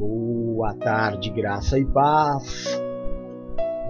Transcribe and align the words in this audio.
Boa 0.00 0.72
tarde, 0.76 1.28
graça 1.28 1.78
e 1.78 1.84
paz. 1.84 2.82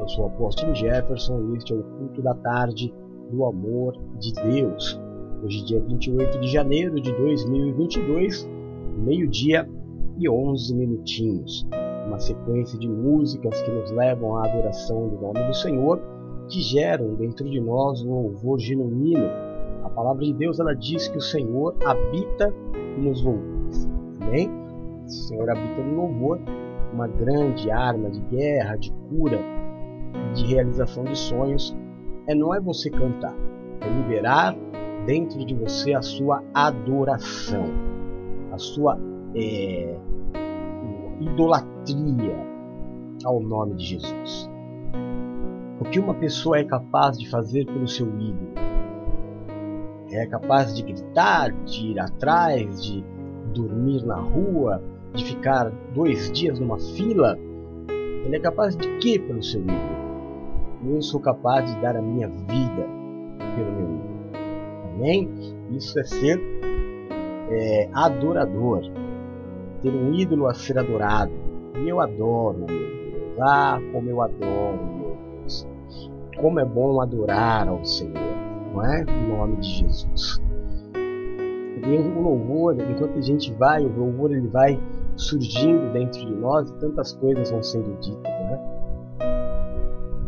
Eu 0.01 0.09
sou 0.09 0.25
o 0.25 0.27
apóstolo 0.27 0.75
Jefferson 0.75 1.41
e 1.41 1.57
este 1.57 1.73
é 1.73 1.77
o 1.77 1.85
culto 1.85 2.21
da 2.21 2.35
tarde 2.35 2.93
do 3.31 3.45
amor 3.45 3.97
de 4.19 4.33
Deus. 4.33 5.01
Hoje, 5.41 5.65
dia 5.65 5.81
28 5.81 6.41
de 6.41 6.49
janeiro 6.49 7.01
de 7.01 7.13
2022, 7.13 8.51
meio-dia 8.97 9.71
e 10.19 10.29
11 10.29 10.75
minutinhos. 10.75 11.65
Uma 12.09 12.19
sequência 12.19 12.77
de 12.77 12.89
músicas 12.89 13.63
que 13.63 13.71
nos 13.71 13.93
levam 13.93 14.35
à 14.35 14.49
adoração 14.49 15.11
do 15.11 15.17
nome 15.17 15.47
do 15.47 15.55
Senhor, 15.55 16.03
que 16.49 16.61
geram 16.61 17.15
dentro 17.15 17.49
de 17.49 17.61
nós 17.61 18.03
um 18.03 18.23
louvor 18.23 18.59
genuíno. 18.59 19.29
A 19.85 19.91
palavra 19.91 20.25
de 20.25 20.33
Deus 20.33 20.59
ela 20.59 20.75
diz 20.75 21.07
que 21.07 21.19
o 21.19 21.23
Senhor 21.23 21.77
habita 21.85 22.53
nos 22.99 23.23
louvores. 23.23 23.89
Amém? 24.21 24.60
O 25.11 25.13
Senhor 25.13 25.51
habita 25.51 25.83
no 25.83 26.03
louvor, 26.03 26.39
uma 26.93 27.09
grande 27.09 27.69
arma 27.69 28.09
de 28.11 28.21
guerra, 28.21 28.77
de 28.77 28.93
cura, 29.09 29.41
de 30.35 30.47
realização 30.47 31.03
de 31.03 31.19
sonhos. 31.19 31.77
É 32.29 32.35
não 32.35 32.55
é 32.55 32.61
você 32.61 32.89
cantar, 32.89 33.35
é 33.81 33.89
liberar 33.89 34.57
dentro 35.07 35.45
de 35.45 35.53
você 35.55 35.95
a 35.95 36.03
sua 36.03 36.45
adoração, 36.55 37.65
a 38.53 38.59
sua 38.59 38.99
é, 39.35 39.97
idolatria 41.21 42.37
ao 43.25 43.41
nome 43.41 43.75
de 43.75 43.85
Jesus. 43.87 44.49
O 45.81 45.85
que 45.85 45.99
uma 45.99 46.15
pessoa 46.15 46.59
é 46.59 46.65
capaz 46.65 47.19
de 47.19 47.29
fazer 47.29 47.67
pelo 47.67 47.89
seu 47.89 48.07
ídolo? 48.07 48.53
É 50.13 50.27
capaz 50.27 50.77
de 50.77 50.83
gritar, 50.83 51.53
de 51.65 51.89
ir 51.89 51.99
atrás, 51.99 52.85
de 52.85 53.05
dormir 53.53 54.05
na 54.05 54.17
rua, 54.17 54.83
de 55.15 55.25
ficar 55.25 55.71
dois 55.95 56.31
dias 56.33 56.59
numa 56.59 56.79
fila, 56.79 57.39
ele 58.25 58.37
é 58.37 58.41
capaz 58.41 58.77
de 58.77 58.89
quê 58.99 59.19
pelo 59.19 59.43
seu 59.43 59.61
ídolo? 59.61 60.01
Eu 60.87 61.03
sou 61.03 61.21
capaz 61.21 61.73
de 61.73 61.81
dar 61.81 61.97
a 61.97 62.03
minha 62.03 62.29
vida 62.29 62.87
pelo 63.57 63.73
meu 63.73 63.85
ídolo. 63.85 64.11
Amém? 64.95 65.29
Isso 65.71 65.99
é 65.99 66.05
ser 66.05 66.41
é, 67.51 67.89
adorador. 67.93 68.83
Ter 69.83 69.91
um 69.91 70.15
ídolo 70.15 70.47
a 70.47 70.55
ser 70.55 70.79
adorado. 70.79 71.33
E 71.83 71.89
eu 71.89 72.01
adoro, 72.01 72.59
meu 72.59 72.67
Deus. 72.67 73.41
Ah, 73.41 73.79
como 73.93 74.09
eu 74.09 74.23
adoro, 74.23 74.79
meu 74.97 75.17
Deus. 75.41 75.69
Como 76.37 76.61
é 76.61 76.65
bom 76.65 77.01
adorar 77.01 77.69
ao 77.69 77.85
Senhor, 77.85 78.15
não 78.73 78.85
é? 78.85 79.03
Em 79.03 79.29
nome 79.29 79.57
de 79.57 79.69
Jesus. 79.69 80.41
E 81.83 81.97
o 81.97 82.21
louvor, 82.21 82.77
enquanto 82.79 83.19
a 83.19 83.23
gente 83.23 83.53
vai, 83.55 83.85
o 83.85 83.99
louvor 83.99 84.33
ele 84.33 84.49
vai 84.49 84.79
surgindo 85.21 85.93
dentro 85.93 86.25
de 86.25 86.35
nós 86.35 86.71
e 86.71 86.75
tantas 86.79 87.13
coisas 87.13 87.51
vão 87.51 87.63
sendo 87.63 87.95
ditas, 88.01 88.23
né? 88.23 88.59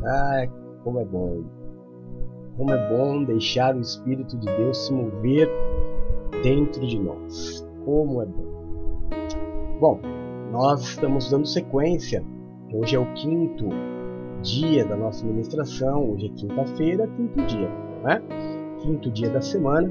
Ah, 0.04 0.46
como 0.84 1.00
é 1.00 1.04
bom. 1.04 1.42
Como 2.56 2.70
é 2.70 2.88
bom 2.88 3.24
deixar 3.24 3.74
o 3.74 3.80
Espírito 3.80 4.36
de 4.36 4.46
Deus 4.46 4.86
se 4.86 4.92
mover 4.92 5.48
dentro 6.42 6.86
de 6.86 6.98
nós. 6.98 7.66
Como 7.84 8.20
é 8.22 8.26
bom. 8.26 8.52
Bom, 9.80 10.00
nós 10.50 10.82
estamos 10.82 11.30
dando 11.30 11.46
sequência. 11.46 12.22
Hoje 12.72 12.96
é 12.96 12.98
o 12.98 13.12
quinto 13.14 13.68
dia 14.42 14.84
da 14.84 14.96
nossa 14.96 15.24
ministração. 15.24 16.12
Hoje 16.12 16.26
é 16.26 16.28
quinta-feira, 16.30 17.08
quinto 17.08 17.42
dia, 17.46 17.70
não 18.02 18.10
é? 18.10 18.22
Quinto 18.80 19.10
dia 19.10 19.30
da 19.30 19.40
semana. 19.40 19.90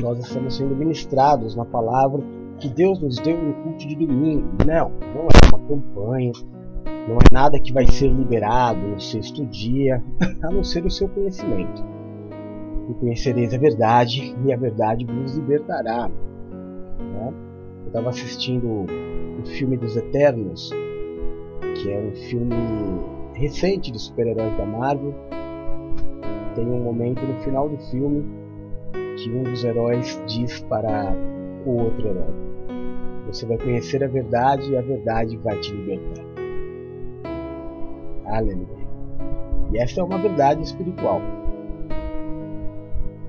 Nós 0.00 0.18
estamos 0.18 0.56
sendo 0.56 0.74
ministrados 0.74 1.54
na 1.54 1.64
palavra 1.64 2.22
que 2.58 2.68
Deus 2.68 3.00
nos 3.00 3.16
deu 3.18 3.36
no 3.36 3.54
culto 3.54 3.86
de 3.86 3.94
domingo. 3.94 4.48
Não, 4.66 4.90
não 4.90 5.28
é 5.28 5.48
uma 5.48 5.68
campanha, 5.68 6.32
não 7.08 7.16
é 7.16 7.32
nada 7.32 7.58
que 7.58 7.72
vai 7.72 7.86
ser 7.86 8.08
liberado 8.08 8.80
no 8.80 9.00
sexto 9.00 9.44
dia, 9.46 10.02
a 10.42 10.50
não 10.50 10.62
ser 10.64 10.84
o 10.84 10.90
seu 10.90 11.08
conhecimento. 11.08 11.84
E 12.90 12.94
conhecereis 12.94 13.52
a 13.54 13.58
verdade, 13.58 14.34
e 14.44 14.52
a 14.52 14.56
verdade 14.56 15.04
vos 15.04 15.36
libertará. 15.36 16.08
Né? 16.08 17.32
Eu 17.82 17.86
estava 17.86 18.08
assistindo 18.10 18.86
o 19.40 19.46
filme 19.46 19.76
dos 19.76 19.96
Eternos, 19.96 20.70
que 21.76 21.90
é 21.90 21.98
um 21.98 22.14
filme 22.28 22.54
recente 23.34 23.92
de 23.92 23.98
super-heróis 23.98 24.56
da 24.56 24.66
Marvel. 24.66 25.14
Tem 26.54 26.66
um 26.66 26.82
momento 26.82 27.24
no 27.24 27.38
final 27.40 27.68
do 27.68 27.78
filme 27.90 28.24
que 29.16 29.30
um 29.30 29.44
dos 29.44 29.64
heróis 29.64 30.20
diz 30.26 30.60
para 30.62 31.14
o 31.64 31.82
outro 31.82 32.08
herói: 32.08 32.47
você 33.28 33.44
vai 33.44 33.58
conhecer 33.58 34.02
a 34.02 34.08
verdade 34.08 34.72
e 34.72 34.76
a 34.76 34.80
verdade 34.80 35.36
vai 35.36 35.58
te 35.60 35.70
libertar. 35.72 36.24
Aleluia. 38.24 38.88
E 39.70 39.78
essa 39.78 40.00
é 40.00 40.04
uma 40.04 40.16
verdade 40.18 40.62
espiritual. 40.62 41.20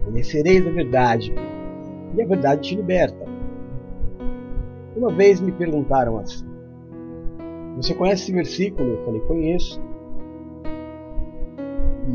Conhecereis 0.06 0.66
a 0.66 0.72
verdade 0.72 1.34
e 2.16 2.22
a 2.22 2.26
verdade 2.26 2.62
te 2.62 2.76
liberta. 2.76 3.28
Uma 4.96 5.12
vez 5.12 5.42
me 5.42 5.52
perguntaram 5.52 6.18
assim: 6.18 6.46
Você 7.76 7.94
conhece 7.94 8.24
esse 8.24 8.32
versículo? 8.32 8.90
Eu 8.90 9.06
falei: 9.06 9.22
Conheço. 9.22 9.82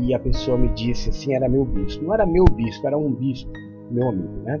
E 0.01 0.13
a 0.13 0.19
pessoa 0.19 0.57
me 0.57 0.69
disse 0.69 1.09
assim: 1.09 1.35
Era 1.35 1.47
meu 1.47 1.63
bispo. 1.63 2.03
Não 2.03 2.13
era 2.13 2.25
meu 2.25 2.45
bispo, 2.45 2.87
era 2.87 2.97
um 2.97 3.11
bispo, 3.11 3.51
meu 3.91 4.09
amigo, 4.09 4.41
né? 4.43 4.59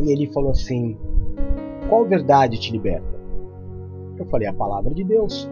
E 0.00 0.12
ele 0.12 0.32
falou 0.32 0.52
assim: 0.52 0.96
qual 1.88 2.04
verdade 2.04 2.58
te 2.58 2.70
liberta? 2.72 3.18
Eu 4.18 4.26
falei, 4.26 4.48
a 4.48 4.52
palavra 4.52 4.92
de 4.92 5.04
Deus. 5.04 5.50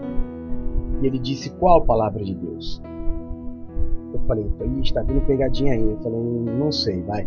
E 1.02 1.06
ele 1.06 1.19
disse, 1.19 1.50
qual 1.50 1.84
palavra 1.84 2.22
de 2.24 2.34
Deus? 2.34 2.82
Eu 4.12 4.20
falei, 4.26 4.46
está 4.82 5.02
vindo 5.02 5.25
pegadinha 5.26 5.75
aí. 5.75 5.82
Eu 5.82 5.98
falei, 5.98 6.20
não 6.20 6.72
sei, 6.72 7.02
vai, 7.02 7.26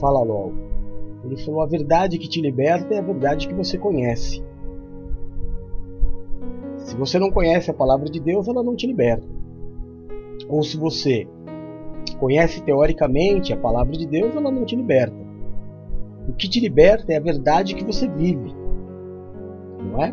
fala 0.00 0.22
logo. 0.22 0.54
Ele 1.24 1.36
falou, 1.38 1.62
a 1.62 1.66
verdade 1.66 2.18
que 2.18 2.28
te 2.28 2.40
liberta 2.40 2.94
é 2.94 2.98
a 2.98 3.02
verdade 3.02 3.48
que 3.48 3.54
você 3.54 3.76
conhece. 3.78 4.44
Se 6.78 6.96
você 6.96 7.18
não 7.18 7.30
conhece 7.30 7.70
a 7.70 7.74
palavra 7.74 8.08
de 8.08 8.20
Deus, 8.20 8.46
ela 8.46 8.62
não 8.62 8.76
te 8.76 8.86
liberta. 8.86 9.26
Ou 10.48 10.62
se 10.62 10.76
você 10.76 11.26
conhece 12.20 12.62
teoricamente 12.62 13.52
a 13.52 13.56
palavra 13.56 13.92
de 13.92 14.06
Deus, 14.06 14.36
ela 14.36 14.50
não 14.50 14.64
te 14.64 14.76
liberta. 14.76 15.25
O 16.28 16.32
que 16.32 16.48
te 16.48 16.60
liberta 16.60 17.12
é 17.12 17.16
a 17.16 17.20
verdade 17.20 17.74
que 17.74 17.84
você 17.84 18.08
vive, 18.08 18.52
não 19.80 20.02
é? 20.02 20.12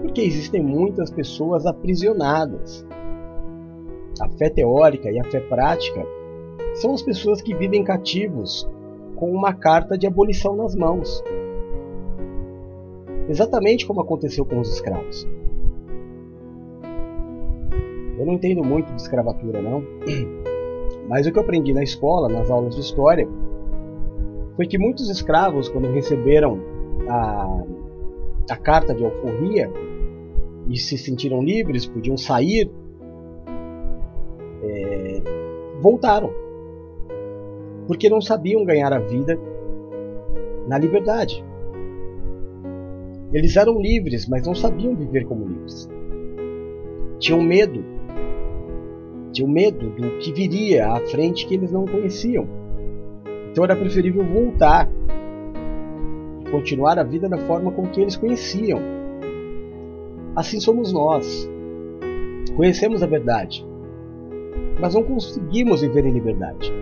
Porque 0.00 0.22
existem 0.22 0.62
muitas 0.62 1.10
pessoas 1.10 1.66
aprisionadas. 1.66 2.86
A 4.20 4.28
fé 4.30 4.48
teórica 4.48 5.10
e 5.10 5.18
a 5.18 5.24
fé 5.24 5.40
prática 5.40 6.04
são 6.74 6.94
as 6.94 7.02
pessoas 7.02 7.42
que 7.42 7.54
vivem 7.54 7.84
cativos 7.84 8.68
com 9.16 9.30
uma 9.30 9.52
carta 9.52 9.98
de 9.98 10.06
abolição 10.06 10.56
nas 10.56 10.74
mãos. 10.74 11.22
Exatamente 13.28 13.86
como 13.86 14.00
aconteceu 14.00 14.44
com 14.44 14.58
os 14.60 14.72
escravos. 14.72 15.28
Eu 18.18 18.26
não 18.26 18.34
entendo 18.34 18.64
muito 18.64 18.92
de 18.92 19.00
escravatura, 19.00 19.62
não. 19.62 19.82
Mas 21.08 21.26
o 21.26 21.32
que 21.32 21.38
eu 21.38 21.42
aprendi 21.42 21.72
na 21.72 21.82
escola, 21.82 22.28
nas 22.28 22.50
aulas 22.50 22.74
de 22.74 22.80
história, 22.80 23.28
foi 24.60 24.66
que 24.66 24.76
muitos 24.76 25.08
escravos, 25.08 25.70
quando 25.70 25.90
receberam 25.90 26.60
a, 27.08 27.64
a 28.50 28.56
carta 28.58 28.94
de 28.94 29.02
alforria 29.02 29.72
e 30.68 30.76
se 30.76 30.98
sentiram 30.98 31.42
livres, 31.42 31.86
podiam 31.86 32.14
sair, 32.18 32.70
é, 34.62 35.22
voltaram. 35.80 36.30
Porque 37.86 38.10
não 38.10 38.20
sabiam 38.20 38.62
ganhar 38.62 38.92
a 38.92 38.98
vida 38.98 39.40
na 40.68 40.76
liberdade. 40.76 41.42
Eles 43.32 43.56
eram 43.56 43.80
livres, 43.80 44.28
mas 44.28 44.46
não 44.46 44.54
sabiam 44.54 44.94
viver 44.94 45.24
como 45.24 45.48
livres. 45.48 45.88
Tinham 47.18 47.40
medo. 47.40 47.82
Tinham 49.32 49.50
medo 49.50 49.88
do 49.88 50.18
que 50.18 50.30
viria 50.34 50.86
à 50.86 51.00
frente 51.00 51.46
que 51.46 51.54
eles 51.54 51.72
não 51.72 51.86
conheciam. 51.86 52.59
Então 53.50 53.64
era 53.64 53.74
preferível 53.74 54.24
voltar 54.24 54.88
e 56.40 56.50
continuar 56.50 56.98
a 56.98 57.02
vida 57.02 57.28
da 57.28 57.38
forma 57.38 57.72
com 57.72 57.86
que 57.88 58.00
eles 58.00 58.16
conheciam. 58.16 58.80
Assim 60.36 60.60
somos 60.60 60.92
nós. 60.92 61.48
Conhecemos 62.56 63.02
a 63.02 63.06
verdade, 63.06 63.66
mas 64.80 64.94
não 64.94 65.02
conseguimos 65.02 65.80
viver 65.80 66.04
em 66.04 66.12
liberdade. 66.12 66.72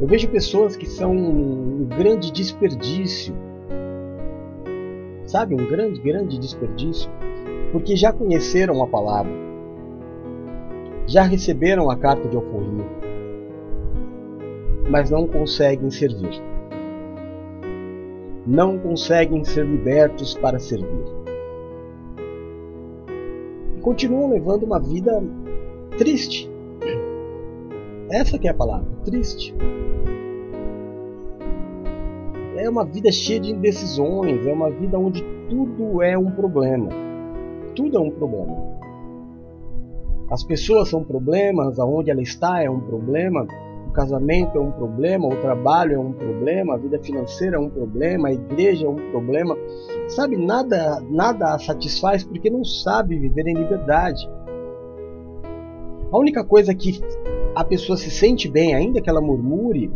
Eu 0.00 0.06
vejo 0.06 0.28
pessoas 0.28 0.76
que 0.76 0.86
são 0.86 1.12
um 1.12 1.84
grande 1.84 2.30
desperdício, 2.30 3.34
sabe, 5.24 5.54
um 5.54 5.66
grande, 5.66 6.00
grande 6.00 6.38
desperdício, 6.38 7.10
porque 7.72 7.96
já 7.96 8.12
conheceram 8.12 8.82
a 8.82 8.86
palavra, 8.86 9.32
já 11.06 11.22
receberam 11.22 11.90
a 11.90 11.96
carta 11.96 12.28
de 12.28 12.36
alforria, 12.36 12.84
mas 14.88 15.10
não 15.10 15.26
conseguem 15.26 15.90
servir. 15.90 16.42
não 18.46 18.78
conseguem 18.78 19.42
ser 19.44 19.66
libertos 19.66 20.34
para 20.34 20.58
servir. 20.58 21.04
E 23.76 23.80
continuam 23.80 24.30
levando 24.30 24.62
uma 24.62 24.78
vida 24.78 25.20
triste. 25.98 26.48
Essa 28.08 28.38
que 28.38 28.46
é 28.46 28.52
a 28.52 28.54
palavra, 28.54 28.86
triste. 29.04 29.52
É 32.56 32.70
uma 32.70 32.84
vida 32.84 33.10
cheia 33.10 33.40
de 33.40 33.50
indecisões, 33.50 34.46
é 34.46 34.52
uma 34.52 34.70
vida 34.70 34.96
onde 34.96 35.22
tudo 35.50 36.00
é 36.02 36.16
um 36.16 36.30
problema. 36.30 36.88
Tudo 37.74 37.98
é 37.98 38.00
um 38.00 38.10
problema. 38.10 38.56
As 40.30 40.42
pessoas 40.44 40.88
são 40.88 41.04
problemas, 41.04 41.78
aonde 41.78 42.10
ela 42.10 42.22
está 42.22 42.62
é 42.62 42.70
um 42.70 42.80
problema, 42.80 43.46
casamento 43.96 44.58
é 44.58 44.60
um 44.60 44.70
problema, 44.70 45.26
o 45.26 45.40
trabalho 45.40 45.94
é 45.94 45.98
um 45.98 46.12
problema, 46.12 46.74
a 46.74 46.76
vida 46.76 46.98
financeira 46.98 47.56
é 47.56 47.58
um 47.58 47.70
problema, 47.70 48.28
a 48.28 48.32
igreja 48.32 48.86
é 48.86 48.88
um 48.88 49.10
problema. 49.10 49.56
Sabe, 50.08 50.36
nada, 50.36 51.00
nada 51.10 51.54
a 51.54 51.58
satisfaz 51.58 52.22
porque 52.22 52.50
não 52.50 52.62
sabe 52.62 53.18
viver 53.18 53.46
em 53.46 53.54
liberdade. 53.54 54.28
A 56.12 56.18
única 56.18 56.44
coisa 56.44 56.74
que 56.74 57.00
a 57.54 57.64
pessoa 57.64 57.96
se 57.96 58.10
sente 58.10 58.48
bem, 58.48 58.74
ainda 58.74 59.00
que 59.00 59.08
ela 59.08 59.20
murmure, 59.20 59.90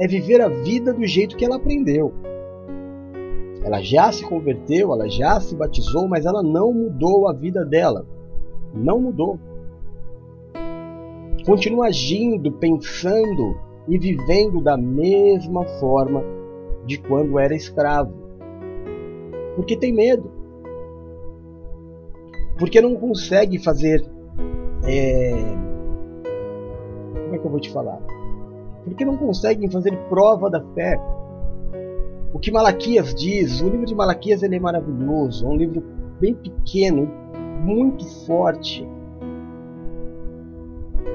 é 0.00 0.08
viver 0.08 0.40
a 0.40 0.48
vida 0.48 0.92
do 0.92 1.06
jeito 1.06 1.36
que 1.36 1.44
ela 1.44 1.56
aprendeu. 1.56 2.12
Ela 3.64 3.80
já 3.80 4.10
se 4.10 4.24
converteu, 4.24 4.92
ela 4.92 5.08
já 5.08 5.40
se 5.40 5.54
batizou, 5.54 6.08
mas 6.08 6.26
ela 6.26 6.42
não 6.42 6.72
mudou 6.72 7.28
a 7.28 7.32
vida 7.32 7.64
dela. 7.64 8.04
Não 8.74 9.00
mudou 9.00 9.38
continua 11.48 11.86
agindo, 11.86 12.52
pensando 12.52 13.56
e 13.88 13.98
vivendo 13.98 14.60
da 14.60 14.76
mesma 14.76 15.64
forma 15.80 16.22
de 16.84 16.98
quando 16.98 17.38
era 17.38 17.56
escravo. 17.56 18.12
Porque 19.56 19.74
tem 19.74 19.90
medo. 19.90 20.30
Porque 22.58 22.82
não 22.82 22.94
consegue 22.96 23.58
fazer. 23.58 24.04
É... 24.84 25.30
Como 27.22 27.34
é 27.34 27.38
que 27.38 27.46
eu 27.46 27.50
vou 27.50 27.60
te 27.60 27.70
falar? 27.70 27.98
Porque 28.84 29.06
não 29.06 29.16
conseguem 29.16 29.70
fazer 29.70 29.96
prova 30.10 30.50
da 30.50 30.62
fé. 30.74 31.00
O 32.34 32.38
que 32.38 32.52
Malaquias 32.52 33.14
diz, 33.14 33.62
o 33.62 33.70
livro 33.70 33.86
de 33.86 33.94
Malaquias 33.94 34.42
ele 34.42 34.56
é 34.56 34.60
maravilhoso, 34.60 35.46
é 35.46 35.48
um 35.48 35.56
livro 35.56 35.82
bem 36.20 36.34
pequeno, 36.34 37.10
muito 37.64 38.04
forte 38.26 38.86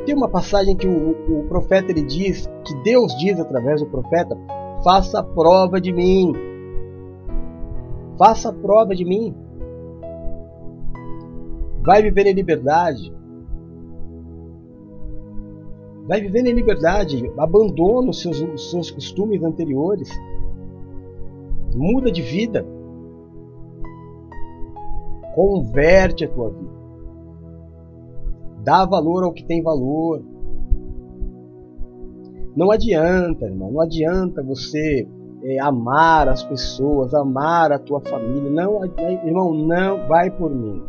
tem 0.05 0.15
uma 0.15 0.27
passagem 0.27 0.75
que 0.75 0.87
o, 0.87 1.39
o 1.39 1.43
profeta 1.47 1.91
ele 1.91 2.03
diz, 2.03 2.49
que 2.65 2.75
Deus 2.83 3.15
diz 3.17 3.39
através 3.39 3.81
do 3.81 3.87
profeta: 3.87 4.37
faça 4.83 5.23
prova 5.23 5.79
de 5.79 5.91
mim. 5.91 6.33
Faça 8.17 8.53
prova 8.53 8.93
de 8.95 9.03
mim. 9.03 9.35
Vai 11.83 12.01
viver 12.01 12.27
em 12.27 12.33
liberdade. 12.33 13.13
Vai 16.07 16.21
viver 16.21 16.45
em 16.45 16.53
liberdade. 16.53 17.31
Abandona 17.37 18.09
os 18.09 18.21
seus, 18.21 18.41
os 18.41 18.71
seus 18.71 18.91
costumes 18.91 19.43
anteriores. 19.43 20.09
Muda 21.75 22.11
de 22.11 22.21
vida. 22.21 22.65
Converte 25.33 26.25
a 26.25 26.29
tua 26.29 26.49
vida. 26.49 26.82
Dá 28.63 28.85
valor 28.85 29.23
ao 29.23 29.33
que 29.33 29.43
tem 29.43 29.61
valor. 29.61 30.23
Não 32.55 32.71
adianta, 32.71 33.45
irmão, 33.45 33.71
não 33.71 33.81
adianta 33.81 34.41
você 34.41 35.07
é, 35.43 35.59
amar 35.59 36.29
as 36.29 36.43
pessoas, 36.43 37.13
amar 37.13 37.71
a 37.71 37.79
tua 37.79 37.99
família. 37.99 38.49
Não, 38.49 38.79
irmão, 39.25 39.53
não 39.53 40.07
vai 40.07 40.31
por 40.31 40.49
mim. 40.49 40.81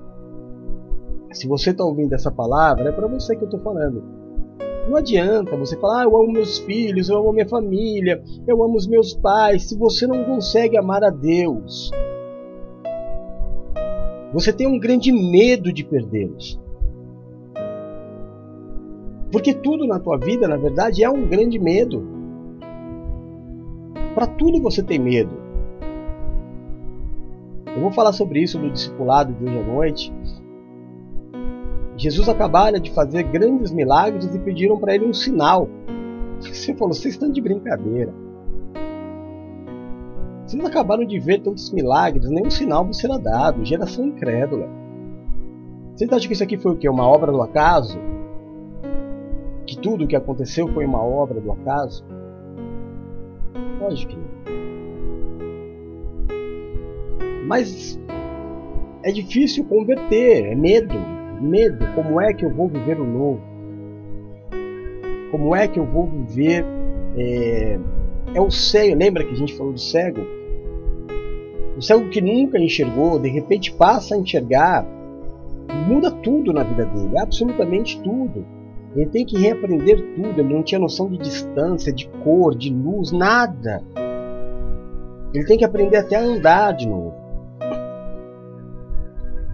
Se 1.32 1.48
você 1.48 1.70
está 1.70 1.84
ouvindo 1.84 2.14
essa 2.14 2.30
palavra, 2.30 2.90
é 2.90 2.92
para 2.92 3.08
você 3.08 3.34
que 3.34 3.42
eu 3.42 3.48
estou 3.48 3.60
falando. 3.60 4.04
Não 4.88 4.96
adianta 4.96 5.56
você 5.56 5.76
falar, 5.76 6.02
ah, 6.02 6.04
eu 6.04 6.16
amo 6.16 6.30
meus 6.30 6.58
filhos, 6.58 7.08
eu 7.08 7.16
amo 7.16 7.32
minha 7.32 7.48
família, 7.48 8.22
eu 8.46 8.62
amo 8.62 8.76
os 8.76 8.86
meus 8.86 9.14
pais, 9.14 9.68
se 9.68 9.76
você 9.76 10.06
não 10.06 10.22
consegue 10.24 10.76
amar 10.76 11.02
a 11.02 11.10
Deus. 11.10 11.90
Você 14.32 14.52
tem 14.52 14.66
um 14.66 14.78
grande 14.78 15.10
medo 15.10 15.72
de 15.72 15.82
perdê-los. 15.82 16.62
Porque 19.34 19.52
tudo 19.52 19.84
na 19.84 19.98
tua 19.98 20.16
vida, 20.16 20.46
na 20.46 20.56
verdade, 20.56 21.02
é 21.02 21.10
um 21.10 21.26
grande 21.26 21.58
medo. 21.58 22.06
Para 24.14 24.28
tudo 24.28 24.62
você 24.62 24.80
tem 24.80 24.96
medo. 24.96 25.32
Eu 27.66 27.80
vou 27.82 27.90
falar 27.90 28.12
sobre 28.12 28.40
isso 28.40 28.60
no 28.60 28.70
discipulado 28.70 29.32
de 29.32 29.44
hoje 29.44 29.58
à 29.58 29.62
noite. 29.64 30.12
Jesus 31.96 32.28
acabara 32.28 32.78
de 32.78 32.92
fazer 32.92 33.24
grandes 33.24 33.72
milagres 33.72 34.32
e 34.32 34.38
pediram 34.38 34.78
para 34.78 34.94
ele 34.94 35.04
um 35.04 35.12
sinal. 35.12 35.68
Você 36.38 36.72
falou, 36.72 36.94
vocês 36.94 37.14
estão 37.14 37.28
de 37.28 37.40
brincadeira. 37.40 38.14
Vocês 40.46 40.64
acabaram 40.64 41.04
de 41.04 41.18
ver 41.18 41.40
tantos 41.40 41.72
milagres, 41.72 42.30
nenhum 42.30 42.50
sinal 42.50 42.84
vos 42.84 42.98
será 42.98 43.18
dado. 43.18 43.64
Geração 43.64 44.06
incrédula. 44.06 44.68
Vocês 45.92 46.08
acham 46.12 46.28
que 46.28 46.34
isso 46.34 46.44
aqui 46.44 46.56
foi 46.56 46.70
o 46.70 46.76
quê? 46.76 46.88
Uma 46.88 47.08
obra 47.08 47.32
do 47.32 47.42
acaso? 47.42 47.98
Tudo 49.84 50.04
o 50.04 50.06
que 50.08 50.16
aconteceu 50.16 50.66
foi 50.68 50.86
uma 50.86 51.04
obra 51.04 51.38
do 51.38 51.52
acaso? 51.52 52.02
Lógico 53.78 54.12
que 54.12 54.16
não. 54.16 54.24
Mas 57.46 58.00
é 59.02 59.12
difícil 59.12 59.62
converter, 59.66 60.46
é 60.46 60.54
medo, 60.54 60.94
medo. 61.38 61.84
Como 61.94 62.18
é 62.18 62.32
que 62.32 62.46
eu 62.46 62.50
vou 62.50 62.66
viver 62.66 62.98
o 62.98 63.04
novo? 63.04 63.42
Como 65.30 65.54
é 65.54 65.68
que 65.68 65.78
eu 65.78 65.84
vou 65.84 66.06
viver? 66.06 66.64
É, 67.18 67.78
é 68.34 68.40
o 68.40 68.50
cego, 68.50 68.96
lembra 68.96 69.22
que 69.22 69.32
a 69.32 69.36
gente 69.36 69.54
falou 69.54 69.74
do 69.74 69.80
cego? 69.80 70.22
O 71.76 71.82
cego 71.82 72.08
que 72.08 72.22
nunca 72.22 72.58
enxergou, 72.58 73.18
de 73.18 73.28
repente 73.28 73.70
passa 73.74 74.14
a 74.14 74.18
enxergar, 74.18 74.86
muda 75.86 76.10
tudo 76.10 76.54
na 76.54 76.62
vida 76.62 76.86
dele, 76.86 77.18
absolutamente 77.18 78.00
tudo. 78.00 78.53
Ele 78.94 79.06
tem 79.06 79.26
que 79.26 79.36
reaprender 79.36 80.14
tudo. 80.14 80.40
Ele 80.40 80.54
não 80.54 80.62
tinha 80.62 80.78
noção 80.78 81.08
de 81.08 81.18
distância, 81.18 81.92
de 81.92 82.08
cor, 82.22 82.54
de 82.54 82.72
luz, 82.72 83.10
nada. 83.10 83.82
Ele 85.32 85.44
tem 85.44 85.58
que 85.58 85.64
aprender 85.64 85.96
até 85.96 86.16
a 86.16 86.22
andar 86.22 86.72
de 86.72 86.88
novo. 86.88 87.14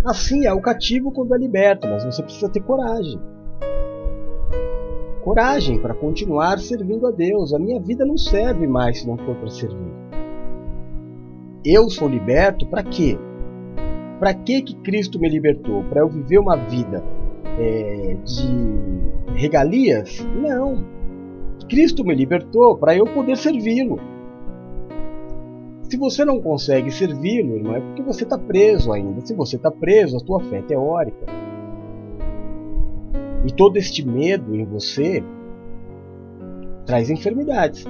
Assim 0.05 0.47
é 0.47 0.53
o 0.53 0.61
cativo 0.61 1.11
quando 1.11 1.35
é 1.35 1.39
liberto, 1.39 1.87
mas 1.87 2.05
você 2.05 2.23
precisa 2.23 2.49
ter 2.49 2.61
coragem. 2.61 3.21
Coragem 5.23 5.79
para 5.79 5.95
continuar 5.95 6.59
servindo 6.59 7.07
a 7.07 7.11
Deus. 7.11 7.53
A 7.53 7.59
minha 7.59 7.81
vida 7.81 8.05
não 8.05 8.17
serve 8.17 8.67
mais 8.67 9.01
se 9.01 9.07
não 9.07 9.17
for 9.19 9.35
para 9.37 9.49
servir. 9.49 9.93
Eu 11.65 11.91
sou 11.91 12.09
liberto 12.09 12.67
para 12.67 12.83
quê? 12.83 13.19
Para 14.19 14.33
que 14.33 14.63
que 14.63 14.75
Cristo 14.77 15.19
me 15.19 15.29
libertou? 15.29 15.85
Para 15.85 16.01
eu 16.01 16.09
viver 16.09 16.39
uma 16.39 16.57
vida 16.57 17.03
é, 17.59 18.17
de 18.25 19.20
regalias? 19.35 20.25
Não. 20.37 20.85
Cristo 21.69 22.05
me 22.05 22.15
libertou 22.15 22.77
para 22.77 22.97
eu 22.97 23.05
poder 23.05 23.37
servi-lo. 23.37 23.99
Se 25.91 25.97
você 25.97 26.25
não 26.25 26.41
consegue 26.41 26.91
servi-lo, 26.91 27.57
irmão, 27.57 27.77
é 27.77 27.81
porque 27.81 28.03
você 28.03 28.25
está 28.25 28.39
preso 28.39 28.93
ainda. 28.93 29.21
Se 29.27 29.35
você 29.35 29.57
está 29.57 29.71
preso, 29.71 30.17
a 30.17 30.21
tua 30.21 30.41
fé 30.41 30.59
é 30.59 30.63
teórica. 30.63 31.27
E 33.45 33.53
todo 33.53 33.77
este 33.77 34.07
medo 34.07 34.55
em 34.55 34.65
você 34.65 35.23
traz 36.87 37.11
enfermidades. 37.11 37.85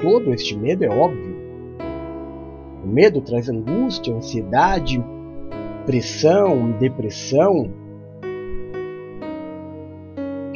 Todo 0.00 0.32
este 0.32 0.56
medo 0.56 0.84
é 0.84 0.88
óbvio. 0.88 1.36
O 2.84 2.88
medo 2.88 3.20
traz 3.20 3.48
angústia, 3.48 4.14
ansiedade, 4.14 5.04
pressão, 5.84 6.72
depressão. 6.78 7.70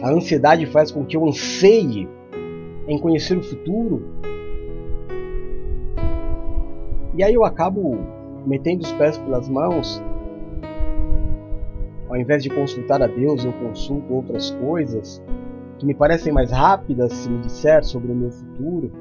A 0.05 0.11
ansiedade 0.11 0.67
faz 0.67 0.91
com 0.91 1.03
que 1.03 1.17
eu 1.17 1.27
anseie 1.27 2.07
em 2.87 2.99
conhecer 2.99 3.39
o 3.39 3.43
futuro. 3.43 4.03
E 7.15 7.25
aí 7.25 7.33
eu 7.33 7.43
acabo 7.43 7.97
metendo 8.45 8.83
os 8.83 8.93
pés 8.93 9.17
pelas 9.17 9.49
mãos. 9.49 10.03
Ao 12.07 12.19
invés 12.19 12.43
de 12.43 12.51
consultar 12.51 13.01
a 13.01 13.07
Deus, 13.07 13.47
eu 13.47 13.53
consulto 13.55 14.13
outras 14.13 14.51
coisas 14.51 15.23
que 15.79 15.87
me 15.87 15.95
parecem 15.95 16.35
mais 16.35 16.51
rápidas 16.51 17.11
se 17.15 17.31
me 17.31 17.39
disser 17.39 17.83
sobre 17.83 18.13
o 18.13 18.15
meu 18.15 18.31
futuro. 18.31 18.93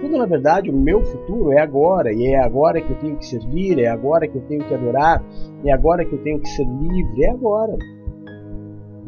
Quando 0.00 0.16
na 0.16 0.26
verdade 0.26 0.70
o 0.70 0.76
meu 0.76 1.02
futuro 1.02 1.50
é 1.50 1.58
agora, 1.58 2.12
e 2.12 2.26
é 2.26 2.38
agora 2.38 2.80
que 2.80 2.92
eu 2.92 2.98
tenho 3.00 3.16
que 3.16 3.26
servir, 3.26 3.80
é 3.80 3.88
agora 3.88 4.28
que 4.28 4.38
eu 4.38 4.42
tenho 4.42 4.64
que 4.64 4.74
adorar, 4.74 5.24
é 5.64 5.72
agora 5.72 6.04
que 6.04 6.12
eu 6.12 6.22
tenho 6.22 6.38
que 6.38 6.48
ser 6.50 6.64
livre, 6.64 7.24
é 7.24 7.30
agora. 7.32 7.76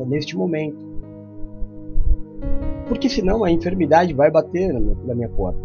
É 0.01 0.05
neste 0.05 0.37
momento. 0.37 0.86
Porque 2.89 3.09
senão 3.09 3.43
a 3.45 3.51
enfermidade 3.51 4.15
vai 4.15 4.31
bater 4.31 4.73
na 4.73 5.15
minha, 5.15 5.29
porta. 5.29 5.59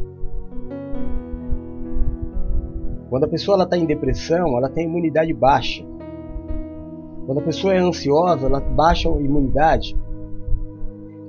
Quando 3.10 3.25
a 3.25 3.28
pessoa 3.28 3.62
está 3.63 3.78
em 3.78 3.86
depressão, 3.86 4.58
ela 4.58 4.70
tem 4.70 4.86
imunidade 4.86 5.34
baixa. 5.34 5.86
Quando 7.25 7.40
a 7.40 7.44
pessoa 7.44 7.74
é 7.74 7.78
ansiosa, 7.78 8.48
ela 8.48 8.60
baixa 8.60 9.10
a 9.10 9.22
imunidade. 9.22 9.96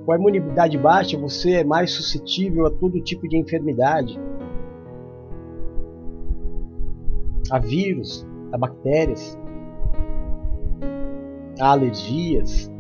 Com 0.06 0.12
a 0.12 0.16
imunidade 0.16 0.78
baixa, 0.78 1.18
você 1.18 1.54
é 1.54 1.64
mais 1.64 1.92
suscetível 1.92 2.66
a 2.66 2.70
todo 2.70 3.00
tipo 3.00 3.28
de 3.28 3.36
enfermidade. 3.36 4.18
A 7.50 7.58
vírus, 7.58 8.26
a 8.50 8.56
bactérias, 8.56 9.38
a 11.60 11.72
alergias. 11.72 12.71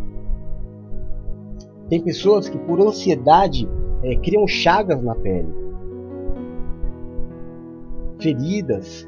Tem 1.92 2.00
pessoas 2.00 2.48
que 2.48 2.56
por 2.56 2.80
ansiedade 2.80 3.68
é, 4.02 4.16
criam 4.16 4.48
chagas 4.48 5.02
na 5.02 5.14
pele, 5.14 5.52
feridas, 8.18 9.06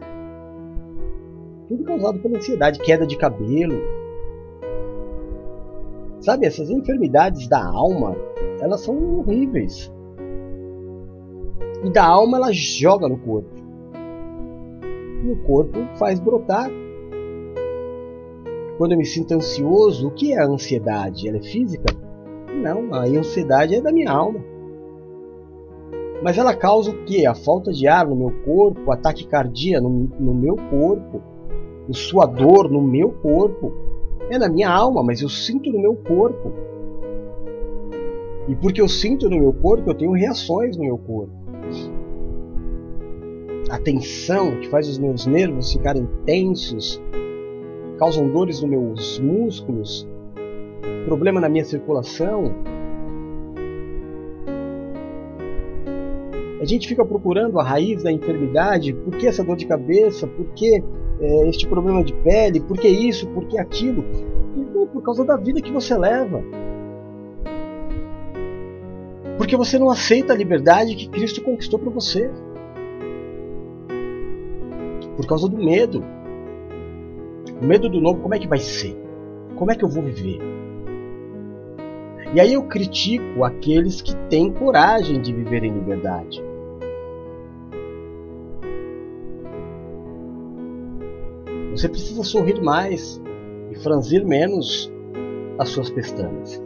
tudo 1.67 1.83
causado 1.83 2.19
pela 2.19 2.37
ansiedade, 2.37 2.79
queda 2.81 3.07
de 3.07 3.17
cabelo. 3.17 3.81
Sabe, 6.21 6.45
essas 6.45 6.69
enfermidades 6.69 7.49
da 7.49 7.65
alma, 7.65 8.15
elas 8.61 8.83
são 8.83 9.19
horríveis. 9.21 9.91
E 11.83 11.89
da 11.89 12.05
alma 12.05 12.37
ela 12.37 12.53
joga 12.53 13.09
no 13.09 13.17
corpo. 13.17 13.49
E 15.25 15.31
o 15.31 15.43
corpo 15.47 15.79
faz 15.97 16.21
brotar. 16.21 16.69
Quando 18.77 18.93
eu 18.93 18.99
me 18.99 19.07
sinto 19.07 19.33
ansioso, 19.33 20.09
o 20.09 20.11
que 20.11 20.35
é 20.35 20.39
a 20.39 20.47
ansiedade? 20.47 21.27
Ela 21.27 21.39
é 21.39 21.43
física? 21.43 22.04
Não, 22.63 22.95
a 22.95 23.05
ansiedade 23.05 23.75
é 23.75 23.81
da 23.81 23.93
minha 23.93 24.11
alma. 24.11 24.41
Mas 26.23 26.39
ela 26.39 26.55
causa 26.55 26.91
o 26.91 27.05
que? 27.05 27.27
A 27.27 27.35
falta 27.35 27.73
de 27.73 27.87
ar 27.87 28.07
no 28.07 28.17
meu 28.17 28.33
corpo, 28.45 28.91
ataque 28.91 29.27
cardíaco 29.27 29.89
no, 29.89 30.09
no 30.19 30.35
meu 30.35 30.57
corpo, 30.71 31.21
o 31.89 31.93
suador 31.93 32.71
no 32.71 32.81
meu 32.81 33.11
corpo. 33.11 33.73
É 34.31 34.39
na 34.39 34.49
minha 34.49 34.71
alma, 34.71 35.03
mas 35.03 35.21
eu 35.21 35.29
sinto 35.29 35.71
no 35.71 35.79
meu 35.79 35.95
corpo. 35.97 36.51
E 38.49 38.55
porque 38.55 38.81
eu 38.81 38.89
sinto 38.89 39.29
no 39.29 39.39
meu 39.39 39.53
corpo, 39.53 39.91
eu 39.91 39.95
tenho 39.95 40.13
reações 40.13 40.77
no 40.77 40.85
meu 40.85 40.97
corpo. 40.97 41.33
A 43.71 43.79
tensão 43.79 44.61
que 44.61 44.69
faz 44.69 44.89
os 44.89 44.99
meus 44.99 45.27
nervos 45.27 45.73
ficarem 45.73 46.09
tensos, 46.25 47.03
causam 47.99 48.29
dores 48.31 48.61
nos 48.61 48.71
meus 48.71 49.19
músculos, 49.19 50.07
problema 51.05 51.41
na 51.41 51.49
minha 51.49 51.65
circulação. 51.65 52.53
A 56.61 56.65
gente 56.65 56.89
fica 56.89 57.05
procurando 57.05 57.61
a 57.61 57.63
raiz 57.63 58.03
da 58.03 58.11
enfermidade, 58.11 58.95
por 58.95 59.17
que 59.17 59.27
essa 59.27 59.45
dor 59.45 59.57
de 59.57 59.67
cabeça, 59.67 60.27
por 60.27 60.47
que 60.55 60.83
é, 61.21 61.49
este 61.49 61.67
problema 61.67 62.03
de 62.03 62.15
pele, 62.15 62.61
por 62.61 62.79
que 62.79 62.89
isso, 62.89 63.29
por 63.29 63.45
que 63.47 63.59
aquilo? 63.59 64.03
Por, 64.73 64.89
por 64.89 65.03
causa 65.03 65.25
da 65.25 65.37
vida 65.37 65.61
que 65.61 65.71
você 65.71 65.97
leva. 65.97 66.43
Porque 69.37 69.57
você 69.57 69.79
não 69.79 69.91
aceita 69.91 70.33
a 70.33 70.37
liberdade 70.37 70.95
que 70.95 71.09
Cristo 71.09 71.43
conquistou 71.43 71.79
para 71.79 71.91
você. 71.91 72.31
Por 75.17 75.27
causa 75.27 75.49
do 75.49 75.57
medo. 75.57 76.03
O 77.61 77.65
medo 77.67 77.89
do 77.89 78.01
novo, 78.01 78.21
como 78.21 78.35
é 78.35 78.39
que 78.39 78.49
vai 78.49 78.59
ser? 78.59 78.97
Como 79.57 79.71
é 79.71 79.77
que 79.77 79.85
eu 79.85 79.89
vou 79.89 80.03
viver? 80.03 80.54
E 82.35 82.41
aí 82.41 82.55
eu 82.55 82.65
critico 82.65 83.45
aqueles 83.45 84.03
que 84.03 84.13
têm 84.29 84.53
coragem 84.53 85.23
de 85.23 85.33
viver 85.33 85.63
em 85.63 85.73
liberdade. 85.73 86.43
Você 91.71 91.89
precisa 91.89 92.25
sorrir 92.25 92.61
mais 92.61 93.23
e 93.71 93.77
franzir 93.77 94.27
menos 94.27 94.93
as 95.61 95.69
suas 95.69 95.91
pestanas. 95.91 96.61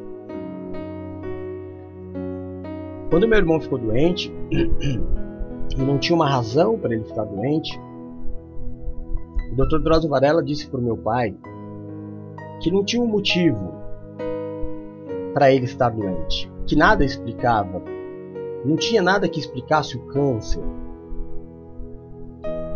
Quando 3.11 3.29
meu 3.29 3.39
irmão 3.39 3.61
ficou 3.61 3.79
doente, 3.79 4.33
e 4.51 5.83
não 5.83 5.99
tinha 5.99 6.17
uma 6.17 6.31
razão 6.31 6.79
para 6.79 6.95
ele 6.95 7.05
ficar 7.05 7.25
doente, 7.25 7.79
o 9.53 9.55
Dr. 9.55 9.83
Drauzio 9.83 10.09
Varela 10.09 10.43
disse 10.43 10.67
para 10.67 10.81
o 10.81 10.83
meu 10.83 10.97
pai 10.97 11.35
que 12.61 12.71
não 12.71 12.83
tinha 12.83 13.03
um 13.03 13.07
motivo 13.07 13.78
para 15.39 15.53
ele 15.53 15.67
estar 15.67 15.91
doente, 15.91 16.51
que 16.67 16.75
nada 16.75 17.05
explicava, 17.05 17.81
não 18.65 18.75
tinha 18.75 19.01
nada 19.01 19.29
que 19.29 19.39
explicasse 19.39 19.97
o 19.97 20.05
câncer, 20.07 20.61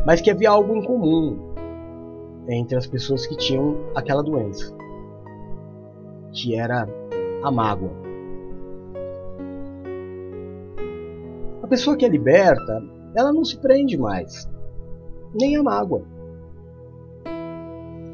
mas 0.07 0.21
que 0.21 0.31
havia 0.31 0.51
algo 0.51 0.77
em 0.77 0.85
comum 0.85 1.53
entre 2.49 2.77
as 2.77 2.87
pessoas 2.87 3.27
que 3.27 3.37
tinham 3.37 3.79
aquela 3.97 4.23
doença, 4.23 4.73
que 6.31 6.55
era 6.55 6.87
a 7.43 7.51
mágoa. 7.51 7.91
A 11.65 11.67
pessoa 11.67 11.97
que 11.97 12.05
é 12.05 12.09
liberta, 12.09 12.81
ela 13.17 13.33
não 13.33 13.45
se 13.45 13.59
prende 13.59 13.99
mais, 13.99 14.49
nem 15.35 15.57
a 15.57 15.65
mágoa. 15.65 16.05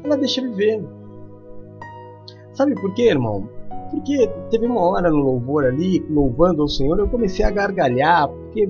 Ela 0.03 0.17
deixa 0.17 0.41
viver. 0.41 0.83
Sabe 2.51 2.73
por 2.73 2.95
quê, 2.95 3.09
irmão? 3.09 3.58
Porque 3.91 4.29
teve 4.49 4.65
uma 4.65 4.81
hora 4.81 5.09
no 5.09 5.17
louvor 5.17 5.65
ali, 5.65 6.05
louvando 6.09 6.61
ao 6.61 6.67
Senhor, 6.67 6.99
eu 6.99 7.09
comecei 7.09 7.43
a 7.43 7.51
gargalhar, 7.51 8.27
porque 8.29 8.69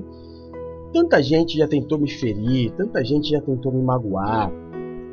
tanta 0.92 1.22
gente 1.22 1.58
já 1.58 1.68
tentou 1.68 1.98
me 1.98 2.10
ferir, 2.10 2.72
tanta 2.72 3.04
gente 3.04 3.30
já 3.30 3.40
tentou 3.40 3.72
me 3.72 3.82
magoar, 3.82 4.50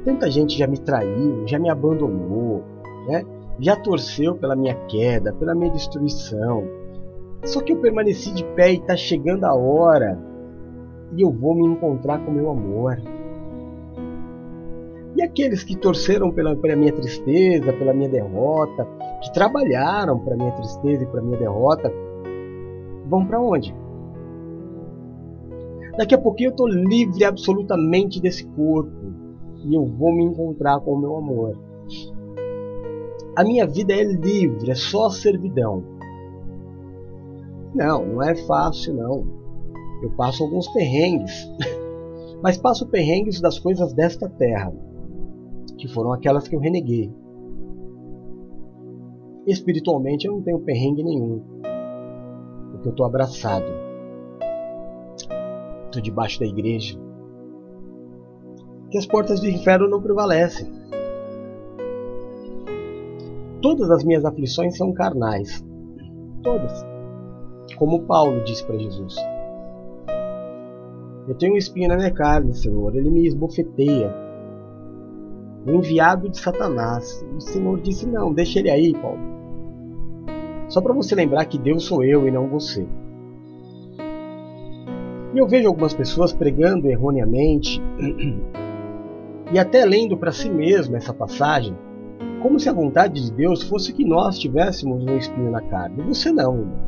Tanta 0.07 0.31
gente 0.31 0.57
já 0.57 0.65
me 0.65 0.77
traiu, 0.77 1.45
já 1.45 1.59
me 1.59 1.69
abandonou, 1.69 2.63
né? 3.09 3.25
já 3.59 3.75
torceu 3.75 4.35
pela 4.35 4.55
minha 4.55 4.73
queda, 4.87 5.33
pela 5.33 5.53
minha 5.53 5.69
destruição. 5.69 6.63
Só 7.43 7.61
que 7.61 7.73
eu 7.73 7.81
permaneci 7.81 8.33
de 8.33 8.45
pé 8.55 8.71
e 8.71 8.77
está 8.77 8.95
chegando 8.95 9.43
a 9.43 9.53
hora 9.53 10.17
e 11.13 11.21
eu 11.21 11.29
vou 11.29 11.53
me 11.53 11.67
encontrar 11.67 12.23
com 12.23 12.31
meu 12.31 12.49
amor. 12.49 12.95
E 15.17 15.21
aqueles 15.23 15.63
que 15.63 15.75
torceram 15.75 16.31
pela, 16.31 16.55
pela 16.55 16.75
minha 16.75 16.93
tristeza, 16.93 17.73
pela 17.73 17.91
minha 17.91 18.07
derrota, 18.07 18.87
que 19.19 19.33
trabalharam 19.33 20.19
para 20.19 20.37
minha 20.37 20.51
tristeza 20.51 21.03
e 21.03 21.07
para 21.07 21.23
minha 21.23 21.39
derrota, 21.39 21.91
vão 23.09 23.25
para 23.25 23.41
onde? 23.41 23.75
Daqui 25.97 26.13
a 26.13 26.19
pouquinho 26.19 26.49
eu 26.49 26.51
estou 26.51 26.67
livre 26.67 27.25
absolutamente 27.25 28.21
desse 28.21 28.45
corpo 28.45 28.91
e 29.65 29.73
eu 29.73 29.87
vou 29.87 30.13
me 30.13 30.23
encontrar 30.23 30.79
com 30.81 30.93
o 30.93 30.99
meu 30.99 31.17
amor. 31.17 31.57
A 33.35 33.43
minha 33.43 33.65
vida 33.65 33.93
é 33.93 34.03
livre, 34.03 34.69
é 34.69 34.75
só 34.75 35.09
servidão. 35.09 35.83
Não, 37.73 38.05
não 38.05 38.21
é 38.21 38.35
fácil 38.35 38.93
não. 38.93 39.25
Eu 40.03 40.11
passo 40.11 40.43
alguns 40.43 40.67
perrengues, 40.67 41.49
mas 42.43 42.55
passo 42.55 42.85
perrengues 42.85 43.41
das 43.41 43.57
coisas 43.57 43.93
desta 43.93 44.29
terra, 44.29 44.71
que 45.77 45.87
foram 45.87 46.11
aquelas 46.11 46.47
que 46.47 46.55
eu 46.55 46.59
reneguei. 46.59 47.11
Espiritualmente 49.45 50.27
eu 50.27 50.33
não 50.33 50.41
tenho 50.41 50.59
perrengue 50.59 51.03
nenhum, 51.03 51.41
porque 52.71 52.87
eu 52.87 52.91
estou 52.91 53.05
abraçado. 53.05 53.65
Estou 55.85 56.01
debaixo 56.01 56.39
da 56.39 56.45
igreja 56.45 56.99
que 58.89 58.97
as 58.97 59.05
portas 59.05 59.39
do 59.39 59.47
inferno 59.47 59.89
não 59.89 60.01
prevalecem. 60.01 60.71
Todas 63.61 63.89
as 63.89 64.03
minhas 64.03 64.23
aflições 64.23 64.77
são 64.77 64.93
carnais. 64.93 65.63
Todas. 66.41 66.85
Como 67.77 68.03
Paulo 68.03 68.43
disse 68.43 68.65
para 68.65 68.77
Jesus. 68.77 69.15
Eu 71.27 71.35
tenho 71.35 71.53
um 71.53 71.57
espinho 71.57 71.89
na 71.89 71.97
minha 71.97 72.13
carne, 72.13 72.53
Senhor. 72.53 72.95
Ele 72.95 73.09
me 73.09 73.27
esbofeteia. 73.27 74.26
O 75.67 75.71
enviado 75.71 76.29
de 76.29 76.39
Satanás. 76.39 77.25
O 77.35 77.41
Senhor 77.41 77.79
disse: 77.81 78.07
Não, 78.07 78.31
deixa 78.31 78.59
ele 78.59 78.69
aí, 78.69 78.93
Paulo. 78.93 79.19
Só 80.69 80.79
para 80.81 80.93
você 80.93 81.13
lembrar 81.13 81.43
que 81.45 81.57
Deus 81.57 81.83
sou 81.83 82.03
eu 82.03 82.25
e 82.25 82.31
não 82.31 82.47
você. 82.47 82.87
E 85.33 85.37
eu 85.37 85.45
vejo 85.45 85.67
algumas 85.67 85.93
pessoas 85.93 86.31
pregando 86.31 86.87
erroneamente 86.89 87.81
e 89.51 89.59
até 89.59 89.83
lendo 89.85 90.17
para 90.17 90.31
si 90.31 90.49
mesmo 90.49 90.95
essa 90.95 91.13
passagem, 91.13 91.75
como 92.41 92.59
se 92.59 92.69
a 92.69 92.73
vontade 92.73 93.25
de 93.25 93.31
Deus 93.33 93.63
fosse 93.63 93.91
que 93.91 94.05
nós 94.05 94.39
tivéssemos 94.39 95.03
um 95.03 95.17
espinho 95.17 95.51
na 95.51 95.61
carne. 95.61 96.01
Você 96.03 96.31
não, 96.31 96.59
irmão. 96.59 96.87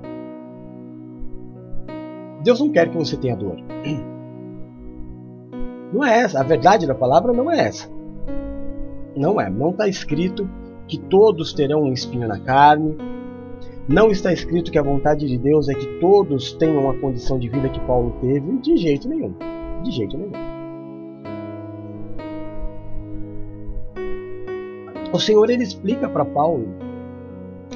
Deus 2.44 2.62
não 2.62 2.70
quer 2.70 2.90
que 2.90 2.98
você 2.98 3.18
tenha 3.18 3.36
dor. 3.36 3.58
Não 5.92 6.06
é 6.06 6.20
essa. 6.20 6.40
A 6.40 6.44
verdade 6.44 6.86
da 6.86 6.94
palavra 6.94 7.34
não 7.34 7.50
é 7.50 7.62
essa. 7.62 7.90
Não 9.16 9.39
é, 9.39 9.50
não 9.50 9.72
está 9.72 9.88
escrito 9.88 10.50
que 10.88 10.98
todos 10.98 11.54
terão 11.54 11.84
um 11.84 11.94
espinho 11.94 12.28
na 12.28 12.39
carne. 12.39 12.96
Não 13.88 14.12
está 14.12 14.32
escrito 14.32 14.72
que 14.72 14.78
a 14.78 14.84
vontade 14.84 15.28
de 15.28 15.38
Deus 15.38 15.68
é 15.68 15.74
que 15.74 16.00
todos 16.00 16.54
tenham 16.54 16.89
a 16.89 16.98
condição 17.00 17.39
de 17.39 17.50
vida 17.50 17.70
que 17.70 17.80
Paulo 17.82 18.16
teve, 18.22 18.58
de 18.60 18.78
jeito 18.78 19.10
nenhum. 19.10 19.34
De 19.84 19.92
jeito 19.92 20.18
nenhum. 20.18 20.32
O 25.12 25.20
Senhor 25.20 25.50
ele 25.50 25.63
explica 25.63 26.08
para 26.08 26.24
Paulo 26.24 26.68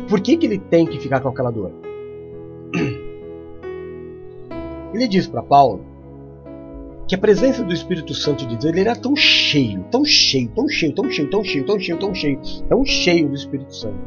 por 0.08 0.22
que, 0.22 0.38
que 0.38 0.46
ele 0.46 0.60
tem 0.60 0.86
que 0.86 1.00
ficar 1.00 1.20
com 1.20 1.30
aquela 1.30 1.52
dor. 1.52 1.72
Ele 4.94 5.08
diz 5.08 5.25
para 5.25 5.42
Paulo 5.42 5.93
que 7.08 7.16
a 7.16 7.18
presença 7.18 7.64
do 7.64 7.74
Espírito 7.74 8.14
Santo 8.14 8.46
de 8.46 8.56
Deus 8.56 8.66
ele 8.66 8.82
era 8.82 8.96
tão 8.96 9.16
cheio, 9.16 9.84
tão 9.92 10.06
cheio, 10.06 10.50
tão 10.56 10.68
cheio, 10.70 10.94
tão 10.94 11.10
cheio, 11.10 11.30
tão 11.30 11.44
cheio, 11.44 11.66
tão 11.66 11.80
cheio, 11.80 12.00
tão 12.00 12.16
cheio, 12.16 12.40
tão 12.70 12.86
cheio 12.86 13.28
do 13.28 13.36
Espírito 13.36 13.76
Santo, 13.76 14.00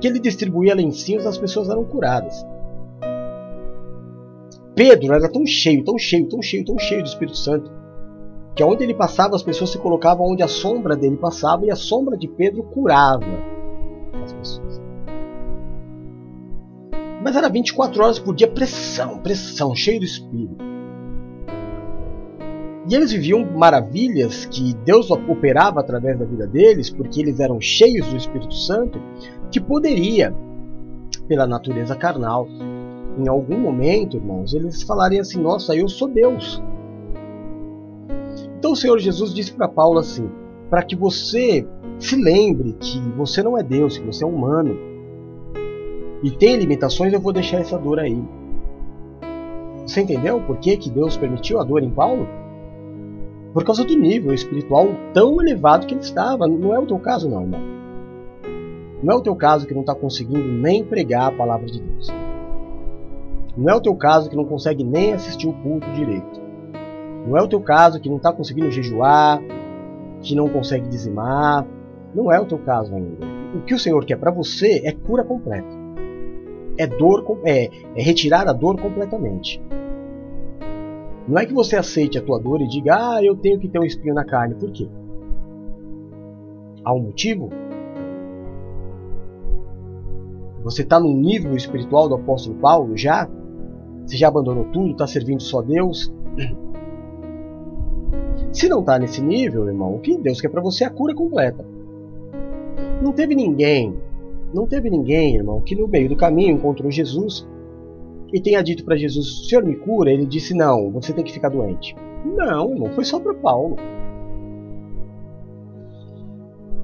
que 0.00 0.06
ele 0.06 0.18
distribuía 0.18 0.74
lencinhos 0.74 1.24
e 1.24 1.28
as 1.28 1.38
pessoas 1.38 1.70
eram 1.70 1.84
curadas. 1.84 2.44
Pedro 4.74 5.14
era 5.14 5.32
tão 5.32 5.46
cheio, 5.46 5.82
tão 5.82 5.98
cheio, 5.98 6.28
tão 6.28 6.42
cheio, 6.42 6.64
tão 6.64 6.78
cheio 6.78 7.02
do 7.02 7.08
Espírito 7.08 7.38
Santo, 7.38 7.70
que 8.54 8.62
onde 8.62 8.84
ele 8.84 8.94
passava 8.94 9.34
as 9.34 9.42
pessoas 9.42 9.70
se 9.70 9.78
colocavam 9.78 10.26
onde 10.26 10.42
a 10.42 10.48
sombra 10.48 10.94
dele 10.94 11.16
passava 11.16 11.64
e 11.64 11.70
a 11.70 11.76
sombra 11.76 12.16
de 12.16 12.28
Pedro 12.28 12.62
curava 12.62 13.24
as 14.22 14.32
pessoas. 14.34 14.75
Mas 17.26 17.34
era 17.34 17.48
24 17.48 18.04
horas 18.04 18.20
por 18.20 18.36
dia, 18.36 18.46
pressão, 18.46 19.18
pressão, 19.18 19.74
cheio 19.74 19.98
do 19.98 20.04
Espírito. 20.04 20.64
E 22.88 22.94
eles 22.94 23.10
viviam 23.10 23.44
maravilhas 23.44 24.44
que 24.44 24.72
Deus 24.84 25.10
operava 25.10 25.80
através 25.80 26.16
da 26.16 26.24
vida 26.24 26.46
deles, 26.46 26.88
porque 26.88 27.20
eles 27.20 27.40
eram 27.40 27.60
cheios 27.60 28.06
do 28.06 28.16
Espírito 28.16 28.54
Santo, 28.54 29.02
que 29.50 29.58
poderia, 29.58 30.32
pela 31.26 31.48
natureza 31.48 31.96
carnal, 31.96 32.46
em 33.18 33.28
algum 33.28 33.58
momento, 33.58 34.18
irmãos, 34.18 34.54
eles 34.54 34.84
falarem 34.84 35.18
assim: 35.18 35.42
Nossa, 35.42 35.74
eu 35.74 35.88
sou 35.88 36.06
Deus. 36.06 36.62
Então 38.56 38.70
o 38.70 38.76
Senhor 38.76 39.00
Jesus 39.00 39.34
disse 39.34 39.52
para 39.52 39.66
Paulo 39.66 39.98
assim: 39.98 40.30
para 40.70 40.84
que 40.84 40.94
você 40.94 41.66
se 41.98 42.14
lembre 42.14 42.76
que 42.78 43.00
você 43.16 43.42
não 43.42 43.58
é 43.58 43.64
Deus, 43.64 43.98
que 43.98 44.06
você 44.06 44.22
é 44.22 44.28
humano, 44.28 44.94
e 46.22 46.30
tem 46.30 46.56
limitações, 46.56 47.12
eu 47.12 47.20
vou 47.20 47.32
deixar 47.32 47.58
essa 47.58 47.78
dor 47.78 47.98
aí. 47.98 48.18
Você 49.86 50.00
entendeu 50.00 50.40
por 50.40 50.56
que, 50.56 50.76
que 50.76 50.90
Deus 50.90 51.16
permitiu 51.16 51.60
a 51.60 51.64
dor 51.64 51.82
em 51.82 51.90
Paulo? 51.90 52.26
Por 53.52 53.64
causa 53.64 53.84
do 53.84 53.96
nível 53.96 54.34
espiritual 54.34 54.88
tão 55.12 55.40
elevado 55.40 55.86
que 55.86 55.94
ele 55.94 56.00
estava. 56.00 56.46
Não 56.48 56.74
é 56.74 56.78
o 56.78 56.86
teu 56.86 56.98
caso, 56.98 57.28
não, 57.28 57.42
irmão. 57.42 57.60
Não 59.02 59.14
é 59.14 59.16
o 59.16 59.20
teu 59.20 59.36
caso 59.36 59.66
que 59.66 59.74
não 59.74 59.82
está 59.82 59.94
conseguindo 59.94 60.42
nem 60.42 60.82
pregar 60.82 61.28
a 61.28 61.32
palavra 61.32 61.66
de 61.66 61.80
Deus. 61.80 62.08
Não 63.56 63.72
é 63.72 63.74
o 63.74 63.80
teu 63.80 63.94
caso 63.94 64.28
que 64.28 64.36
não 64.36 64.44
consegue 64.44 64.82
nem 64.82 65.12
assistir 65.12 65.48
o 65.48 65.52
culto 65.52 65.90
direito. 65.92 66.40
Não 67.26 67.36
é 67.36 67.42
o 67.42 67.48
teu 67.48 67.60
caso 67.60 68.00
que 68.00 68.08
não 68.08 68.16
está 68.16 68.32
conseguindo 68.32 68.70
jejuar, 68.70 69.40
que 70.22 70.34
não 70.34 70.48
consegue 70.48 70.88
dizimar. 70.88 71.66
Não 72.14 72.32
é 72.32 72.40
o 72.40 72.46
teu 72.46 72.58
caso 72.58 72.94
ainda. 72.94 73.26
O 73.54 73.60
que 73.62 73.74
o 73.74 73.78
Senhor 73.78 74.04
quer 74.04 74.16
para 74.16 74.30
você 74.30 74.82
é 74.84 74.92
cura 74.92 75.22
completa 75.22 75.85
é 76.78 76.86
dor 76.86 77.24
é, 77.44 77.70
é 77.94 78.02
retirar 78.02 78.48
a 78.48 78.52
dor 78.52 78.80
completamente. 78.80 79.60
Não 81.28 81.38
é 81.38 81.46
que 81.46 81.52
você 81.52 81.76
aceite 81.76 82.18
a 82.18 82.22
tua 82.22 82.38
dor 82.38 82.60
e 82.60 82.68
diga, 82.68 82.94
ah, 82.94 83.24
eu 83.24 83.36
tenho 83.36 83.58
que 83.58 83.68
ter 83.68 83.78
um 83.80 83.84
espinho 83.84 84.14
na 84.14 84.24
carne. 84.24 84.54
Por 84.54 84.70
quê? 84.70 84.88
Há 86.84 86.94
um 86.94 87.00
motivo? 87.00 87.50
Você 90.62 90.82
está 90.82 91.00
no 91.00 91.12
nível 91.12 91.54
espiritual 91.56 92.08
do 92.08 92.14
apóstolo 92.14 92.56
Paulo 92.56 92.96
já? 92.96 93.28
Você 94.04 94.16
já 94.16 94.28
abandonou 94.28 94.66
tudo, 94.66 94.92
está 94.92 95.06
servindo 95.06 95.42
só 95.42 95.62
Deus? 95.62 96.12
Se 98.52 98.68
não 98.68 98.80
está 98.80 98.98
nesse 98.98 99.20
nível, 99.20 99.66
irmão, 99.66 99.94
o 99.94 99.98
que 99.98 100.16
Deus 100.16 100.40
quer 100.40 100.48
para 100.48 100.62
você 100.62 100.84
é 100.84 100.86
a 100.86 100.90
cura 100.90 101.14
completa. 101.14 101.64
Não 103.02 103.12
teve 103.12 103.34
ninguém 103.34 103.94
não 104.54 104.66
teve 104.66 104.90
ninguém, 104.90 105.36
irmão, 105.36 105.60
que 105.60 105.74
no 105.74 105.88
meio 105.88 106.08
do 106.08 106.16
caminho 106.16 106.54
encontrou 106.54 106.90
Jesus 106.90 107.46
e 108.32 108.40
tenha 108.40 108.62
dito 108.62 108.84
para 108.84 108.96
Jesus: 108.96 109.48
Senhor, 109.48 109.64
me 109.64 109.76
cura. 109.76 110.10
Ele 110.10 110.26
disse: 110.26 110.54
Não, 110.54 110.90
você 110.90 111.12
tem 111.12 111.24
que 111.24 111.32
ficar 111.32 111.48
doente. 111.48 111.96
Não, 112.24 112.72
irmão, 112.72 112.92
foi 112.92 113.04
só 113.04 113.20
para 113.20 113.34
Paulo. 113.34 113.76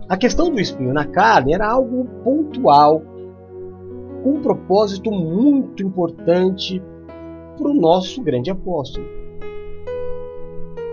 A 0.09 0.17
questão 0.17 0.51
do 0.51 0.61
espinho 0.61 0.93
na 0.93 1.07
carne 1.07 1.55
era 1.55 1.71
algo 1.71 2.05
pontual, 2.23 3.03
com 4.23 4.31
um 4.31 4.43
propósito 4.43 5.11
muito 5.11 5.83
importante 5.83 6.83
para 7.57 7.71
o 7.71 7.75
nosso 7.75 8.23
grande 8.23 8.51
apóstolo. 8.51 9.07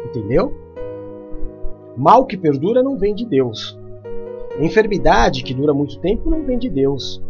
Entendeu? 0.06 0.54
Mal 1.96 2.26
que 2.26 2.38
perdura 2.38 2.82
não 2.82 2.98
vem 2.98 3.14
de 3.14 3.26
Deus. 3.26 3.79
Enfermidade 4.60 5.43
que 5.43 5.54
dura 5.54 5.74
muito 5.74 6.00
tempo 6.00 6.30
não 6.30 6.43
vem 6.43 6.58
de 6.58 6.69
Deus. 6.69 7.22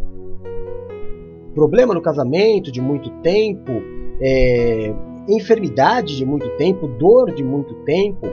Problema 1.54 1.94
no 1.94 2.02
casamento 2.02 2.72
de 2.72 2.82
muito 2.82 3.10
tempo, 3.22 3.72
é, 4.20 4.94
enfermidade 5.28 6.18
de 6.18 6.26
muito 6.26 6.50
tempo, 6.58 6.88
dor 6.88 7.34
de 7.34 7.44
muito 7.44 7.76
tempo, 7.84 8.28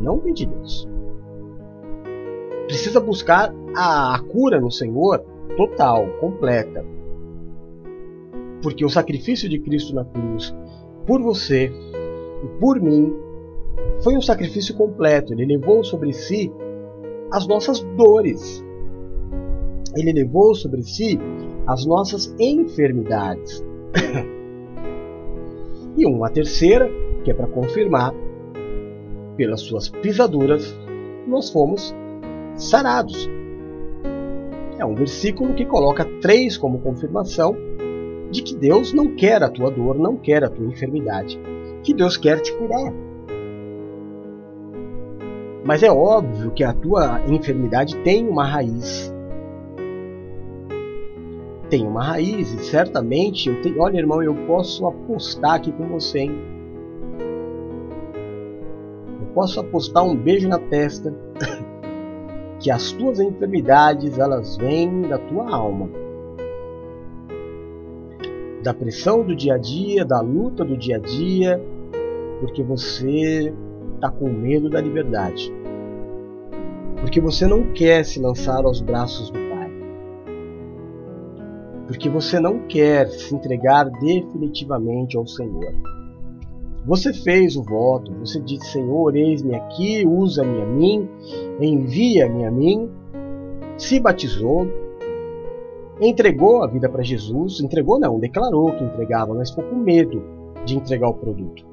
não 0.00 0.18
vem 0.18 0.34
de 0.34 0.46
Deus. 0.46 0.88
Precisa 2.66 3.00
buscar 3.00 3.54
a, 3.76 4.16
a 4.16 4.18
cura 4.20 4.60
no 4.60 4.70
Senhor 4.70 5.24
total, 5.56 6.06
completa. 6.20 6.84
Porque 8.62 8.84
o 8.84 8.88
sacrifício 8.88 9.48
de 9.48 9.58
Cristo 9.58 9.94
na 9.94 10.04
cruz, 10.04 10.54
por 11.06 11.20
você 11.20 11.70
e 12.42 12.60
por 12.60 12.80
mim, 12.80 13.12
foi 14.02 14.16
um 14.16 14.22
sacrifício 14.22 14.74
completo. 14.74 15.32
Ele 15.32 15.44
levou 15.44 15.84
sobre 15.84 16.12
si 16.12 16.52
as 17.32 17.46
nossas 17.46 17.80
dores. 17.96 18.62
Ele 19.96 20.12
levou 20.12 20.54
sobre 20.54 20.82
si 20.82 21.18
as 21.66 21.86
nossas 21.86 22.34
enfermidades. 22.38 23.64
e 25.96 26.06
uma 26.06 26.30
terceira, 26.30 26.88
que 27.24 27.30
é 27.30 27.34
para 27.34 27.46
confirmar, 27.46 28.14
pelas 29.36 29.62
suas 29.62 29.88
pisaduras, 29.88 30.76
nós 31.26 31.50
fomos 31.50 31.94
sarados. 32.54 33.28
É 34.78 34.84
um 34.84 34.94
versículo 34.94 35.54
que 35.54 35.64
coloca 35.64 36.04
três 36.20 36.56
como 36.56 36.80
confirmação 36.80 37.56
de 38.30 38.42
que 38.42 38.56
Deus 38.56 38.92
não 38.92 39.14
quer 39.14 39.42
a 39.42 39.48
tua 39.48 39.70
dor, 39.70 39.98
não 39.98 40.16
quer 40.16 40.44
a 40.44 40.50
tua 40.50 40.66
enfermidade, 40.66 41.38
que 41.82 41.94
Deus 41.94 42.16
quer 42.16 42.40
te 42.40 42.52
curar. 42.56 42.92
Mas 45.64 45.82
é 45.82 45.90
óbvio 45.90 46.50
que 46.50 46.64
a 46.64 46.72
tua 46.72 47.20
enfermidade 47.28 47.96
tem 47.98 48.28
uma 48.28 48.44
raiz. 48.44 49.14
Tem 51.70 51.86
uma 51.86 52.02
raiz, 52.02 52.52
e 52.52 52.64
certamente 52.64 53.48
eu 53.48 53.62
tenho. 53.62 53.80
Olha, 53.80 53.98
irmão, 53.98 54.22
eu 54.22 54.34
posso 54.46 54.86
apostar 54.86 55.54
aqui 55.54 55.70
com 55.72 55.86
você, 55.86 56.20
hein? 56.20 56.32
Eu 59.20 59.26
posso 59.34 59.60
apostar 59.60 60.04
um 60.04 60.16
beijo 60.16 60.48
na 60.48 60.58
testa 60.58 61.14
que 62.58 62.70
as 62.70 62.92
tuas 62.92 63.20
enfermidades 63.20 64.18
elas 64.18 64.56
vêm 64.56 65.02
da 65.02 65.18
tua 65.18 65.48
alma. 65.48 65.88
Da 68.64 68.74
pressão 68.74 69.24
do 69.24 69.34
dia 69.34 69.54
a 69.54 69.58
dia, 69.58 70.04
da 70.04 70.20
luta 70.20 70.64
do 70.64 70.76
dia 70.76 70.96
a 70.96 71.00
dia, 71.00 71.60
porque 72.40 72.62
você 72.62 73.52
está 74.02 74.10
com 74.10 74.28
medo 74.28 74.68
da 74.68 74.80
liberdade. 74.80 75.52
Porque 77.00 77.20
você 77.20 77.46
não 77.46 77.72
quer 77.72 78.04
se 78.04 78.20
lançar 78.20 78.64
aos 78.64 78.80
braços 78.80 79.30
do 79.30 79.38
Pai. 79.38 79.70
Porque 81.86 82.08
você 82.08 82.40
não 82.40 82.66
quer 82.66 83.06
se 83.08 83.32
entregar 83.34 83.84
definitivamente 83.84 85.16
ao 85.16 85.26
Senhor. 85.26 85.72
Você 86.84 87.12
fez 87.12 87.56
o 87.56 87.62
voto, 87.62 88.12
você 88.18 88.40
disse: 88.40 88.72
Senhor, 88.72 89.14
eis-me 89.14 89.54
aqui, 89.54 90.04
usa-me 90.04 90.62
a 90.62 90.66
mim, 90.66 91.08
envia-me 91.60 92.44
a 92.44 92.50
mim. 92.50 92.90
Se 93.78 94.00
batizou, 94.00 94.66
entregou 96.00 96.64
a 96.64 96.66
vida 96.66 96.88
para 96.88 97.02
Jesus. 97.02 97.60
Entregou, 97.60 98.00
não, 98.00 98.18
declarou 98.18 98.72
que 98.72 98.82
entregava, 98.82 99.32
mas 99.32 99.50
ficou 99.50 99.64
com 99.64 99.76
medo 99.76 100.24
de 100.64 100.76
entregar 100.76 101.08
o 101.08 101.14
produto. 101.14 101.71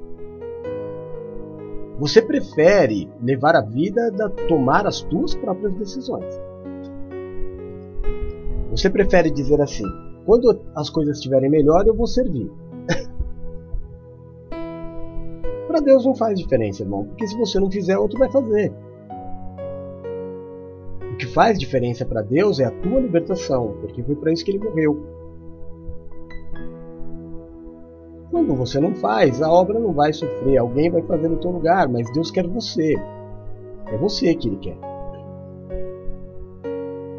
Você 1.99 2.21
prefere 2.21 3.09
levar 3.21 3.57
a 3.57 3.61
vida 3.61 4.01
a 4.23 4.29
tomar 4.47 4.87
as 4.87 5.01
tuas 5.01 5.35
próprias 5.35 5.73
decisões. 5.73 6.33
Você 8.71 8.89
prefere 8.89 9.29
dizer 9.29 9.61
assim: 9.61 9.83
quando 10.25 10.61
as 10.73 10.89
coisas 10.89 11.17
estiverem 11.17 11.49
melhor, 11.49 11.85
eu 11.85 11.93
vou 11.93 12.07
servir. 12.07 12.49
para 15.67 15.81
Deus 15.81 16.05
não 16.05 16.15
faz 16.15 16.39
diferença, 16.39 16.83
irmão, 16.83 17.03
porque 17.03 17.27
se 17.27 17.37
você 17.37 17.59
não 17.59 17.69
fizer, 17.69 17.97
outro 17.97 18.17
vai 18.17 18.31
fazer. 18.31 18.71
O 21.13 21.17
que 21.17 21.27
faz 21.27 21.59
diferença 21.59 22.05
para 22.05 22.21
Deus 22.21 22.61
é 22.61 22.65
a 22.65 22.71
tua 22.71 23.01
libertação, 23.01 23.75
porque 23.81 24.01
foi 24.01 24.15
para 24.15 24.31
isso 24.31 24.45
que 24.45 24.51
ele 24.51 24.59
morreu. 24.59 25.18
Quando 28.31 28.55
você 28.55 28.79
não 28.79 28.93
faz, 28.93 29.41
a 29.41 29.51
obra 29.51 29.79
não 29.79 29.91
vai 29.91 30.13
sofrer, 30.13 30.57
alguém 30.57 30.89
vai 30.89 31.01
fazer 31.01 31.27
no 31.27 31.37
teu 31.37 31.49
lugar, 31.49 31.89
mas 31.89 32.11
Deus 32.13 32.29
quer 32.29 32.47
você. 32.47 32.93
É 33.87 33.97
você 33.97 34.35
que 34.35 34.47
Ele 34.47 34.57
quer. 34.57 34.77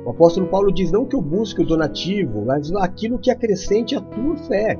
O 0.04 0.10
apóstolo 0.10 0.46
Paulo 0.46 0.72
diz: 0.72 0.92
não 0.92 1.04
que 1.04 1.16
eu 1.16 1.20
busque 1.20 1.62
o 1.62 1.66
donativo, 1.66 2.44
mas 2.44 2.72
aquilo 2.76 3.18
que 3.18 3.30
acrescente 3.30 3.96
a 3.96 4.00
tua 4.00 4.36
fé. 4.36 4.78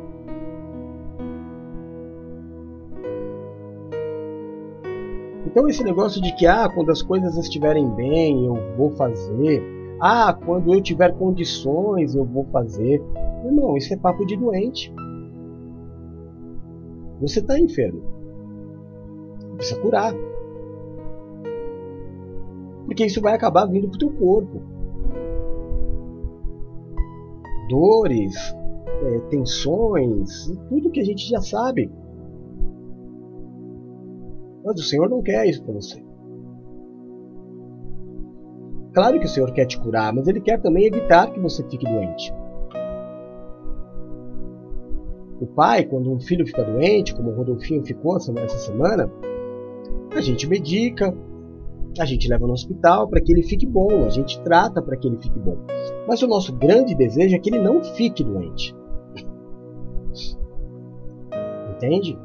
Então 5.46 5.68
esse 5.68 5.82
negócio 5.82 6.22
de 6.22 6.32
que 6.36 6.46
ah, 6.46 6.68
quando 6.68 6.90
as 6.90 7.02
coisas 7.02 7.36
estiverem 7.36 7.88
bem, 7.90 8.46
eu 8.46 8.56
vou 8.76 8.90
fazer. 8.90 9.60
Ah, 10.00 10.32
quando 10.32 10.72
eu 10.72 10.80
tiver 10.80 11.12
condições, 11.14 12.14
eu 12.14 12.24
vou 12.24 12.44
fazer. 12.52 13.02
Irmão, 13.44 13.76
isso 13.76 13.92
é 13.92 13.96
papo 13.96 14.24
de 14.24 14.36
doente. 14.36 14.94
Você 17.20 17.40
está 17.40 17.58
enfermo. 17.58 18.02
Precisa 19.56 19.80
curar. 19.80 20.14
Porque 22.86 23.04
isso 23.04 23.20
vai 23.20 23.34
acabar 23.34 23.66
vindo 23.66 23.88
para 23.88 23.96
o 23.96 23.98
teu 23.98 24.10
corpo. 24.10 24.62
Dores, 27.68 28.34
é, 29.04 29.18
tensões, 29.28 30.46
tudo 30.68 30.90
que 30.90 31.00
a 31.00 31.04
gente 31.04 31.28
já 31.28 31.40
sabe. 31.40 31.90
Mas 34.64 34.80
o 34.80 34.82
Senhor 34.82 35.08
não 35.08 35.22
quer 35.22 35.46
isso 35.46 35.62
para 35.62 35.74
você. 35.74 36.02
Claro 38.92 39.20
que 39.20 39.26
o 39.26 39.28
Senhor 39.28 39.52
quer 39.52 39.66
te 39.66 39.78
curar, 39.78 40.12
mas 40.12 40.26
Ele 40.26 40.40
quer 40.40 40.60
também 40.60 40.86
evitar 40.86 41.32
que 41.32 41.38
você 41.38 41.62
fique 41.68 41.86
doente. 41.86 42.34
O 45.40 45.46
pai, 45.46 45.84
quando 45.84 46.12
um 46.12 46.20
filho 46.20 46.46
fica 46.46 46.62
doente, 46.62 47.14
como 47.14 47.30
o 47.30 47.34
Rodolfinho 47.34 47.84
ficou 47.84 48.16
essa 48.16 48.58
semana, 48.58 49.10
a 50.14 50.20
gente 50.20 50.46
medica, 50.46 51.16
a 51.98 52.04
gente 52.04 52.28
leva 52.28 52.46
no 52.46 52.52
hospital 52.52 53.08
para 53.08 53.20
que 53.20 53.32
ele 53.32 53.42
fique 53.42 53.66
bom, 53.66 54.04
a 54.04 54.10
gente 54.10 54.40
trata 54.42 54.82
para 54.82 54.96
que 54.96 55.08
ele 55.08 55.16
fique 55.16 55.38
bom. 55.38 55.56
Mas 56.06 56.22
o 56.22 56.26
nosso 56.26 56.54
grande 56.54 56.94
desejo 56.94 57.34
é 57.34 57.38
que 57.38 57.48
ele 57.48 57.58
não 57.58 57.82
fique 57.82 58.22
doente. 58.22 58.76
Entende? 61.74 62.18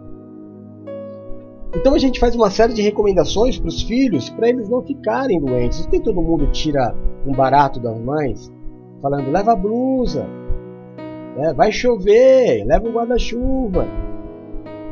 Então 1.73 1.93
a 1.93 1.97
gente 1.99 2.19
faz 2.19 2.35
uma 2.35 2.49
série 2.49 2.73
de 2.73 2.81
recomendações 2.81 3.57
para 3.57 3.67
os 3.67 3.81
filhos 3.81 4.29
para 4.29 4.49
eles 4.49 4.67
não 4.69 4.81
ficarem 4.81 5.39
doentes. 5.39 5.83
Não 5.83 5.89
tem 5.89 6.01
todo 6.01 6.21
mundo 6.21 6.47
tira 6.51 6.93
um 7.25 7.31
barato 7.31 7.79
das 7.79 7.97
mães 7.99 8.51
falando 9.01 9.31
leva 9.31 9.53
a 9.53 9.55
blusa, 9.55 10.25
né? 11.35 11.53
vai 11.53 11.71
chover, 11.71 12.65
leva 12.65 12.87
o 12.87 12.91
guarda-chuva. 12.91 13.85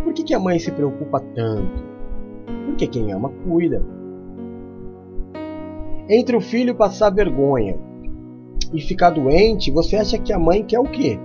Por 0.03 0.13
que, 0.13 0.23
que 0.23 0.33
a 0.33 0.39
mãe 0.39 0.59
se 0.59 0.71
preocupa 0.71 1.19
tanto? 1.33 1.83
Porque 2.65 2.87
quem 2.87 3.11
ama 3.11 3.31
cuida. 3.45 3.81
Entre 6.09 6.35
o 6.35 6.41
filho 6.41 6.75
passar 6.75 7.09
vergonha 7.09 7.77
e 8.73 8.81
ficar 8.81 9.11
doente, 9.11 9.71
você 9.71 9.95
acha 9.95 10.17
que 10.17 10.33
a 10.33 10.39
mãe 10.39 10.63
quer 10.63 10.79
o 10.79 10.83
quê? 10.83 11.17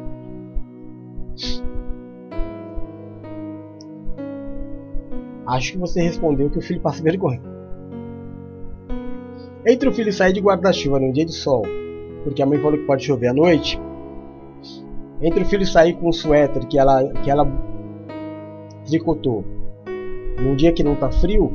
Acho 5.47 5.73
que 5.73 5.79
você 5.79 6.03
respondeu 6.03 6.51
que 6.51 6.59
o 6.59 6.63
filho 6.63 6.81
passa 6.81 7.03
vergonha. 7.03 7.41
Entre 9.67 9.89
o 9.89 9.93
filho 9.93 10.13
sair 10.13 10.33
de 10.33 10.41
guarda-chuva 10.41 11.01
num 11.01 11.11
dia 11.11 11.25
de 11.25 11.33
sol, 11.33 11.63
porque 12.23 12.43
a 12.43 12.47
mãe 12.47 12.59
falou 12.59 12.79
que 12.79 12.87
pode 12.87 13.05
chover 13.05 13.29
à 13.29 13.35
noite, 13.35 13.81
entre 15.21 15.43
o 15.43 15.47
filho 15.47 15.67
sair 15.67 15.95
com 15.95 16.09
um 16.09 16.13
suéter 16.13 16.67
que 16.67 16.79
ela, 16.79 17.05
que 17.23 17.31
ela 17.31 17.47
tricotou 18.87 19.45
num 20.41 20.55
dia 20.55 20.73
que 20.73 20.85
não 20.85 20.95
está 20.95 21.11
frio, 21.11 21.53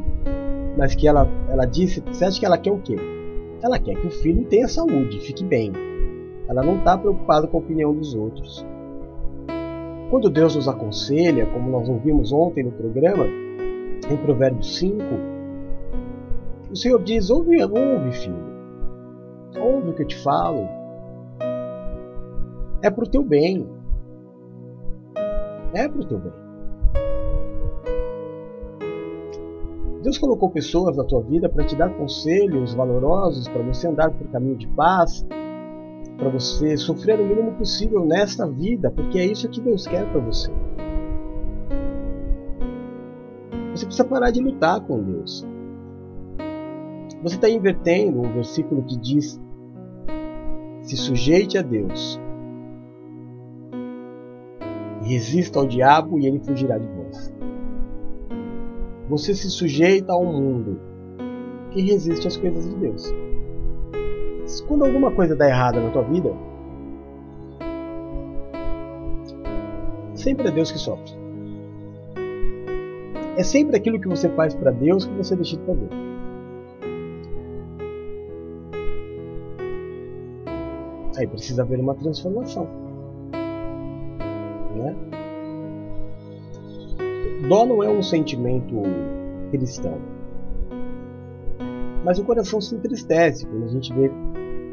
mas 0.77 0.93
que 0.93 1.07
ela, 1.07 1.27
ela 1.49 1.65
disse, 1.65 2.01
você 2.01 2.25
acha 2.25 2.39
que 2.39 2.45
ela 2.45 2.57
quer 2.57 2.71
o 2.71 2.79
quê? 2.79 2.95
Ela 3.61 3.79
quer 3.79 3.95
que 3.95 4.07
o 4.07 4.11
filho 4.11 4.43
tenha 4.45 4.67
saúde, 4.67 5.21
fique 5.21 5.43
bem. 5.43 5.71
Ela 6.49 6.61
não 6.61 6.77
está 6.77 6.97
preocupada 6.97 7.47
com 7.47 7.57
a 7.57 7.59
opinião 7.61 7.95
dos 7.95 8.13
outros. 8.13 8.65
Quando 10.09 10.29
Deus 10.29 10.55
nos 10.55 10.67
aconselha, 10.67 11.45
como 11.47 11.71
nós 11.71 11.87
ouvimos 11.87 12.33
ontem 12.33 12.63
no 12.63 12.71
programa, 12.71 13.25
em 13.25 14.17
Provérbios 14.17 14.77
5, 14.77 14.97
o 16.71 16.75
Senhor 16.75 17.01
diz: 17.01 17.29
ouve, 17.29 17.63
ouve, 17.63 18.11
filho, 18.11 18.35
ouve 19.57 19.89
o 19.89 19.93
que 19.93 20.03
eu 20.03 20.07
te 20.07 20.17
falo. 20.17 20.67
É 22.83 22.91
para 22.91 23.05
o 23.05 23.07
teu 23.07 23.23
bem. 23.23 23.65
É 25.73 25.87
para 25.87 26.01
o 26.01 26.05
teu 26.05 26.19
bem. 26.19 26.33
Deus 30.03 30.17
colocou 30.17 30.49
pessoas 30.49 30.97
na 30.97 31.05
tua 31.05 31.21
vida 31.21 31.47
para 31.47 31.63
te 31.63 31.77
dar 31.77 31.89
conselhos 31.95 32.73
valorosos, 32.73 33.47
para 33.47 33.63
você 33.63 33.87
andar 33.87 34.11
por 34.11 34.27
caminho 34.27 34.57
de 34.57 34.67
paz, 34.67 35.25
para 36.17 36.27
você 36.27 36.75
sofrer 36.75 37.21
o 37.21 37.25
mínimo 37.25 37.53
possível 37.53 38.05
nesta 38.05 38.45
vida, 38.45 38.91
porque 38.91 39.17
é 39.17 39.27
isso 39.27 39.47
que 39.47 39.61
Deus 39.61 39.87
quer 39.87 40.05
para 40.11 40.19
você. 40.19 40.51
Você 43.71 43.85
precisa 43.85 44.03
parar 44.03 44.29
de 44.31 44.41
lutar 44.41 44.81
com 44.81 45.01
Deus. 45.01 45.47
Você 47.23 47.35
está 47.35 47.49
invertendo 47.49 48.19
um 48.19 48.33
versículo 48.33 48.83
que 48.83 48.97
diz: 48.97 49.39
se 50.81 50.97
sujeite 50.97 51.57
a 51.57 51.61
Deus, 51.61 52.19
resista 55.03 55.59
ao 55.59 55.67
diabo 55.67 56.19
e 56.19 56.25
ele 56.25 56.39
fugirá 56.39 56.77
de 56.77 56.87
vós. 56.87 57.33
Você 59.09 59.35
se 59.35 59.49
sujeita 59.49 60.13
ao 60.13 60.25
mundo 60.25 60.79
que 61.71 61.81
resiste 61.81 62.27
às 62.27 62.37
coisas 62.37 62.69
de 62.69 62.75
Deus. 62.75 63.13
Quando 64.67 64.85
alguma 64.85 65.11
coisa 65.11 65.35
dá 65.35 65.47
errada 65.47 65.79
na 65.79 65.89
tua 65.89 66.03
vida, 66.03 66.31
sempre 70.13 70.47
é 70.47 70.51
Deus 70.51 70.71
que 70.71 70.77
sofre. 70.77 71.11
É 73.35 73.43
sempre 73.43 73.75
aquilo 73.75 73.99
que 73.99 74.07
você 74.07 74.29
faz 74.29 74.53
para 74.53 74.71
Deus 74.71 75.05
que 75.05 75.13
você 75.13 75.35
deixa 75.35 75.57
de 75.57 75.65
fazer. 75.65 75.89
Aí 81.17 81.27
precisa 81.27 81.63
haver 81.63 81.79
uma 81.79 81.95
transformação. 81.95 82.82
Dó 87.53 87.67
não 87.67 87.83
é 87.83 87.87
um 87.87 88.01
sentimento 88.01 88.73
cristão. 89.51 89.99
Mas 92.03 92.17
o 92.17 92.23
coração 92.23 92.59
se 92.59 92.73
entristece 92.73 93.45
quando 93.45 93.65
a 93.65 93.67
gente 93.67 93.93
vê 93.93 94.09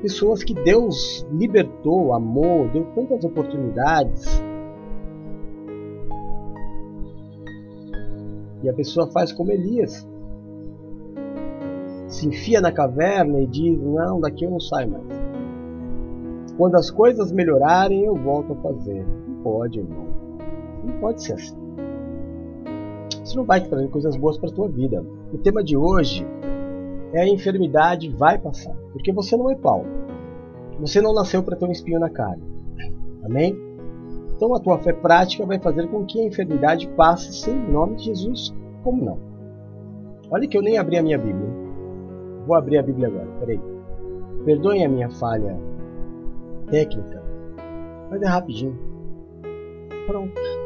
pessoas 0.01 0.43
que 0.43 0.55
Deus 0.55 1.27
libertou, 1.31 2.15
amou, 2.15 2.71
deu 2.71 2.87
tantas 2.95 3.23
oportunidades 3.23 4.43
E 8.63 8.69
a 8.69 8.73
pessoa 8.73 9.11
faz 9.11 9.31
como 9.31 9.53
Elias. 9.53 10.09
Se 12.09 12.29
enfia 12.29 12.63
na 12.63 12.73
caverna 12.73 13.41
e 13.41 13.47
diz: 13.47 13.79
Não, 13.79 14.21
daqui 14.21 14.45
eu 14.47 14.51
não 14.51 14.61
saio 14.61 14.91
mais. 14.91 15.07
Quando 16.57 16.77
as 16.77 16.91
coisas 16.91 17.31
melhorarem, 17.31 18.05
eu 18.05 18.15
volto 18.15 18.55
a 18.55 18.57
fazer. 18.57 19.05
Não 19.29 19.43
pode, 19.43 19.81
irmão. 19.81 20.07
Não 20.83 20.99
pode 20.99 21.23
ser 21.23 21.35
assim. 21.35 21.60
Isso 23.31 23.39
não 23.39 23.45
vai 23.45 23.61
te 23.61 23.69
trazer 23.69 23.89
coisas 23.91 24.17
boas 24.17 24.37
para 24.37 24.51
a 24.51 24.53
tua 24.53 24.67
vida. 24.67 25.07
O 25.33 25.39
tema 25.39 25.63
de 25.63 25.77
hoje 25.77 26.27
é 27.13 27.21
a 27.21 27.29
enfermidade 27.29 28.09
vai 28.09 28.37
passar. 28.37 28.75
Porque 28.93 29.13
você 29.13 29.37
não 29.37 29.49
é 29.49 29.55
Paulo. 29.55 29.87
Você 30.81 31.01
não 31.01 31.15
nasceu 31.15 31.41
para 31.41 31.55
ter 31.55 31.65
um 31.65 31.71
espinho 31.71 32.01
na 32.01 32.11
cara. 32.11 32.41
Amém? 33.23 33.57
Então 34.35 34.53
a 34.53 34.59
tua 34.59 34.79
fé 34.79 34.93
prática 34.93 35.47
vai 35.47 35.61
fazer 35.61 35.87
com 35.87 36.05
que 36.05 36.21
a 36.21 36.27
enfermidade 36.27 36.89
passe 36.97 37.33
sem 37.33 37.55
nome 37.55 37.99
de 37.99 38.07
Jesus. 38.07 38.53
Como 38.83 39.05
não? 39.05 39.19
Olha 40.29 40.49
que 40.49 40.59
eu 40.59 40.63
nem 40.63 40.77
abri 40.77 40.99
a 40.99 41.03
minha 41.03 41.17
Bíblia. 41.17 41.51
Vou 42.49 42.57
abrir 42.57 42.79
a 42.79 42.83
Bíblia 42.83 43.07
agora, 43.07 43.29
peraí. 43.39 43.61
Perdoem 44.45 44.85
a 44.85 44.89
minha 44.89 45.09
falha 45.09 45.57
técnica, 46.69 47.23
mas 48.11 48.21
é 48.23 48.27
rapidinho. 48.27 48.77
Pronto. 50.09 50.60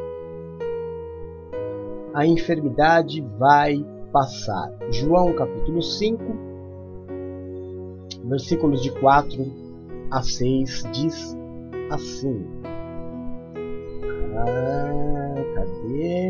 A 2.15 2.25
enfermidade 2.25 3.21
vai 3.37 3.85
passar. 4.13 4.73
João 4.89 5.33
capítulo 5.33 5.83
5, 5.83 6.23
versículos 8.29 8.81
de 8.81 8.93
4 8.93 9.45
a 10.13 10.23
6 10.23 10.85
diz 10.93 11.37
assim: 11.91 12.47
ah, 14.37 15.35
cadê? 15.57 16.29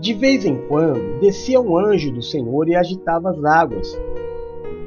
De 0.00 0.14
vez 0.14 0.44
em 0.44 0.64
quando 0.68 1.18
descia 1.18 1.60
um 1.60 1.76
anjo 1.76 2.12
do 2.12 2.22
Senhor 2.22 2.68
e 2.68 2.76
agitava 2.76 3.30
as 3.30 3.44
águas. 3.44 4.00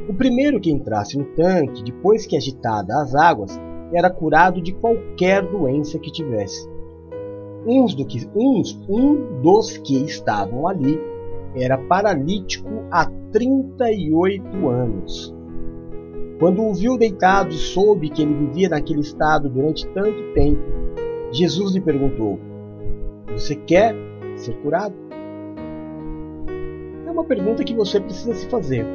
O 0.08 0.14
primeiro 0.14 0.62
que 0.62 0.72
entrasse 0.72 1.18
no 1.18 1.26
tanque, 1.36 1.84
depois 1.84 2.26
que 2.26 2.38
agitada 2.38 2.96
as 3.02 3.14
águas, 3.14 3.60
era 3.92 4.10
curado 4.10 4.62
de 4.62 4.72
qualquer 4.72 5.46
doença 5.46 6.00
que 6.00 6.10
tivesse. 6.10 6.75
Uns, 7.66 7.96
do 7.96 8.06
que, 8.06 8.30
uns, 8.36 8.80
um 8.88 9.42
dos 9.42 9.78
que 9.78 10.04
estavam 10.04 10.68
ali 10.68 11.00
era 11.56 11.78
paralítico 11.78 12.70
há 12.92 13.10
38 13.32 14.70
anos. 14.70 15.34
Quando 16.40 16.62
o 16.62 16.74
viu 16.74 16.98
deitado 16.98 17.50
e 17.50 17.58
soube 17.58 18.10
que 18.10 18.22
ele 18.22 18.34
vivia 18.34 18.70
naquele 18.70 19.00
estado 19.00 19.50
durante 19.50 19.88
tanto 19.88 20.34
tempo, 20.34 20.62
Jesus 21.32 21.74
lhe 21.74 21.82
perguntou: 21.82 22.38
Você 23.32 23.56
quer 23.56 23.96
ser 24.36 24.54
curado? 24.58 24.94
É 27.08 27.12
uma 27.12 27.24
pergunta 27.24 27.64
que 27.64 27.74
você 27.74 28.00
precisa 28.00 28.34
se 28.34 28.48
fazer. 28.50 28.86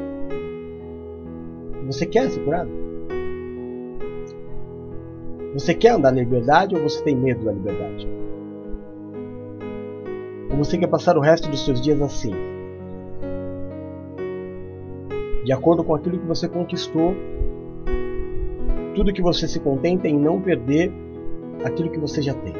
Você 1.87 2.05
quer 2.05 2.29
ser 2.29 2.43
curado? 2.43 2.69
Você 5.53 5.73
quer 5.73 5.89
andar 5.89 6.11
na 6.11 6.21
liberdade 6.21 6.75
ou 6.75 6.81
você 6.81 7.03
tem 7.03 7.15
medo 7.15 7.43
da 7.43 7.51
liberdade? 7.51 8.07
Ou 10.51 10.57
você 10.57 10.77
quer 10.77 10.87
passar 10.87 11.17
o 11.17 11.21
resto 11.21 11.49
dos 11.49 11.63
seus 11.63 11.81
dias 11.81 12.01
assim? 12.01 12.31
De 15.43 15.51
acordo 15.51 15.83
com 15.83 15.95
aquilo 15.95 16.19
que 16.19 16.27
você 16.27 16.47
conquistou, 16.47 17.15
tudo 18.93 19.13
que 19.13 19.21
você 19.21 19.47
se 19.47 19.59
contenta 19.59 20.07
em 20.07 20.19
não 20.19 20.39
perder 20.41 20.91
aquilo 21.63 21.89
que 21.89 21.99
você 21.99 22.21
já 22.21 22.33
tem. 22.33 22.53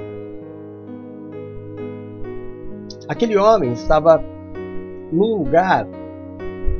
Aquele 3.07 3.37
homem 3.37 3.73
estava 3.73 4.23
num 5.11 5.35
lugar 5.37 5.85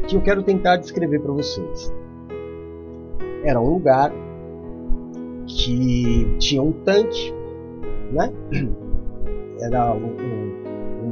que 0.07 0.15
eu 0.15 0.21
quero 0.21 0.41
tentar 0.41 0.77
descrever 0.77 1.19
para 1.19 1.33
vocês. 1.33 1.93
Era 3.43 3.59
um 3.59 3.69
lugar 3.69 4.11
que 5.47 6.35
tinha 6.39 6.61
um 6.61 6.71
tanque, 6.71 7.33
né? 8.11 8.31
Era 9.59 9.93
um, 9.93 10.05
um, 10.05 10.60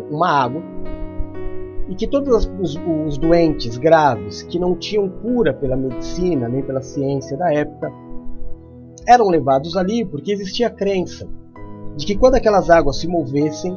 uma 0.09 0.29
água 0.29 0.61
e 1.87 1.95
que 1.95 2.07
todos 2.07 2.45
os, 2.59 2.79
os 3.07 3.17
doentes 3.17 3.77
graves 3.77 4.43
que 4.43 4.59
não 4.59 4.75
tinham 4.75 5.09
cura 5.09 5.53
pela 5.53 5.75
medicina 5.75 6.47
nem 6.47 6.61
pela 6.61 6.81
ciência 6.81 7.35
da 7.37 7.53
época 7.53 7.91
eram 9.07 9.27
levados 9.27 9.75
ali 9.75 10.05
porque 10.05 10.31
existia 10.31 10.67
a 10.67 10.71
crença 10.71 11.27
de 11.95 12.05
que 12.05 12.17
quando 12.17 12.35
aquelas 12.35 12.69
águas 12.69 12.97
se 12.97 13.07
movessem 13.07 13.75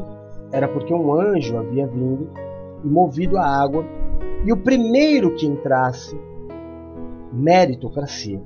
era 0.52 0.68
porque 0.68 0.92
um 0.92 1.12
anjo 1.14 1.56
havia 1.56 1.86
vindo 1.86 2.28
e 2.84 2.88
movido 2.88 3.38
a 3.38 3.46
água 3.46 3.84
e 4.44 4.52
o 4.52 4.56
primeiro 4.56 5.34
que 5.34 5.46
entrasse 5.46 6.18
meritocracia 7.32 8.40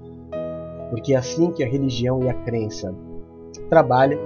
porque 0.91 1.15
é 1.15 1.17
assim 1.17 1.51
que 1.51 1.65
a 1.65 1.69
religião 1.69 2.23
e 2.23 2.29
a 2.29 2.35
crença 2.35 2.95
trabalha 3.69 4.19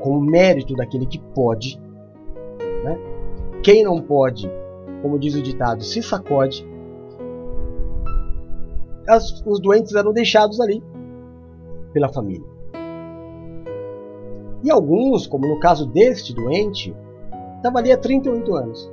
com 0.00 0.18
o 0.18 0.20
mérito 0.20 0.74
daquele 0.74 1.06
que 1.06 1.18
pode? 1.18 1.80
Quem 3.62 3.84
não 3.84 4.00
pode 4.00 4.50
como 5.02 5.18
diz 5.18 5.34
o 5.34 5.42
ditado 5.42 5.82
se 5.82 6.02
sacode 6.02 6.66
As, 9.08 9.42
os 9.46 9.60
doentes 9.60 9.94
eram 9.94 10.12
deixados 10.12 10.60
ali 10.60 10.82
pela 11.92 12.08
família. 12.08 12.46
E 14.62 14.70
alguns, 14.70 15.26
como 15.26 15.46
no 15.46 15.58
caso 15.58 15.86
deste 15.86 16.34
doente, 16.34 16.94
estava 17.56 17.78
ali 17.78 17.90
há 17.90 17.96
38 17.96 18.54
anos. 18.54 18.92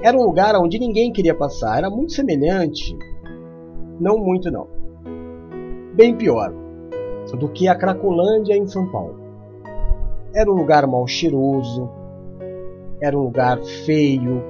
Era 0.00 0.16
um 0.16 0.22
lugar 0.22 0.54
onde 0.56 0.78
ninguém 0.78 1.12
queria 1.12 1.34
passar, 1.34 1.78
era 1.78 1.90
muito 1.90 2.12
semelhante, 2.12 2.96
não 3.98 4.18
muito 4.18 4.50
não, 4.50 4.68
bem 5.94 6.14
pior 6.14 6.52
do 7.36 7.48
que 7.48 7.66
a 7.66 7.74
Cracolândia 7.74 8.56
em 8.56 8.66
São 8.66 8.86
Paulo. 8.86 9.18
Era 10.34 10.50
um 10.50 10.54
lugar 10.54 10.86
mal 10.86 11.06
cheiroso, 11.06 11.90
era 13.00 13.16
um 13.16 13.22
lugar 13.22 13.58
feio, 13.84 14.42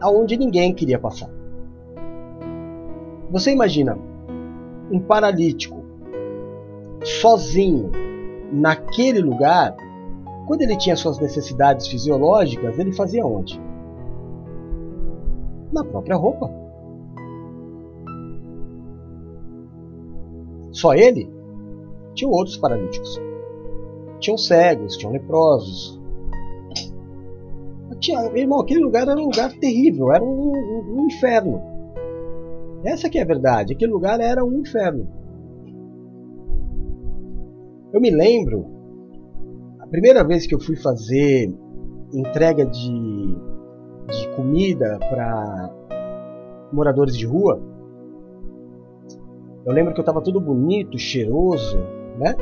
aonde 0.00 0.36
ninguém 0.36 0.74
queria 0.74 0.98
passar. 0.98 1.30
Você 3.30 3.52
imagina 3.52 3.98
um 4.90 4.98
paralítico 4.98 5.84
sozinho 7.04 7.90
naquele 8.52 9.20
lugar, 9.20 9.76
quando 10.46 10.62
ele 10.62 10.76
tinha 10.76 10.96
suas 10.96 11.18
necessidades 11.18 11.86
fisiológicas, 11.86 12.78
ele 12.78 12.92
fazia 12.92 13.24
onde? 13.24 13.60
Na 15.72 15.84
própria 15.84 16.16
roupa. 16.16 16.50
Só 20.70 20.94
ele? 20.94 21.30
Tinham 22.14 22.32
outros 22.32 22.56
paralíticos. 22.56 23.20
Tinham 24.20 24.38
cegos, 24.38 24.96
tinham 24.96 25.12
leprosos. 25.12 25.97
Tinha, 28.00 28.20
irmão, 28.34 28.60
aquele 28.60 28.80
lugar 28.80 29.08
era 29.08 29.18
um 29.18 29.24
lugar 29.24 29.52
terrível, 29.54 30.12
era 30.12 30.22
um, 30.22 30.52
um, 30.52 31.00
um 31.00 31.06
inferno. 31.06 31.60
Essa 32.84 33.10
que 33.10 33.18
é 33.18 33.22
a 33.22 33.26
verdade. 33.26 33.72
Aquele 33.74 33.92
lugar 33.92 34.20
era 34.20 34.44
um 34.44 34.60
inferno. 34.60 35.08
Eu 37.92 38.00
me 38.00 38.10
lembro, 38.10 38.66
a 39.80 39.86
primeira 39.86 40.22
vez 40.22 40.46
que 40.46 40.54
eu 40.54 40.60
fui 40.60 40.76
fazer 40.76 41.52
entrega 42.12 42.64
de, 42.64 43.36
de 44.06 44.28
comida 44.36 44.98
para 45.00 45.74
moradores 46.72 47.16
de 47.16 47.26
rua, 47.26 47.60
eu 49.66 49.72
lembro 49.72 49.92
que 49.92 50.00
eu 50.00 50.02
estava 50.02 50.22
todo 50.22 50.40
bonito, 50.40 50.96
cheiroso, 50.98 51.78
né? 52.18 52.34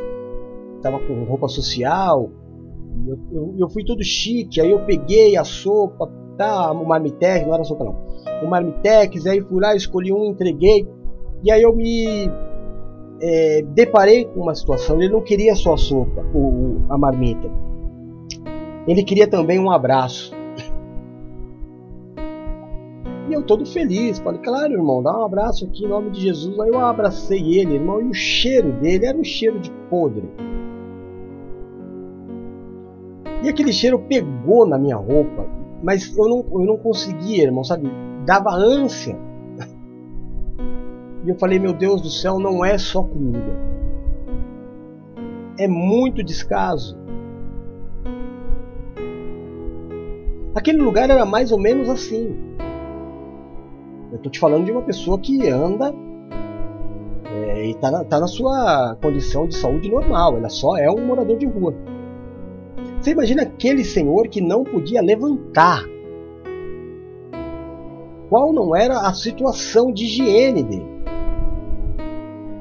Tava 0.83 0.99
com 1.01 1.25
roupa 1.25 1.49
social, 1.49 2.31
eu, 3.07 3.19
eu, 3.33 3.55
eu, 3.59 3.69
fui 3.69 3.85
todo 3.85 4.03
chique, 4.03 4.61
aí 4.61 4.71
eu 4.71 4.85
peguei 4.85 5.37
a 5.37 5.45
sopa, 5.45 6.11
tá, 6.37 6.73
o 6.73 6.87
marmitex, 6.87 7.47
não 7.47 7.55
era 7.55 7.65
sopa 7.65 7.85
não, 7.85 7.97
o 8.43 8.49
marmitex, 8.49 9.27
aí 9.27 9.41
fui 9.41 9.61
lá, 9.61 9.75
escolhi 9.75 10.13
um, 10.13 10.27
entreguei, 10.27 10.87
e 11.45 11.51
aí 11.51 11.63
eu 11.63 11.75
me 11.75 12.31
é, 13.21 13.63
deparei 13.75 14.25
com 14.25 14.41
uma 14.41 14.55
situação, 14.55 15.01
ele 15.01 15.13
não 15.13 15.21
queria 15.21 15.55
só 15.55 15.75
a 15.75 15.77
sopa, 15.77 16.25
o, 16.35 16.83
a 16.89 16.97
marmita, 16.97 17.51
ele 18.87 19.03
queria 19.03 19.29
também 19.29 19.59
um 19.59 19.71
abraço. 19.71 20.35
E 23.29 23.33
eu 23.33 23.43
todo 23.43 23.67
feliz, 23.67 24.21
falei, 24.21 24.41
claro 24.41 24.73
irmão, 24.73 25.03
dá 25.03 25.19
um 25.19 25.25
abraço 25.25 25.65
aqui 25.65 25.85
em 25.85 25.89
nome 25.89 26.11
de 26.11 26.21
Jesus. 26.21 26.57
Aí 26.61 26.69
eu 26.69 26.79
abracei 26.79 27.59
ele, 27.59 27.75
irmão, 27.75 28.01
e 28.01 28.05
o 28.05 28.15
cheiro 28.15 28.73
dele 28.75 29.05
era 29.05 29.19
um 29.19 29.25
cheiro 29.25 29.59
de 29.59 29.69
podre. 29.91 30.31
E 33.47 33.49
aquele 33.49 33.73
cheiro 33.73 34.01
pegou 34.01 34.67
na 34.67 34.77
minha 34.77 34.97
roupa, 34.97 35.47
mas 35.81 36.17
eu 36.17 36.29
não, 36.29 36.45
eu 36.51 36.67
não 36.67 36.77
conseguia, 36.77 37.45
irmão, 37.45 37.63
sabe? 37.63 37.89
Dava 38.25 38.51
ânsia. 38.51 39.17
E 41.25 41.29
eu 41.29 41.37
falei, 41.37 41.57
meu 41.61 41.73
Deus 41.73 42.03
do 42.03 42.11
céu, 42.11 42.41
não 42.41 42.65
é 42.65 42.77
só 42.77 43.05
comida. 43.05 43.57
É 45.57 45.69
muito 45.69 46.25
descaso. 46.25 46.99
Aquele 50.53 50.79
lugar 50.79 51.09
era 51.09 51.25
mais 51.25 51.53
ou 51.53 51.59
menos 51.61 51.89
assim. 51.89 52.37
Eu 54.11 54.17
estou 54.17 54.33
te 54.33 54.41
falando 54.41 54.65
de 54.65 54.73
uma 54.73 54.83
pessoa 54.83 55.21
que 55.21 55.49
anda 55.49 55.95
é, 57.25 57.67
e 57.67 57.71
está 57.71 57.93
na, 57.93 58.03
tá 58.03 58.19
na 58.19 58.27
sua 58.27 58.97
condição 59.01 59.47
de 59.47 59.55
saúde 59.55 59.89
normal. 59.89 60.37
Ela 60.37 60.49
só 60.49 60.77
é 60.77 60.91
um 60.91 61.07
morador 61.07 61.37
de 61.37 61.47
rua. 61.47 61.73
Você 63.07 63.13
imagina 63.13 63.43
aquele 63.43 63.85
senhor 63.85 64.27
que 64.27 64.41
não 64.41 64.65
podia 64.65 65.01
levantar. 65.01 65.85
Qual 68.29 68.53
não 68.53 68.75
era 68.75 68.99
a 69.07 69.15
situação 69.15 69.93
de 69.93 70.07
higiene 70.07 70.65
dele? 70.65 70.87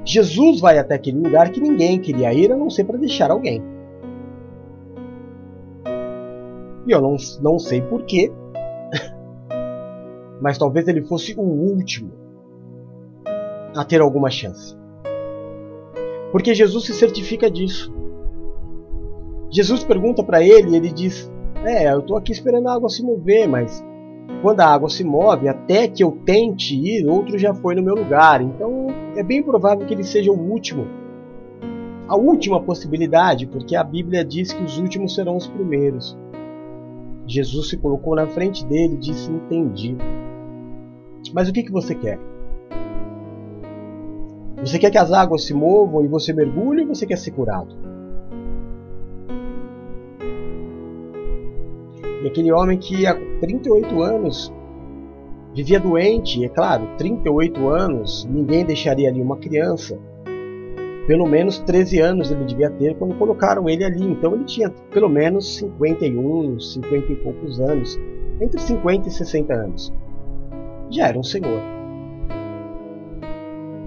Jesus 0.06 0.60
vai 0.60 0.78
até 0.78 0.94
aquele 0.94 1.18
lugar 1.18 1.50
que 1.50 1.60
ninguém 1.60 2.00
queria 2.00 2.32
ir 2.32 2.52
a 2.52 2.56
não 2.56 2.70
ser 2.70 2.84
para 2.84 3.00
deixar 3.00 3.32
alguém. 3.32 3.60
E 6.86 6.92
eu 6.92 7.02
não, 7.02 7.16
não 7.42 7.58
sei 7.58 7.82
porquê, 7.82 8.32
mas 10.40 10.60
talvez 10.60 10.88
ele 10.88 11.02
fosse 11.02 11.34
o 11.36 11.42
último 11.42 12.12
a 13.76 13.84
ter 13.84 14.00
alguma 14.00 14.30
chance. 14.30 14.78
Porque 16.32 16.54
Jesus 16.54 16.86
se 16.86 16.94
certifica 16.94 17.50
disso. 17.50 17.95
Jesus 19.50 19.84
pergunta 19.84 20.24
para 20.24 20.44
ele 20.44 20.72
e 20.72 20.76
ele 20.76 20.92
diz: 20.92 21.32
É, 21.64 21.92
eu 21.92 22.00
estou 22.00 22.18
aqui 22.18 22.32
esperando 22.32 22.68
a 22.68 22.74
água 22.74 22.90
se 22.90 23.04
mover, 23.04 23.48
mas 23.48 23.84
quando 24.42 24.62
a 24.62 24.68
água 24.68 24.90
se 24.90 25.04
move, 25.04 25.48
até 25.48 25.88
que 25.88 26.04
eu 26.04 26.12
tente 26.26 26.76
ir, 26.76 27.08
outro 27.08 27.38
já 27.38 27.54
foi 27.54 27.76
no 27.76 27.84
meu 27.84 27.96
lugar. 27.96 28.42
Então 28.42 28.88
é 29.16 29.24
bem 29.24 29.42
provável 29.42 29.86
que 29.86 29.94
ele 29.94 30.04
seja 30.04 30.32
o 30.32 30.40
último. 30.40 30.88
A 32.08 32.16
última 32.16 32.62
possibilidade, 32.62 33.48
porque 33.48 33.76
a 33.76 33.84
Bíblia 33.84 34.24
diz 34.24 34.54
que 34.54 34.64
os 34.64 34.78
últimos 34.78 35.16
serão 35.16 35.36
os 35.36 35.48
primeiros. 35.48 36.18
Jesus 37.26 37.70
se 37.70 37.78
colocou 37.78 38.16
na 38.16 38.28
frente 38.28 38.66
dele 38.66 38.96
e 38.96 39.00
disse: 39.00 39.32
Entendi. 39.32 39.98
Mas 41.34 41.50
o 41.50 41.54
que, 41.54 41.64
que 41.64 41.72
você 41.72 41.96
quer? 41.96 42.20
Você 44.60 44.80
quer 44.80 44.92
que 44.92 44.98
as 44.98 45.12
águas 45.12 45.44
se 45.44 45.54
movam 45.54 46.04
e 46.04 46.08
você 46.08 46.34
mergulhe 46.34 46.82
ou 46.82 46.88
você 46.88 47.06
quer 47.06 47.18
ser 47.18 47.32
curado? 47.32 47.95
E 52.24 52.28
aquele 52.28 52.52
homem 52.52 52.78
que 52.78 53.06
há 53.06 53.16
38 53.40 54.02
anos 54.02 54.54
vivia 55.54 55.80
doente, 55.80 56.44
é 56.44 56.50
claro, 56.50 56.88
38 56.98 57.70
anos, 57.70 58.28
ninguém 58.30 58.66
deixaria 58.66 59.10
ali 59.10 59.22
uma 59.22 59.38
criança. 59.38 59.98
Pelo 61.08 61.28
menos 61.28 61.60
13 61.60 62.00
anos 62.00 62.32
ele 62.32 62.44
devia 62.46 62.70
ter 62.70 62.96
quando 62.96 63.16
colocaram 63.16 63.70
ele 63.70 63.84
ali. 63.84 64.04
Então 64.04 64.34
ele 64.34 64.44
tinha 64.44 64.70
pelo 64.92 65.08
menos 65.08 65.58
51, 65.58 66.60
50 66.60 67.12
e 67.12 67.16
poucos 67.18 67.60
anos. 67.60 68.00
Entre 68.42 68.60
50 68.60 69.08
e 69.08 69.12
60 69.12 69.54
anos. 69.54 69.94
Já 70.90 71.08
era 71.08 71.18
um 71.18 71.24
senhor. 71.24 71.62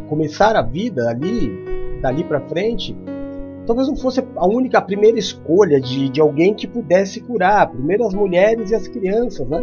Começar 0.08 0.56
a 0.56 0.62
vida 0.62 1.10
ali, 1.10 1.52
dali 2.00 2.24
para 2.24 2.40
frente, 2.40 2.96
talvez 3.68 3.86
não 3.86 3.96
fosse 3.96 4.26
a 4.34 4.46
única, 4.46 4.78
a 4.78 4.82
primeira 4.82 5.18
escolha 5.18 5.78
de, 5.78 6.08
de 6.08 6.22
alguém 6.22 6.54
que 6.54 6.66
pudesse 6.66 7.20
curar. 7.20 7.70
Primeiro 7.70 8.06
as 8.06 8.14
mulheres 8.14 8.70
e 8.70 8.74
as 8.74 8.88
crianças, 8.88 9.46
né? 9.46 9.62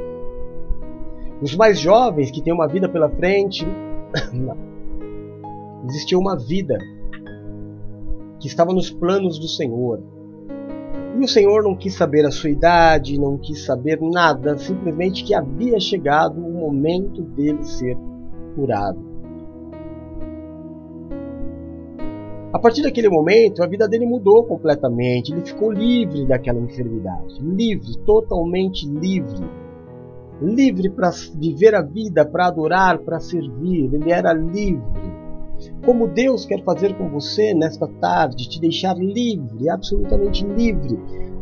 Os 1.41 1.56
mais 1.56 1.80
jovens 1.80 2.30
que 2.30 2.39
têm 2.39 2.54
uma 2.54 2.68
vida 2.68 2.88
pela 2.88 3.10
frente. 3.10 3.65
Existia 5.89 6.20
uma 6.20 6.38
vida 6.38 6.78
que 8.39 8.48
estava 8.48 8.72
nos 8.72 8.91
planos 8.91 9.39
do 9.39 9.48
Senhor. 9.48 10.00
E 11.20 11.24
o 11.24 11.28
Senhor 11.28 11.63
não 11.63 11.76
quis 11.76 11.96
saber 11.96 12.28
a 12.28 12.32
sua 12.32 12.52
idade, 12.52 13.20
não 13.20 13.39
quis 13.39 13.65
saber 13.65 14.00
nada, 14.02 14.56
simplesmente 14.56 15.24
que 15.24 15.34
havia 15.34 15.80
chegado 15.80 16.39
o 16.39 16.52
momento 16.52 17.24
dele 17.24 17.63
ser 17.63 17.98
curado. 18.56 19.00
A 22.56 22.58
partir 22.58 22.84
daquele 22.84 23.10
momento, 23.10 23.62
a 23.62 23.68
vida 23.68 23.86
dele 23.86 24.06
mudou 24.06 24.46
completamente. 24.46 25.34
Ele 25.34 25.46
ficou 25.46 25.74
livre 25.74 26.26
daquela 26.26 26.58
enfermidade, 26.58 27.38
livre, 27.44 27.98
totalmente 28.06 28.88
livre. 28.88 29.46
Livre 30.41 30.89
para 30.89 31.10
viver 31.38 31.76
a 31.76 31.82
vida, 31.82 32.24
para 32.24 32.48
adorar, 32.48 33.00
para 33.00 33.20
servir. 33.20 33.94
Ele 33.94 34.10
era 34.10 34.32
livre. 34.32 34.82
Como 35.86 36.08
Deus 36.08 36.46
quer 36.46 36.63
fazer 36.63 36.98
com 36.98 37.10
você 37.10 37.54
nesta 37.54 37.89
tarde, 38.00 38.48
te 38.48 38.62
deixar 38.62 38.96
livre, 38.96 39.70
absolutamente 39.70 40.46
livre 40.46 40.98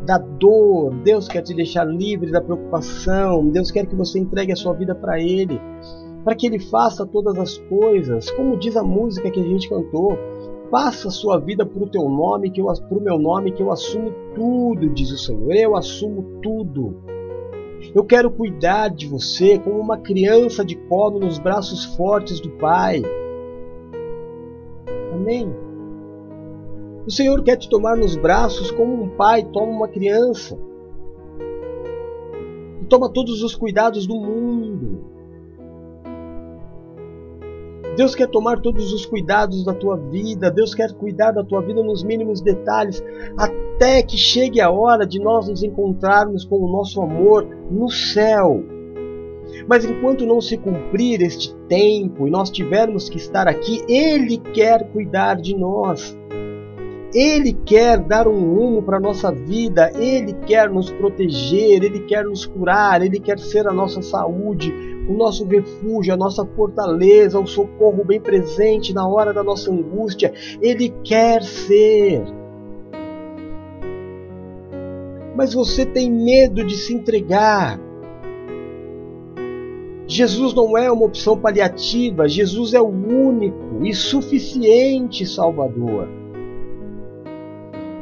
da 0.08 0.18
dor, 0.18 0.96
Deus 1.04 1.28
quer 1.28 1.44
te 1.44 1.54
deixar 1.54 1.86
livre 1.86 2.32
da 2.32 2.42
preocupação, 2.42 3.50
Deus 3.50 3.70
quer 3.70 3.86
que 3.86 3.96
você 3.96 4.18
entregue 4.18 4.52
a 4.52 4.56
sua 4.56 4.74
vida 4.74 4.96
para 4.96 5.20
Ele, 5.20 5.62
para 6.24 6.36
que 6.36 6.48
Ele 6.48 6.60
faça 6.60 7.06
todas 7.06 7.38
as 7.38 7.58
coisas, 7.70 8.32
como 8.32 8.58
diz 8.58 8.76
a 8.76 8.84
música 8.84 9.30
que 9.30 9.40
a 9.40 9.44
gente 9.44 9.70
cantou. 9.70 10.18
Passa 10.74 11.12
sua 11.12 11.40
vida 11.40 11.64
para 11.64 11.84
o 11.84 11.88
teu 11.88 12.10
nome, 12.10 12.50
que 12.50 12.60
eu 12.60 12.66
o 12.68 13.00
meu 13.00 13.20
nome, 13.20 13.52
que 13.52 13.62
eu 13.62 13.72
assumo 13.72 14.12
tudo, 14.34 14.90
diz 14.90 15.12
o 15.12 15.18
Senhor. 15.20 15.54
Eu 15.54 15.76
assumo 15.76 16.40
tudo. 16.42 16.98
Eu 17.94 18.04
quero 18.04 18.32
cuidar 18.32 18.88
de 18.90 19.06
você 19.06 19.60
como 19.60 19.80
uma 19.80 20.00
criança 20.00 20.66
de 20.66 20.76
colo 20.76 21.20
nos 21.20 21.38
braços 21.38 21.86
fortes 21.96 22.40
do 22.40 22.50
Pai. 22.54 23.04
Amém. 25.14 25.54
O 27.06 27.12
Senhor 27.12 27.44
quer 27.44 27.58
te 27.58 27.70
tomar 27.70 27.96
nos 27.96 28.16
braços 28.16 28.72
como 28.72 29.04
um 29.04 29.10
pai 29.10 29.44
toma 29.44 29.72
uma 29.72 29.88
criança. 29.88 30.58
E 32.82 32.86
toma 32.86 33.14
todos 33.14 33.44
os 33.44 33.56
cuidados 33.56 34.08
do 34.08 34.16
mundo. 34.16 35.13
Deus 37.96 38.16
quer 38.16 38.28
tomar 38.28 38.60
todos 38.60 38.92
os 38.92 39.06
cuidados 39.06 39.64
da 39.64 39.74
tua 39.74 39.98
vida, 39.98 40.50
Deus 40.50 40.74
quer 40.74 40.92
cuidar 40.94 41.32
da 41.32 41.44
tua 41.44 41.62
vida 41.62 41.84
nos 41.84 42.04
mínimos 42.04 42.42
detalhes, 42.42 43.04
até 43.38 44.02
que 44.02 44.18
chegue 44.18 44.60
a 44.60 44.72
hora 44.72 45.06
de 45.06 45.20
nós 45.20 45.48
nos 45.48 45.62
encontrarmos 45.62 46.44
com 46.44 46.58
o 46.58 46.72
nosso 46.72 47.02
amor 47.02 47.48
no 47.70 47.90
céu. 47.90 48.64
Mas 49.68 49.86
enquanto 49.86 50.26
não 50.26 50.42
se 50.42 50.58
cumprir 50.58 51.22
este 51.22 51.54
tempo 51.68 52.28
e 52.28 52.32
nós 52.32 52.50
tivermos 52.50 53.10
que 53.10 53.18
estar 53.18 53.48
aqui, 53.48 53.84
Ele 53.88 54.38
quer 54.38 54.90
cuidar 54.92 55.36
de 55.36 55.56
nós. 55.56 56.18
Ele 57.14 57.54
quer 57.54 58.00
dar 58.00 58.28
um 58.28 58.56
rumo 58.56 58.82
para 58.82 58.98
a 58.98 59.00
nossa 59.00 59.32
vida, 59.32 59.92
Ele 59.96 60.34
quer 60.48 60.68
nos 60.68 60.90
proteger, 60.90 61.84
Ele 61.84 62.00
quer 62.02 62.26
nos 62.26 62.46
curar, 62.46 63.04
Ele 63.04 63.20
quer 63.20 63.38
ser 63.38 63.68
a 63.68 63.72
nossa 63.72 64.02
saúde, 64.02 64.74
o 65.08 65.14
nosso 65.14 65.46
refúgio, 65.46 66.14
a 66.14 66.18
nossa 66.18 66.44
fortaleza, 66.44 67.40
o 67.40 67.46
socorro 67.46 68.04
bem 68.04 68.20
presente 68.20 68.94
na 68.94 69.08
hora 69.08 69.32
da 69.32 69.44
nossa 69.44 69.72
angústia. 69.72 70.34
Ele 70.60 70.90
quer 71.04 71.44
ser. 71.44 72.24
Mas 75.36 75.54
você 75.54 75.86
tem 75.86 76.10
medo 76.12 76.64
de 76.64 76.76
se 76.76 76.96
entregar. 76.96 77.80
Jesus 80.08 80.54
não 80.54 80.76
é 80.76 80.92
uma 80.92 81.06
opção 81.06 81.38
paliativa, 81.38 82.28
Jesus 82.28 82.74
é 82.74 82.82
o 82.82 82.88
único 82.88 83.86
e 83.86 83.94
suficiente 83.94 85.26
Salvador. 85.26 86.23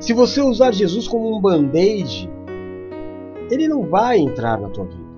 Se 0.02 0.14
você 0.14 0.42
usar 0.42 0.74
Jesus 0.74 1.08
como 1.08 1.32
um 1.32 1.40
band-aid, 1.40 2.28
ele 3.52 3.68
não 3.68 3.84
vai 3.84 4.18
entrar 4.18 4.60
na 4.60 4.68
tua 4.68 4.86
vida. 4.86 5.12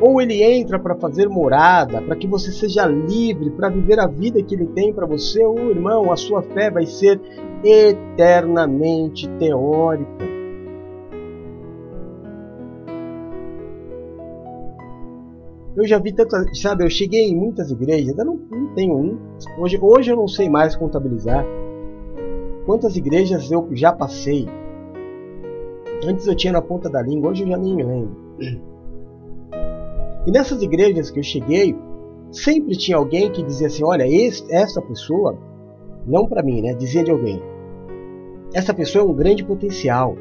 Ou 0.00 0.20
ele 0.20 0.42
entra 0.42 0.80
para 0.80 0.96
fazer 0.96 1.28
morada, 1.28 2.02
para 2.02 2.16
que 2.16 2.26
você 2.26 2.50
seja 2.50 2.86
livre, 2.86 3.50
para 3.50 3.68
viver 3.68 4.00
a 4.00 4.08
vida 4.08 4.42
que 4.42 4.52
ele 4.52 4.66
tem 4.66 4.92
para 4.92 5.06
você, 5.06 5.44
ou 5.44 5.70
irmão, 5.70 6.10
a 6.10 6.16
sua 6.16 6.42
fé 6.42 6.72
vai 6.72 6.86
ser 6.86 7.20
eternamente 7.62 9.28
teórica. 9.38 10.26
Eu 15.76 15.86
já 15.86 16.00
vi 16.00 16.12
tantas, 16.12 16.60
sabe, 16.60 16.84
eu 16.84 16.90
cheguei 16.90 17.28
em 17.28 17.36
muitas 17.36 17.70
igrejas, 17.70 18.18
eu 18.18 18.24
não, 18.24 18.40
não 18.50 18.74
tenho 18.74 18.96
um. 18.96 19.16
Hoje, 19.56 19.78
hoje 19.80 20.10
eu 20.10 20.16
não 20.16 20.26
sei 20.26 20.48
mais 20.48 20.74
contabilizar 20.74 21.46
quantas 22.68 22.98
igrejas 22.98 23.50
eu 23.50 23.66
já 23.72 23.90
passei. 23.90 24.46
Antes 26.06 26.26
eu 26.26 26.36
tinha 26.36 26.52
na 26.52 26.60
ponta 26.60 26.90
da 26.90 27.00
língua, 27.00 27.30
hoje 27.30 27.42
eu 27.42 27.48
já 27.48 27.56
nem 27.56 27.74
me 27.74 27.82
lembro. 27.82 28.14
E 30.26 30.30
nessas 30.30 30.60
igrejas 30.60 31.10
que 31.10 31.18
eu 31.18 31.22
cheguei, 31.22 31.74
sempre 32.30 32.76
tinha 32.76 32.98
alguém 32.98 33.32
que 33.32 33.42
dizia 33.42 33.68
assim: 33.68 33.82
olha, 33.82 34.06
esse, 34.06 34.44
essa 34.54 34.82
pessoa, 34.82 35.38
não 36.06 36.26
para 36.26 36.42
mim, 36.42 36.60
né? 36.60 36.74
Dizia 36.74 37.02
de 37.02 37.10
alguém. 37.10 37.40
Essa 38.52 38.74
pessoa 38.74 39.02
é 39.02 39.08
um 39.08 39.14
grande 39.14 39.42
potencial. 39.42 40.14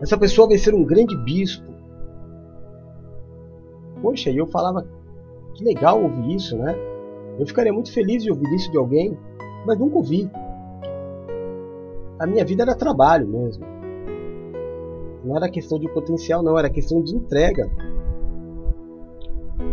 Essa 0.00 0.16
pessoa 0.16 0.46
vai 0.46 0.58
ser 0.58 0.72
um 0.72 0.84
grande 0.84 1.16
bispo. 1.16 1.68
Poxa, 4.00 4.30
e 4.30 4.36
eu 4.36 4.46
falava, 4.46 4.86
que 5.54 5.64
legal 5.64 6.00
ouvir 6.00 6.36
isso, 6.36 6.56
né? 6.56 6.76
Eu 7.40 7.44
ficaria 7.44 7.72
muito 7.72 7.92
feliz 7.92 8.22
de 8.22 8.30
ouvir 8.30 8.54
isso 8.54 8.70
de 8.70 8.78
alguém, 8.78 9.18
mas 9.66 9.76
nunca 9.76 9.96
ouvi. 9.96 10.30
A 12.18 12.26
minha 12.26 12.44
vida 12.44 12.62
era 12.62 12.74
trabalho 12.74 13.26
mesmo. 13.26 13.64
Não 15.24 15.36
era 15.36 15.48
questão 15.48 15.78
de 15.78 15.88
potencial, 15.88 16.42
não, 16.42 16.58
era 16.58 16.68
questão 16.70 17.02
de 17.02 17.14
entrega. 17.14 17.70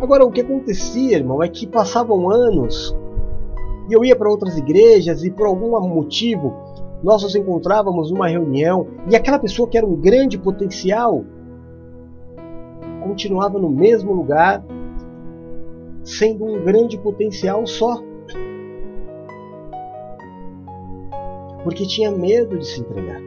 Agora, 0.01 0.25
o 0.25 0.31
que 0.31 0.41
acontecia, 0.41 1.17
irmão, 1.17 1.43
é 1.43 1.47
que 1.47 1.67
passavam 1.67 2.29
anos 2.29 2.95
e 3.89 3.93
eu 3.93 4.05
ia 4.05 4.15
para 4.15 4.29
outras 4.29 4.57
igrejas 4.57 5.23
e 5.23 5.31
por 5.31 5.47
algum 5.47 5.77
motivo 5.89 6.53
nós 7.03 7.23
nos 7.23 7.35
encontrávamos 7.35 8.11
numa 8.11 8.27
reunião 8.27 8.87
e 9.09 9.15
aquela 9.15 9.39
pessoa 9.39 9.67
que 9.67 9.77
era 9.77 9.85
um 9.85 9.95
grande 9.95 10.37
potencial 10.37 11.25
continuava 13.01 13.59
no 13.59 13.69
mesmo 13.69 14.13
lugar, 14.13 14.63
sendo 16.03 16.45
um 16.45 16.63
grande 16.63 16.97
potencial 16.97 17.65
só. 17.65 18.01
Porque 21.63 21.85
tinha 21.85 22.11
medo 22.11 22.57
de 22.57 22.65
se 22.65 22.81
entregar. 22.81 23.21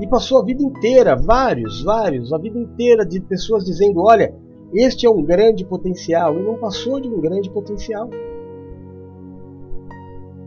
E 0.00 0.06
passou 0.06 0.38
a 0.38 0.44
vida 0.44 0.62
inteira, 0.62 1.16
vários, 1.16 1.82
vários, 1.82 2.32
a 2.32 2.38
vida 2.38 2.58
inteira 2.58 3.04
de 3.04 3.20
pessoas 3.20 3.64
dizendo: 3.64 4.00
olha, 4.00 4.32
este 4.72 5.06
é 5.06 5.10
um 5.10 5.22
grande 5.22 5.64
potencial, 5.64 6.38
e 6.38 6.42
não 6.42 6.56
passou 6.58 7.00
de 7.00 7.08
um 7.08 7.20
grande 7.20 7.50
potencial. 7.50 8.08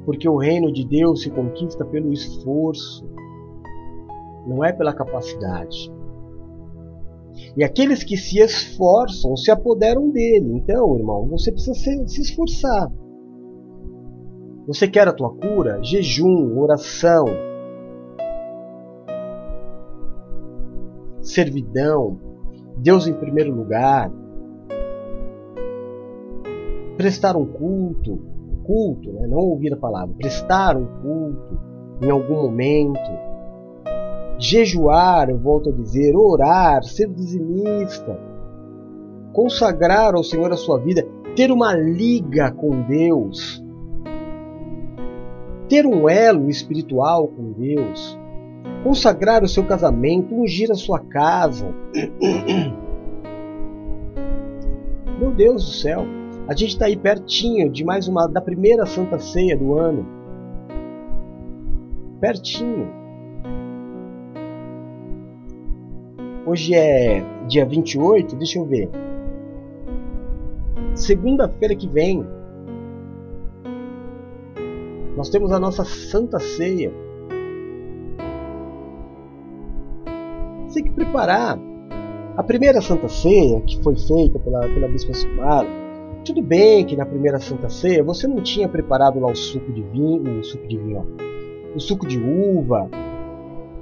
Porque 0.05 0.27
o 0.27 0.37
reino 0.37 0.71
de 0.71 0.85
Deus 0.85 1.23
se 1.23 1.29
conquista 1.29 1.83
pelo 1.83 2.13
esforço, 2.13 3.05
não 4.47 4.63
é 4.63 4.71
pela 4.71 4.93
capacidade. 4.93 5.91
E 7.55 7.63
aqueles 7.63 8.03
que 8.03 8.15
se 8.17 8.39
esforçam 8.39 9.35
se 9.35 9.51
apoderam 9.51 10.09
dele. 10.09 10.53
Então, 10.55 10.97
irmão, 10.97 11.27
você 11.27 11.51
precisa 11.51 11.73
se, 11.73 12.07
se 12.07 12.21
esforçar. 12.21 12.91
Você 14.67 14.87
quer 14.87 15.07
a 15.07 15.13
tua 15.13 15.33
cura? 15.33 15.79
Jejum, 15.81 16.57
oração, 16.59 17.25
servidão, 21.21 22.19
Deus 22.77 23.07
em 23.07 23.13
primeiro 23.13 23.53
lugar, 23.53 24.11
prestar 26.97 27.35
um 27.35 27.45
culto, 27.45 28.19
culto, 28.63 29.11
né? 29.13 29.27
não 29.27 29.39
ouvir 29.39 29.73
a 29.73 29.77
palavra, 29.77 30.15
prestar 30.17 30.77
um 30.77 30.85
culto 31.01 31.59
em 32.01 32.09
algum 32.09 32.43
momento. 32.43 32.99
Jejuar, 34.37 35.29
eu 35.29 35.37
volto 35.37 35.69
a 35.69 35.71
dizer, 35.71 36.15
orar, 36.15 36.83
ser 36.83 37.07
dizimista, 37.09 38.19
consagrar 39.33 40.15
ao 40.15 40.23
Senhor 40.23 40.51
a 40.51 40.57
sua 40.57 40.79
vida, 40.79 41.05
ter 41.35 41.51
uma 41.51 41.73
liga 41.73 42.51
com 42.51 42.81
Deus, 42.81 43.60
ter 45.71 45.85
um 45.85 46.09
elo 46.09 46.49
espiritual 46.49 47.29
com 47.29 47.53
Deus, 47.53 48.19
consagrar 48.83 49.41
o 49.41 49.47
seu 49.47 49.65
casamento, 49.65 50.35
ungir 50.35 50.69
a 50.69 50.75
sua 50.75 50.99
casa. 50.99 51.73
Meu 55.17 55.31
Deus 55.31 55.63
do 55.63 55.71
céu, 55.71 56.03
a 56.45 56.53
gente 56.53 56.71
está 56.71 56.87
aí 56.87 56.97
pertinho 56.97 57.69
de 57.69 57.85
mais 57.85 58.09
uma 58.09 58.27
da 58.27 58.41
primeira 58.41 58.85
Santa 58.85 59.17
Ceia 59.17 59.55
do 59.55 59.79
ano. 59.79 60.05
Pertinho. 62.19 62.89
Hoje 66.45 66.75
é 66.75 67.23
dia 67.47 67.65
28, 67.65 68.35
deixa 68.35 68.59
eu 68.59 68.65
ver. 68.65 68.89
Segunda-feira 70.93 71.73
que 71.73 71.87
vem, 71.87 72.27
nós 75.21 75.29
temos 75.29 75.51
a 75.51 75.59
nossa 75.59 75.85
Santa 75.85 76.39
Ceia. 76.39 76.91
Você 80.65 80.81
tem 80.81 80.83
que 80.85 80.95
preparar. 80.95 81.59
A 82.35 82.41
primeira 82.41 82.81
Santa 82.81 83.07
Ceia, 83.07 83.61
que 83.61 83.79
foi 83.83 83.95
feita 83.95 84.39
pela, 84.39 84.61
pela 84.61 84.87
Bispa 84.87 85.13
Silmara, 85.13 85.67
tudo 86.25 86.41
bem 86.41 86.83
que 86.85 86.95
na 86.95 87.05
primeira 87.05 87.39
Santa 87.39 87.69
Ceia 87.69 88.03
você 88.03 88.25
não 88.25 88.41
tinha 88.41 88.67
preparado 88.67 89.19
lá 89.19 89.31
o 89.31 89.35
suco 89.35 89.71
de 89.71 89.83
vinho, 89.83 90.39
o 90.39 90.43
suco 90.43 90.67
de 90.67 90.75
vinho, 90.75 91.05
ó, 91.05 91.75
o 91.75 91.79
suco 91.79 92.07
de 92.07 92.17
uva, 92.17 92.89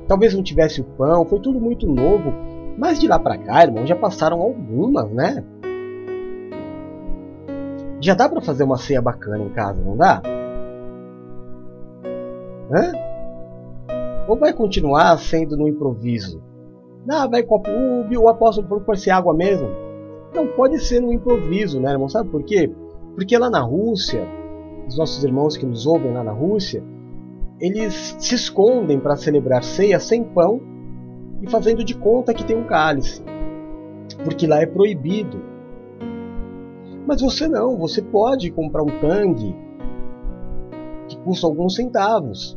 talvez 0.09 0.33
não 0.33 0.43
tivesse 0.43 0.81
o 0.81 0.83
pão, 0.83 1.23
foi 1.23 1.39
tudo 1.39 1.57
muito 1.57 1.87
novo. 1.87 2.33
Mas 2.77 2.99
de 2.99 3.07
lá 3.07 3.17
para 3.17 3.37
cá, 3.37 3.63
irmão, 3.63 3.87
já 3.87 3.95
passaram 3.95 4.41
algumas, 4.41 5.09
né? 5.09 5.41
Já 8.01 8.13
dá 8.13 8.27
para 8.27 8.41
fazer 8.41 8.65
uma 8.65 8.77
ceia 8.77 9.01
bacana 9.01 9.41
em 9.41 9.49
casa, 9.49 9.81
não 9.81 9.95
dá? 9.95 10.21
Hã? 12.71 12.91
Ou 14.27 14.37
vai 14.37 14.53
continuar 14.53 15.17
sendo 15.17 15.57
no 15.57 15.67
improviso? 15.67 16.41
Não, 17.05 17.29
vai 17.29 17.43
o, 17.43 18.23
o 18.23 18.29
apóstolo 18.29 18.67
falou 18.67 18.83
que 18.83 18.95
ser 18.97 19.11
água 19.11 19.33
mesmo. 19.33 19.67
Não 20.35 20.47
pode 20.47 20.79
ser 20.79 21.01
no 21.01 21.11
improviso, 21.11 21.79
né, 21.79 21.91
irmão? 21.91 22.07
Sabe 22.07 22.29
por 22.29 22.43
quê? 22.43 22.71
Porque 23.15 23.37
lá 23.37 23.49
na 23.49 23.61
Rússia, 23.61 24.27
os 24.87 24.97
nossos 24.97 25.23
irmãos 25.23 25.57
que 25.57 25.65
nos 25.65 25.87
ouvem 25.87 26.13
lá 26.13 26.23
na 26.23 26.31
Rússia, 26.31 26.83
eles 27.59 28.15
se 28.19 28.35
escondem 28.35 28.99
para 28.99 29.15
celebrar 29.15 29.63
ceia 29.63 29.99
sem 29.99 30.23
pão 30.23 30.61
e 31.41 31.49
fazendo 31.49 31.83
de 31.83 31.95
conta 31.95 32.33
que 32.33 32.45
tem 32.45 32.55
um 32.55 32.65
cálice, 32.65 33.23
porque 34.23 34.45
lá 34.45 34.61
é 34.61 34.65
proibido. 34.65 35.41
Mas 37.07 37.21
você 37.21 37.47
não, 37.47 37.77
você 37.77 38.01
pode 38.01 38.51
comprar 38.51 38.83
um 38.83 38.99
tangue 38.99 39.55
que 41.09 41.17
custa 41.17 41.47
alguns 41.47 41.75
centavos 41.75 42.55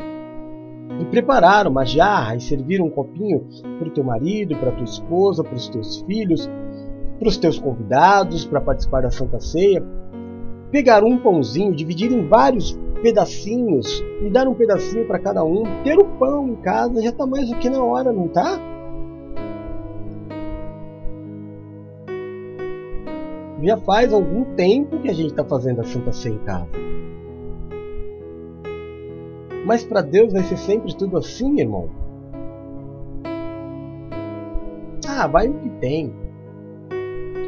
e 1.00 1.05
preparar 1.07 1.66
uma 1.66 1.84
jarra 1.84 2.36
e 2.36 2.40
servir 2.40 2.80
um 2.80 2.90
copinho 2.90 3.46
para 3.78 3.88
o 3.88 3.90
teu 3.90 4.05
marido, 4.05 4.57
para 4.57 4.72
tua 4.72 4.84
esposa, 4.84 5.42
para 5.42 5.55
os 5.55 5.68
teus 5.68 6.03
filhos, 6.03 6.48
para 7.18 7.28
os 7.28 7.36
teus 7.36 7.59
convidados 7.59 8.44
para 8.44 8.61
participar 8.61 9.03
da 9.03 9.11
Santa 9.11 9.40
Ceia. 9.40 9.82
Pegar 10.70 11.03
um 11.03 11.18
pãozinho, 11.18 11.74
dividir 11.74 12.12
em 12.12 12.26
vários 12.26 12.78
pedacinhos 13.03 14.03
e 14.22 14.30
dar 14.30 14.46
um 14.46 14.55
pedacinho 14.55 15.07
para 15.07 15.18
cada 15.18 15.44
um. 15.44 15.64
Ter 15.82 15.98
o 15.98 16.05
pão 16.05 16.48
em 16.48 16.57
casa 16.57 17.03
já 17.03 17.11
está 17.11 17.26
mais 17.26 17.48
do 17.48 17.57
que 17.57 17.68
na 17.68 17.82
hora, 17.82 18.12
não 18.12 18.28
tá? 18.28 18.59
Já 23.62 23.76
faz 23.76 24.12
algum 24.12 24.44
tempo 24.57 24.98
que 24.98 25.09
a 25.09 25.14
gente 25.14 25.30
está 25.30 25.44
fazendo 25.44 25.80
a 25.80 25.84
Santa 25.84 26.11
Ceia 26.12 26.34
em 26.34 26.38
casa. 26.38 26.68
Mas 29.64 29.84
para 29.84 30.02
Deus 30.02 30.32
vai 30.32 30.42
ser 30.42 30.56
sempre 30.56 30.94
tudo 30.96 31.16
assim, 31.16 31.60
irmão? 31.60 31.88
Ah, 35.06 35.26
vai 35.26 35.48
o 35.48 35.54
que 35.54 35.68
tem. 35.80 36.12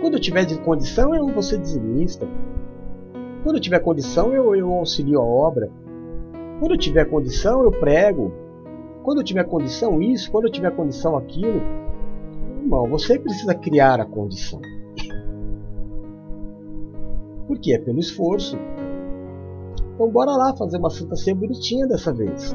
Quando 0.00 0.14
eu 0.14 0.20
tiver 0.20 0.44
de 0.44 0.58
condição, 0.58 1.14
eu 1.14 1.26
vou 1.26 1.42
ser 1.42 1.58
dizimista. 1.58 2.28
Quando 3.42 3.56
eu 3.56 3.60
tiver 3.60 3.80
condição, 3.80 4.32
eu, 4.32 4.54
eu 4.54 4.72
auxilio 4.72 5.20
a 5.20 5.24
obra. 5.24 5.70
Quando 6.60 6.72
eu 6.72 6.78
tiver 6.78 7.04
condição, 7.06 7.64
eu 7.64 7.70
prego. 7.70 8.32
Quando 9.02 9.18
eu 9.18 9.24
tiver 9.24 9.44
condição, 9.44 10.00
isso. 10.00 10.30
Quando 10.30 10.44
eu 10.44 10.52
tiver 10.52 10.70
condição, 10.70 11.16
aquilo. 11.16 11.60
Irmão, 12.62 12.88
você 12.88 13.18
precisa 13.18 13.54
criar 13.54 14.00
a 14.00 14.04
condição. 14.04 14.60
Porque 17.48 17.72
é 17.72 17.78
pelo 17.78 17.98
esforço. 17.98 18.56
Então 19.94 20.10
bora 20.10 20.32
lá 20.32 20.54
fazer 20.56 20.78
uma 20.78 20.90
Santa 20.90 21.14
Ceia 21.16 21.36
bonitinha 21.36 21.86
dessa 21.86 22.12
vez. 22.12 22.54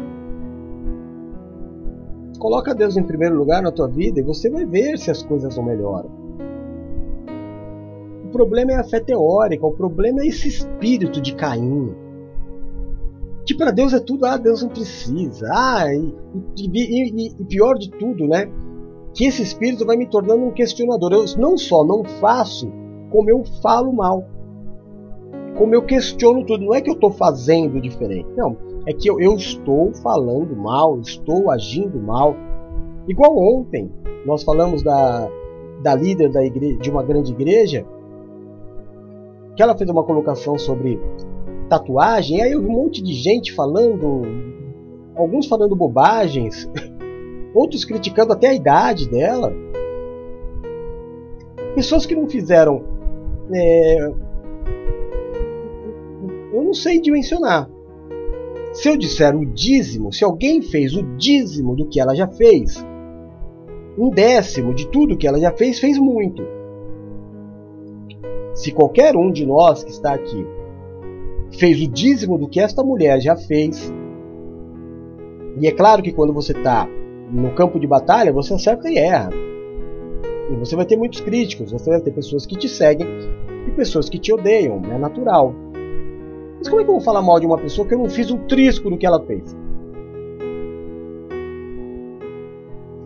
Coloca 2.38 2.76
Deus 2.76 2.98
em 2.98 3.04
primeiro 3.04 3.36
lugar 3.36 3.62
na 3.62 3.72
tua 3.72 3.88
vida 3.88 4.20
e 4.20 4.24
você 4.24 4.50
vai 4.50 4.66
ver 4.66 4.98
se 4.98 5.10
as 5.10 5.24
coisas 5.24 5.56
não 5.56 5.64
melhoram. 5.64 6.10
O 8.26 8.32
problema 8.32 8.74
é 8.74 8.76
a 8.76 8.84
fé 8.84 9.00
teórica, 9.00 9.66
o 9.66 9.72
problema 9.72 10.22
é 10.22 10.28
esse 10.28 10.48
espírito 10.48 11.20
de 11.22 11.34
Caim. 11.34 11.94
Que 13.46 13.56
para 13.56 13.72
Deus 13.72 13.94
é 13.94 14.00
tudo, 14.00 14.26
ah, 14.26 14.38
Deus 14.38 14.62
não 14.62 14.70
precisa. 14.70 15.48
Ah, 15.52 15.86
e, 15.94 16.14
e, 16.58 16.68
e, 16.74 17.28
e 17.40 17.46
pior 17.46 17.74
de 17.76 17.90
tudo, 17.90 18.28
né? 18.28 18.50
Que 19.14 19.26
esse 19.26 19.42
espírito 19.42 19.86
vai 19.86 19.98
me 19.98 20.06
tornando 20.06 20.44
um 20.44 20.52
questionador. 20.52 21.12
Eu 21.14 21.26
não 21.38 21.58
só 21.58 21.84
não 21.84 22.04
faço, 22.04 22.72
como 23.10 23.30
eu 23.30 23.44
falo 23.62 23.92
mal 23.92 24.24
como 25.60 25.76
eu 25.76 25.82
questiono 25.82 26.46
tudo. 26.46 26.64
Não 26.64 26.74
é 26.74 26.80
que 26.80 26.90
eu 26.90 26.94
estou 26.94 27.12
fazendo 27.12 27.82
diferente, 27.82 28.30
não. 28.36 28.56
É 28.88 28.94
que 28.94 29.10
eu, 29.10 29.20
eu 29.20 29.36
estou 29.36 29.94
falando 29.94 30.56
mal, 30.56 30.98
estou 31.02 31.52
agindo 31.52 32.00
mal. 32.00 32.34
Igual 33.06 33.38
ontem, 33.38 33.92
nós 34.26 34.42
falamos 34.42 34.82
da, 34.82 35.30
da 35.84 35.94
líder 35.94 36.32
da 36.32 36.44
igreja, 36.44 36.78
de 36.78 36.90
uma 36.90 37.04
grande 37.04 37.34
igreja, 37.34 37.86
que 39.56 39.62
ela 39.62 39.78
fez 39.78 39.90
uma 39.90 40.04
colocação 40.04 40.58
sobre 40.58 40.98
tatuagem, 41.68 42.42
aí 42.42 42.54
eu 42.54 42.62
vi 42.62 42.68
um 42.68 42.72
monte 42.72 43.04
de 43.04 43.12
gente 43.12 43.54
falando, 43.54 44.22
alguns 45.14 45.46
falando 45.46 45.76
bobagens, 45.76 46.72
outros 47.54 47.84
criticando 47.84 48.32
até 48.32 48.48
a 48.48 48.54
idade 48.54 49.10
dela. 49.10 49.52
Pessoas 51.76 52.06
que 52.06 52.16
não 52.16 52.30
fizeram 52.30 52.82
é, 53.54 54.10
eu 56.60 56.66
não 56.66 56.74
sei 56.74 57.00
dimensionar. 57.00 57.70
Se 58.74 58.88
eu 58.88 58.98
disser 58.98 59.36
o 59.36 59.46
dízimo, 59.46 60.14
se 60.14 60.24
alguém 60.24 60.62
fez 60.62 60.96
o 60.96 61.04
dízimo 61.18 61.76
do 61.76 61.88
que 61.88 62.00
ela 62.00 62.16
já 62.16 62.28
fez, 62.28 62.86
um 63.98 64.10
décimo 64.10 64.74
de 64.74 64.88
tudo 64.88 65.18
que 65.18 65.28
ela 65.28 65.40
já 65.40 65.52
fez, 65.52 65.80
fez 65.80 65.98
muito. 65.98 66.44
Se 68.54 68.72
qualquer 68.72 69.16
um 69.16 69.32
de 69.32 69.46
nós 69.46 69.84
que 69.84 69.92
está 69.92 70.14
aqui 70.14 70.46
fez 71.58 71.82
o 71.82 71.88
dízimo 71.88 72.38
do 72.38 72.48
que 72.48 72.60
esta 72.60 72.84
mulher 72.84 73.20
já 73.20 73.36
fez, 73.36 73.92
e 75.60 75.68
é 75.68 75.72
claro 75.72 76.04
que 76.04 76.12
quando 76.12 76.32
você 76.32 76.52
está 76.52 76.88
no 77.32 77.52
campo 77.54 77.80
de 77.80 77.88
batalha, 77.88 78.32
você 78.32 78.54
acerta 78.54 78.90
e 78.90 78.98
erra. 78.98 79.32
E 80.52 80.56
você 80.56 80.76
vai 80.76 80.86
ter 80.86 80.98
muitos 80.98 81.22
críticos, 81.22 81.72
você 81.72 81.90
vai 81.90 82.02
ter 82.02 82.12
pessoas 82.12 82.46
que 82.46 82.56
te 82.56 82.70
seguem 82.70 83.08
e 83.68 83.72
pessoas 83.72 84.10
que 84.10 84.20
te 84.20 84.32
odeiam, 84.32 84.82
é 84.92 84.98
natural. 84.98 85.54
Mas 86.60 86.68
como 86.68 86.82
é 86.82 86.84
que 86.84 86.90
eu 86.90 86.96
vou 86.96 87.04
falar 87.04 87.22
mal 87.22 87.40
de 87.40 87.46
uma 87.46 87.58
pessoa 87.58 87.88
que 87.88 87.94
eu 87.94 87.98
não 87.98 88.10
fiz 88.10 88.30
um 88.30 88.38
trisco 88.46 88.90
do 88.90 88.98
que 88.98 89.06
ela 89.06 89.26
fez? 89.26 89.56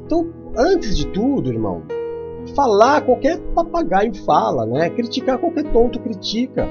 Então, 0.06 0.34
antes 0.58 0.98
de 0.98 1.08
tudo, 1.08 1.52
irmão, 1.52 1.84
falar 2.56 3.02
qualquer 3.02 3.40
papagaio 3.54 4.14
fala, 4.26 4.66
né? 4.66 4.90
Criticar 4.90 5.38
qualquer 5.38 5.72
tonto 5.72 6.00
critica. 6.00 6.68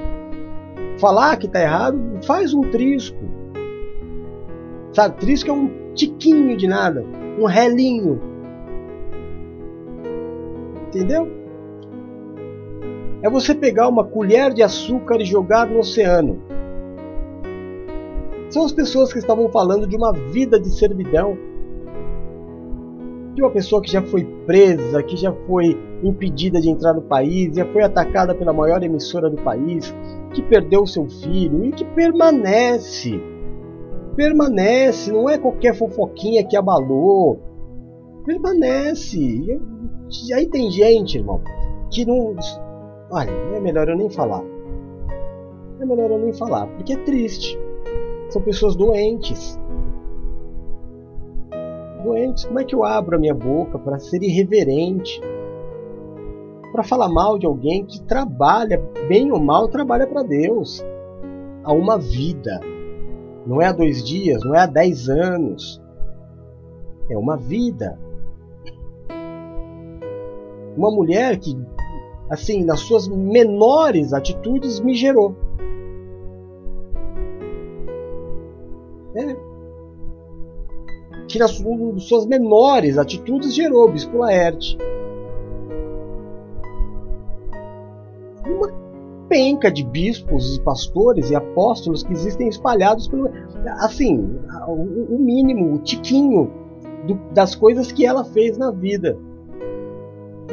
Falar 0.99 1.37
que 1.37 1.47
tá 1.47 1.61
errado, 1.61 1.97
faz 2.25 2.53
um 2.53 2.61
trisco. 2.61 3.23
Sabe, 4.91 5.17
trisco 5.17 5.49
é 5.49 5.53
um 5.53 5.93
tiquinho 5.93 6.55
de 6.57 6.67
nada, 6.67 7.03
um 7.39 7.45
relinho. 7.45 8.19
Entendeu? 10.87 11.31
É 13.23 13.29
você 13.29 13.55
pegar 13.55 13.87
uma 13.87 14.03
colher 14.03 14.53
de 14.53 14.61
açúcar 14.61 15.21
e 15.21 15.25
jogar 15.25 15.65
no 15.65 15.79
oceano 15.79 16.52
são 18.53 18.63
as 18.63 18.71
pessoas 18.71 19.11
que 19.11 19.17
estavam 19.17 19.49
falando 19.49 19.87
de 19.87 19.95
uma 19.95 20.13
vida 20.13 20.59
de 20.59 20.69
servidão. 20.69 21.35
De 23.33 23.41
uma 23.41 23.49
pessoa 23.49 23.81
que 23.81 23.91
já 23.91 23.99
foi 24.03 24.23
presa, 24.45 25.01
que 25.01 25.17
já 25.17 25.33
foi 25.47 25.75
impedida 26.03 26.61
de 26.61 26.69
entrar 26.69 26.93
no 26.93 27.01
país, 27.01 27.55
já 27.55 27.65
foi 27.65 27.81
atacada 27.81 28.35
pela 28.35 28.53
maior 28.53 28.83
emissora 28.83 29.27
do 29.27 29.41
país, 29.41 29.91
que 30.35 30.43
perdeu 30.43 30.85
seu 30.85 31.09
filho 31.09 31.65
e 31.65 31.71
que 31.71 31.83
permanece. 31.83 33.19
Permanece, 34.15 35.11
não 35.11 35.27
é 35.27 35.39
qualquer 35.39 35.73
fofoquinha 35.73 36.45
que 36.45 36.55
abalou. 36.55 37.41
Permanece. 38.23 39.17
E 39.17 40.31
aí 40.31 40.45
tem 40.45 40.69
gente, 40.69 41.17
irmão, 41.17 41.41
que 41.89 42.05
não. 42.05 42.35
Olha, 43.09 43.31
é 43.31 43.59
melhor 43.59 43.89
eu 43.89 43.97
nem 43.97 44.11
falar. 44.11 44.43
É 45.79 45.85
melhor 45.87 46.11
eu 46.11 46.19
nem 46.19 46.33
falar, 46.33 46.67
porque 46.67 46.93
é 46.93 46.97
triste. 46.97 47.57
São 48.33 48.41
pessoas 48.41 48.75
doentes. 48.75 49.59
Doentes. 52.03 52.45
Como 52.45 52.59
é 52.59 52.63
que 52.63 52.73
eu 52.73 52.83
abro 52.83 53.15
a 53.15 53.19
minha 53.19 53.35
boca 53.35 53.77
para 53.77 53.99
ser 53.99 54.23
irreverente? 54.23 55.21
Para 56.71 56.81
falar 56.81 57.09
mal 57.09 57.37
de 57.37 57.45
alguém 57.45 57.85
que 57.85 58.01
trabalha, 58.01 58.81
bem 59.07 59.31
ou 59.31 59.39
mal, 59.39 59.67
trabalha 59.67 60.07
para 60.07 60.23
Deus. 60.23 60.83
Há 61.63 61.71
uma 61.73 61.99
vida. 61.99 62.59
Não 63.45 63.61
é 63.61 63.67
há 63.67 63.71
dois 63.71 64.03
dias, 64.03 64.43
não 64.43 64.55
é 64.55 64.61
há 64.61 64.65
dez 64.65 65.07
anos. 65.09 65.79
É 67.11 67.15
uma 67.15 67.37
vida. 67.37 67.99
Uma 70.75 70.89
mulher 70.89 71.37
que, 71.37 71.55
assim, 72.31 72.63
nas 72.63 72.79
suas 72.79 73.07
menores 73.07 74.11
atitudes 74.11 74.79
me 74.79 74.95
gerou. 74.95 75.35
É. 79.15 79.35
Que 81.27 81.39
nas 81.39 81.61
suas 81.99 82.25
menores 82.25 82.97
atitudes 82.97 83.53
gerou 83.53 83.89
Bispo 83.91 84.17
Laerte. 84.17 84.77
Uma 88.45 88.83
penca 89.29 89.71
de 89.71 89.83
bispos 89.83 90.57
e 90.57 90.61
pastores 90.61 91.31
e 91.31 91.35
apóstolos 91.35 92.03
que 92.03 92.13
existem 92.13 92.47
espalhados 92.47 93.07
pelo. 93.07 93.29
Assim, 93.79 94.37
o, 94.67 95.17
mínimo, 95.17 95.73
o 95.73 95.79
tiquinho 95.79 96.51
do, 97.07 97.15
das 97.33 97.55
coisas 97.55 97.91
que 97.91 98.05
ela 98.05 98.23
fez 98.23 98.57
na 98.57 98.69
vida. 98.69 99.17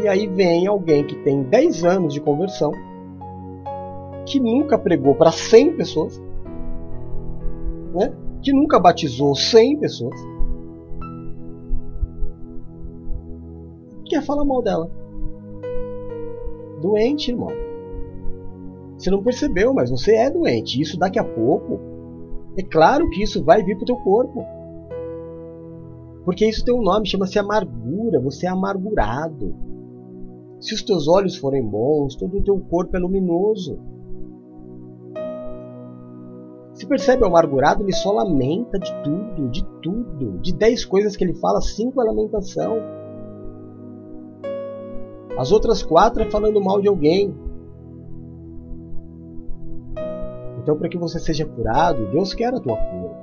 E 0.02 0.08
aí 0.08 0.26
vem 0.26 0.66
alguém 0.66 1.04
que 1.04 1.14
tem 1.16 1.42
10 1.42 1.84
anos 1.84 2.14
de 2.14 2.20
conversão, 2.20 2.72
que 4.24 4.40
nunca 4.40 4.78
pregou 4.78 5.14
para 5.14 5.30
100 5.30 5.76
pessoas, 5.76 6.18
né? 6.18 6.29
Que 8.42 8.52
nunca 8.52 8.78
batizou 8.78 9.34
100 9.34 9.78
pessoas, 9.78 10.20
quer 14.10 14.22
falar 14.22 14.44
mal 14.44 14.62
dela. 14.62 14.90
Doente, 16.82 17.30
irmão. 17.30 17.50
Você 18.98 19.10
não 19.10 19.22
percebeu, 19.22 19.72
mas 19.72 19.90
você 19.90 20.14
é 20.14 20.30
doente. 20.30 20.80
Isso 20.80 20.98
daqui 20.98 21.18
a 21.18 21.24
pouco, 21.24 21.78
é 22.56 22.62
claro 22.62 23.08
que 23.10 23.22
isso 23.22 23.42
vai 23.44 23.62
vir 23.62 23.76
para 23.76 23.84
o 23.84 23.86
teu 23.86 23.96
corpo. 23.96 24.44
Porque 26.24 26.46
isso 26.46 26.64
tem 26.64 26.74
um 26.74 26.82
nome, 26.82 27.08
chama-se 27.08 27.38
amargura. 27.38 28.20
Você 28.20 28.46
é 28.46 28.50
amargurado. 28.50 29.54
Se 30.60 30.74
os 30.74 30.82
teus 30.82 31.08
olhos 31.08 31.36
forem 31.36 31.66
bons, 31.66 32.14
todo 32.16 32.38
o 32.38 32.42
teu 32.42 32.58
corpo 32.60 32.94
é 32.96 33.00
luminoso. 33.00 33.80
Percebe 36.90 37.22
o 37.22 37.26
amargurado, 37.28 37.84
ele 37.84 37.92
só 37.92 38.10
lamenta 38.10 38.76
de 38.76 38.92
tudo, 39.04 39.48
de 39.48 39.64
tudo. 39.80 40.38
De 40.40 40.52
dez 40.52 40.84
coisas 40.84 41.16
que 41.16 41.22
ele 41.22 41.34
fala, 41.34 41.60
cinco 41.60 42.02
é 42.02 42.04
lamentação. 42.04 42.78
As 45.38 45.52
outras 45.52 45.84
quatro 45.84 46.24
é 46.24 46.26
falando 46.28 46.60
mal 46.60 46.80
de 46.80 46.88
alguém. 46.88 47.32
Então, 50.58 50.76
para 50.76 50.88
que 50.88 50.98
você 50.98 51.20
seja 51.20 51.46
curado, 51.46 52.10
Deus 52.10 52.34
quer 52.34 52.52
a 52.52 52.60
tua 52.60 52.76
cura. 52.76 53.20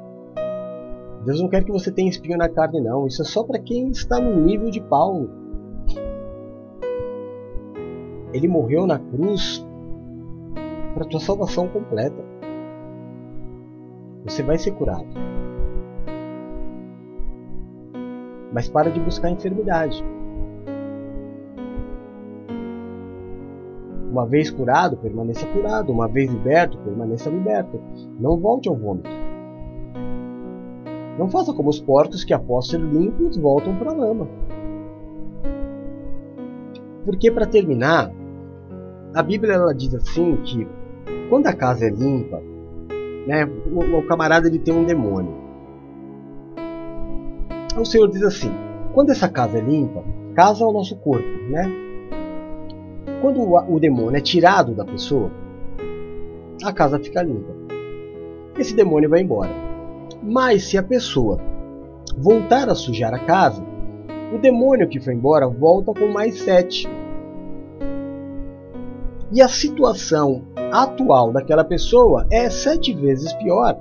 Deus 1.25 1.41
não 1.41 1.49
quer 1.49 1.65
que 1.65 1.71
você 1.71 1.91
tenha 1.91 2.09
espinho 2.09 2.37
na 2.37 2.47
carne, 2.47 2.79
não. 2.79 3.05
Isso 3.05 3.21
é 3.21 3.25
só 3.25 3.43
para 3.43 3.59
quem 3.59 3.89
está 3.89 4.17
no 4.17 4.45
nível 4.45 4.71
de 4.71 4.79
Paulo. 4.79 5.29
Ele 8.33 8.47
morreu 8.47 8.87
na 8.87 8.97
cruz 8.97 9.63
para 10.93 11.05
tua 11.05 11.19
salvação 11.19 11.67
completa. 11.67 12.36
Você 14.27 14.43
vai 14.43 14.57
ser 14.57 14.71
curado. 14.71 15.07
Mas 18.51 18.67
para 18.67 18.91
de 18.91 18.99
buscar 18.99 19.29
enfermidade. 19.29 20.03
Uma 24.11 24.25
vez 24.25 24.49
curado, 24.51 24.97
permaneça 24.97 25.47
curado. 25.47 25.93
Uma 25.93 26.09
vez 26.09 26.29
liberto, 26.29 26.77
permaneça 26.79 27.29
liberto. 27.29 27.79
Não 28.19 28.37
volte 28.37 28.67
ao 28.67 28.75
vômito. 28.75 29.09
Não 31.17 31.29
faça 31.29 31.53
como 31.53 31.69
os 31.69 31.79
porcos 31.79 32.25
que, 32.25 32.33
após 32.33 32.67
ser 32.67 32.81
limpos, 32.81 33.37
voltam 33.37 33.75
para 33.77 33.91
a 33.91 33.95
lama. 33.95 34.27
Porque, 37.05 37.31
para 37.31 37.45
terminar, 37.45 38.11
a 39.15 39.23
Bíblia 39.23 39.53
ela 39.53 39.73
diz 39.73 39.95
assim 39.95 40.35
que 40.43 40.67
quando 41.29 41.47
a 41.47 41.53
casa 41.53 41.85
é 41.85 41.89
limpa, 41.89 42.41
né, 43.27 43.45
o, 43.45 43.97
o 43.97 44.07
camarada 44.07 44.47
ele 44.47 44.57
tem 44.57 44.73
um 44.73 44.85
demônio. 44.85 45.35
O 47.77 47.85
Senhor 47.85 48.07
diz 48.07 48.23
assim: 48.23 48.51
quando 48.93 49.11
essa 49.11 49.27
casa 49.27 49.57
é 49.57 49.61
limpa, 49.61 50.03
casa 50.33 50.63
é 50.63 50.67
o 50.67 50.71
nosso 50.71 50.95
corpo, 50.95 51.27
né? 51.49 51.69
Quando 53.21 53.41
o, 53.41 53.75
o 53.75 53.79
demônio 53.79 54.17
é 54.17 54.21
tirado 54.21 54.73
da 54.73 54.85
pessoa, 54.85 55.29
a 56.63 56.71
casa 56.71 56.97
fica 56.99 57.21
limpa. 57.21 57.53
Esse 58.57 58.75
demônio 58.75 59.09
vai 59.09 59.21
embora. 59.21 59.51
Mas 60.23 60.63
se 60.63 60.77
a 60.77 60.83
pessoa 60.83 61.39
voltar 62.17 62.69
a 62.69 62.75
sujar 62.75 63.13
a 63.13 63.19
casa, 63.19 63.63
o 64.33 64.37
demônio 64.37 64.87
que 64.87 64.99
foi 64.99 65.13
embora 65.13 65.47
volta 65.47 65.93
com 65.93 66.07
mais 66.07 66.39
sete. 66.39 66.87
E 69.31 69.41
a 69.41 69.47
situação 69.47 70.43
atual 70.71 71.31
daquela 71.33 71.63
pessoa 71.63 72.25
é 72.31 72.49
sete 72.49 72.93
vezes 72.93 73.33
pior 73.33 73.77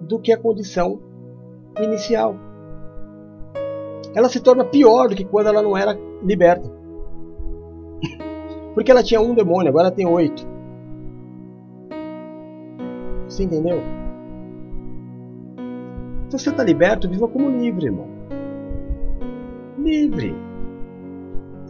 do 0.00 0.18
que 0.18 0.32
a 0.32 0.38
condição 0.38 1.00
inicial. 1.80 2.36
Ela 4.14 4.28
se 4.28 4.40
torna 4.40 4.64
pior 4.64 5.08
do 5.08 5.14
que 5.14 5.24
quando 5.24 5.48
ela 5.48 5.62
não 5.62 5.76
era 5.76 5.96
liberta. 6.22 6.70
Porque 8.74 8.90
ela 8.90 9.02
tinha 9.02 9.20
um 9.20 9.34
demônio, 9.34 9.70
agora 9.70 9.90
tem 9.90 10.06
oito. 10.06 10.46
Você 13.28 13.44
entendeu? 13.44 13.80
Se 16.28 16.38
você 16.38 16.50
está 16.50 16.64
liberto, 16.64 17.08
viva 17.08 17.28
como 17.28 17.50
livre, 17.50 17.86
irmão. 17.86 18.08
Livre. 19.78 20.45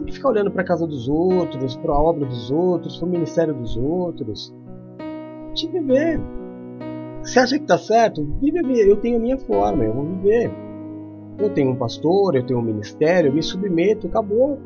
Que 0.07 0.13
ficar 0.13 0.29
olhando 0.29 0.49
para 0.49 0.61
a 0.61 0.65
casa 0.65 0.87
dos 0.87 1.09
outros, 1.09 1.75
para 1.75 1.91
a 1.91 2.01
obra 2.01 2.25
dos 2.25 2.49
outros, 2.49 2.97
para 2.97 3.05
o 3.05 3.11
ministério 3.11 3.53
dos 3.53 3.75
outros. 3.75 4.55
Te 5.53 5.67
viver. 5.67 6.17
Você 7.21 7.39
acha 7.39 7.57
que 7.57 7.63
está 7.63 7.77
certo? 7.77 8.23
Vive 8.39 8.61
Eu 8.79 8.95
tenho 8.95 9.17
a 9.17 9.19
minha 9.19 9.37
forma, 9.37 9.83
eu 9.83 9.93
vou 9.93 10.05
viver. 10.05 10.49
Eu 11.37 11.49
tenho 11.49 11.71
um 11.71 11.75
pastor, 11.75 12.35
eu 12.35 12.45
tenho 12.45 12.59
um 12.59 12.63
ministério, 12.63 13.27
eu 13.27 13.33
me 13.33 13.43
submeto, 13.43 14.07
acabou. 14.07 14.57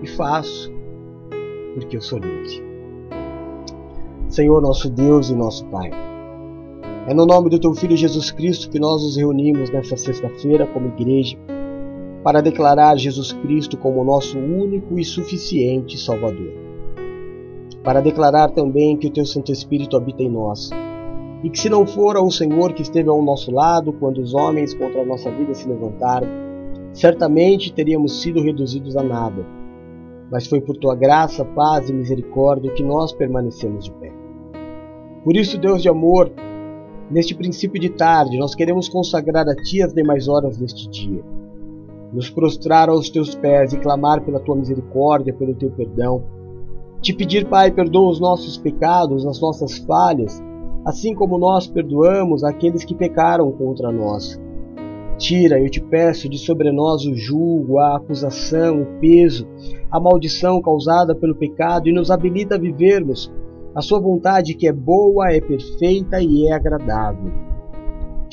E 0.00 0.06
faço, 0.06 0.72
porque 1.74 1.96
eu 1.96 2.00
sou 2.00 2.20
livre. 2.20 2.62
Senhor 4.28 4.62
nosso 4.62 4.88
Deus 4.88 5.28
e 5.28 5.34
nosso 5.34 5.66
Pai. 5.66 5.90
É 7.08 7.12
no 7.12 7.26
nome 7.26 7.50
do 7.50 7.58
Teu 7.58 7.74
Filho 7.74 7.96
Jesus 7.96 8.30
Cristo 8.30 8.70
que 8.70 8.78
nós 8.78 9.02
nos 9.02 9.16
reunimos 9.16 9.70
nesta 9.70 9.96
sexta-feira 9.96 10.68
como 10.68 10.86
igreja 10.86 11.36
para 12.24 12.40
declarar 12.40 12.96
Jesus 12.96 13.34
Cristo 13.34 13.76
como 13.76 14.02
nosso 14.02 14.38
único 14.38 14.98
e 14.98 15.04
suficiente 15.04 15.98
Salvador. 16.00 16.54
Para 17.82 18.00
declarar 18.00 18.50
também 18.50 18.96
que 18.96 19.08
o 19.08 19.10
Teu 19.10 19.26
Santo 19.26 19.52
Espírito 19.52 19.94
habita 19.94 20.22
em 20.22 20.30
nós 20.30 20.70
e 21.42 21.50
que 21.50 21.60
se 21.60 21.68
não 21.68 21.86
for 21.86 22.16
o 22.16 22.30
Senhor 22.30 22.72
que 22.72 22.80
esteve 22.80 23.10
ao 23.10 23.22
nosso 23.22 23.50
lado 23.50 23.92
quando 23.92 24.22
os 24.22 24.32
homens 24.32 24.72
contra 24.72 25.02
a 25.02 25.04
nossa 25.04 25.30
vida 25.30 25.52
se 25.52 25.68
levantaram, 25.68 26.26
certamente 26.94 27.70
teríamos 27.70 28.22
sido 28.22 28.40
reduzidos 28.40 28.96
a 28.96 29.02
nada. 29.02 29.44
Mas 30.32 30.46
foi 30.46 30.62
por 30.62 30.78
tua 30.78 30.96
graça, 30.96 31.44
paz 31.44 31.90
e 31.90 31.92
misericórdia 31.92 32.72
que 32.72 32.82
nós 32.82 33.12
permanecemos 33.12 33.84
de 33.84 33.90
pé. 33.92 34.10
Por 35.22 35.36
isso, 35.36 35.58
Deus 35.58 35.82
de 35.82 35.90
amor, 35.90 36.32
neste 37.10 37.34
princípio 37.34 37.78
de 37.78 37.90
tarde, 37.90 38.38
nós 38.38 38.54
queremos 38.54 38.88
consagrar 38.88 39.46
a 39.46 39.54
Ti 39.54 39.82
as 39.82 39.92
demais 39.92 40.26
horas 40.26 40.56
deste 40.56 40.88
dia. 40.88 41.22
Nos 42.14 42.30
prostrar 42.30 42.88
aos 42.88 43.10
Teus 43.10 43.34
pés 43.34 43.72
e 43.72 43.78
clamar 43.78 44.24
pela 44.24 44.38
Tua 44.38 44.54
misericórdia, 44.54 45.34
pelo 45.34 45.52
Teu 45.52 45.68
perdão. 45.72 46.22
Te 47.02 47.12
pedir, 47.12 47.48
Pai, 47.48 47.72
perdoa 47.72 48.08
os 48.08 48.20
nossos 48.20 48.56
pecados, 48.56 49.26
as 49.26 49.40
nossas 49.40 49.78
falhas, 49.78 50.40
assim 50.86 51.12
como 51.12 51.36
nós 51.36 51.66
perdoamos 51.66 52.44
aqueles 52.44 52.84
que 52.84 52.94
pecaram 52.94 53.50
contra 53.50 53.90
nós. 53.90 54.40
Tira, 55.18 55.60
eu 55.60 55.68
te 55.68 55.80
peço, 55.80 56.28
de 56.28 56.38
sobre 56.38 56.70
nós 56.70 57.04
o 57.04 57.16
julgo, 57.16 57.80
a 57.80 57.96
acusação, 57.96 58.82
o 58.82 59.00
peso, 59.00 59.46
a 59.90 59.98
maldição 59.98 60.62
causada 60.62 61.16
pelo 61.16 61.34
pecado 61.34 61.88
e 61.88 61.92
nos 61.92 62.12
habilita 62.12 62.54
a 62.54 62.58
vivermos 62.58 63.32
a 63.74 63.82
sua 63.82 63.98
vontade 63.98 64.54
que 64.54 64.68
é 64.68 64.72
boa, 64.72 65.32
é 65.32 65.40
perfeita 65.40 66.20
e 66.20 66.46
é 66.46 66.52
agradável. 66.52 67.53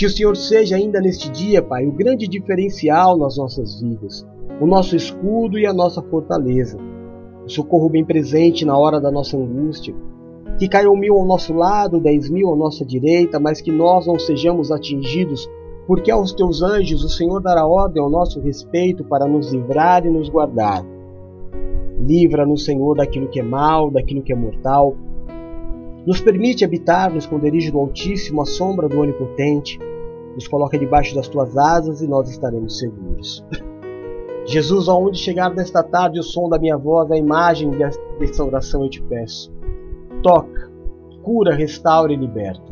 Que 0.01 0.07
o 0.07 0.09
Senhor 0.09 0.35
seja 0.35 0.77
ainda 0.77 0.99
neste 0.99 1.29
dia, 1.29 1.61
Pai, 1.61 1.85
o 1.85 1.91
grande 1.91 2.27
diferencial 2.27 3.15
nas 3.19 3.37
nossas 3.37 3.79
vidas, 3.79 4.25
o 4.59 4.65
nosso 4.65 4.95
escudo 4.95 5.59
e 5.59 5.67
a 5.67 5.71
nossa 5.71 6.01
fortaleza, 6.01 6.79
o 7.45 7.47
socorro 7.47 7.87
bem 7.87 8.03
presente 8.03 8.65
na 8.65 8.75
hora 8.75 8.99
da 8.99 9.11
nossa 9.11 9.37
angústia. 9.37 9.93
Que 10.57 10.67
caiam 10.67 10.95
mil 10.95 11.17
ao 11.17 11.23
nosso 11.23 11.53
lado, 11.53 11.99
dez 11.99 12.31
mil 12.31 12.51
à 12.51 12.55
nossa 12.55 12.83
direita, 12.83 13.39
mas 13.39 13.61
que 13.61 13.71
nós 13.71 14.07
não 14.07 14.17
sejamos 14.17 14.71
atingidos, 14.71 15.47
porque 15.85 16.09
aos 16.09 16.33
teus 16.33 16.63
anjos 16.63 17.03
o 17.03 17.09
Senhor 17.09 17.39
dará 17.39 17.67
ordem 17.67 18.01
ao 18.01 18.09
nosso 18.09 18.39
respeito 18.39 19.03
para 19.03 19.27
nos 19.27 19.53
livrar 19.53 20.03
e 20.03 20.09
nos 20.09 20.29
guardar. 20.29 20.83
Livra-nos, 21.99 22.65
Senhor, 22.65 22.97
daquilo 22.97 23.27
que 23.27 23.39
é 23.39 23.43
mal, 23.43 23.91
daquilo 23.91 24.23
que 24.23 24.33
é 24.33 24.35
mortal. 24.35 24.95
Nos 26.07 26.19
permite 26.19 26.65
habitar 26.65 27.11
no 27.11 27.19
esconderijo 27.19 27.71
do 27.71 27.77
Altíssimo, 27.77 28.41
à 28.41 28.45
sombra 28.47 28.89
do 28.89 28.99
Onipotente. 28.99 29.90
Nos 30.35 30.47
coloca 30.47 30.77
debaixo 30.77 31.15
das 31.15 31.27
tuas 31.27 31.57
asas 31.57 32.01
e 32.01 32.07
nós 32.07 32.29
estaremos 32.29 32.79
seguros. 32.79 33.45
Jesus, 34.45 34.87
aonde 34.87 35.17
chegar 35.17 35.53
nesta 35.53 35.83
tarde 35.83 36.19
o 36.19 36.23
som 36.23 36.49
da 36.49 36.57
minha 36.57 36.77
voz, 36.77 37.11
a 37.11 37.17
imagem 37.17 37.69
desta 38.19 38.43
oração 38.43 38.83
eu 38.83 38.89
te 38.89 39.01
peço. 39.03 39.51
Toca, 40.23 40.71
cura, 41.21 41.53
restaura 41.53 42.11
e 42.11 42.15
liberta. 42.15 42.71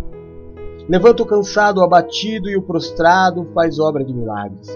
Levanta 0.87 1.21
o 1.21 1.25
cansado, 1.25 1.79
o 1.79 1.83
abatido 1.83 2.49
e 2.49 2.57
o 2.57 2.63
prostrado, 2.63 3.45
faz 3.53 3.77
obra 3.79 4.03
de 4.03 4.13
milagres. 4.13 4.75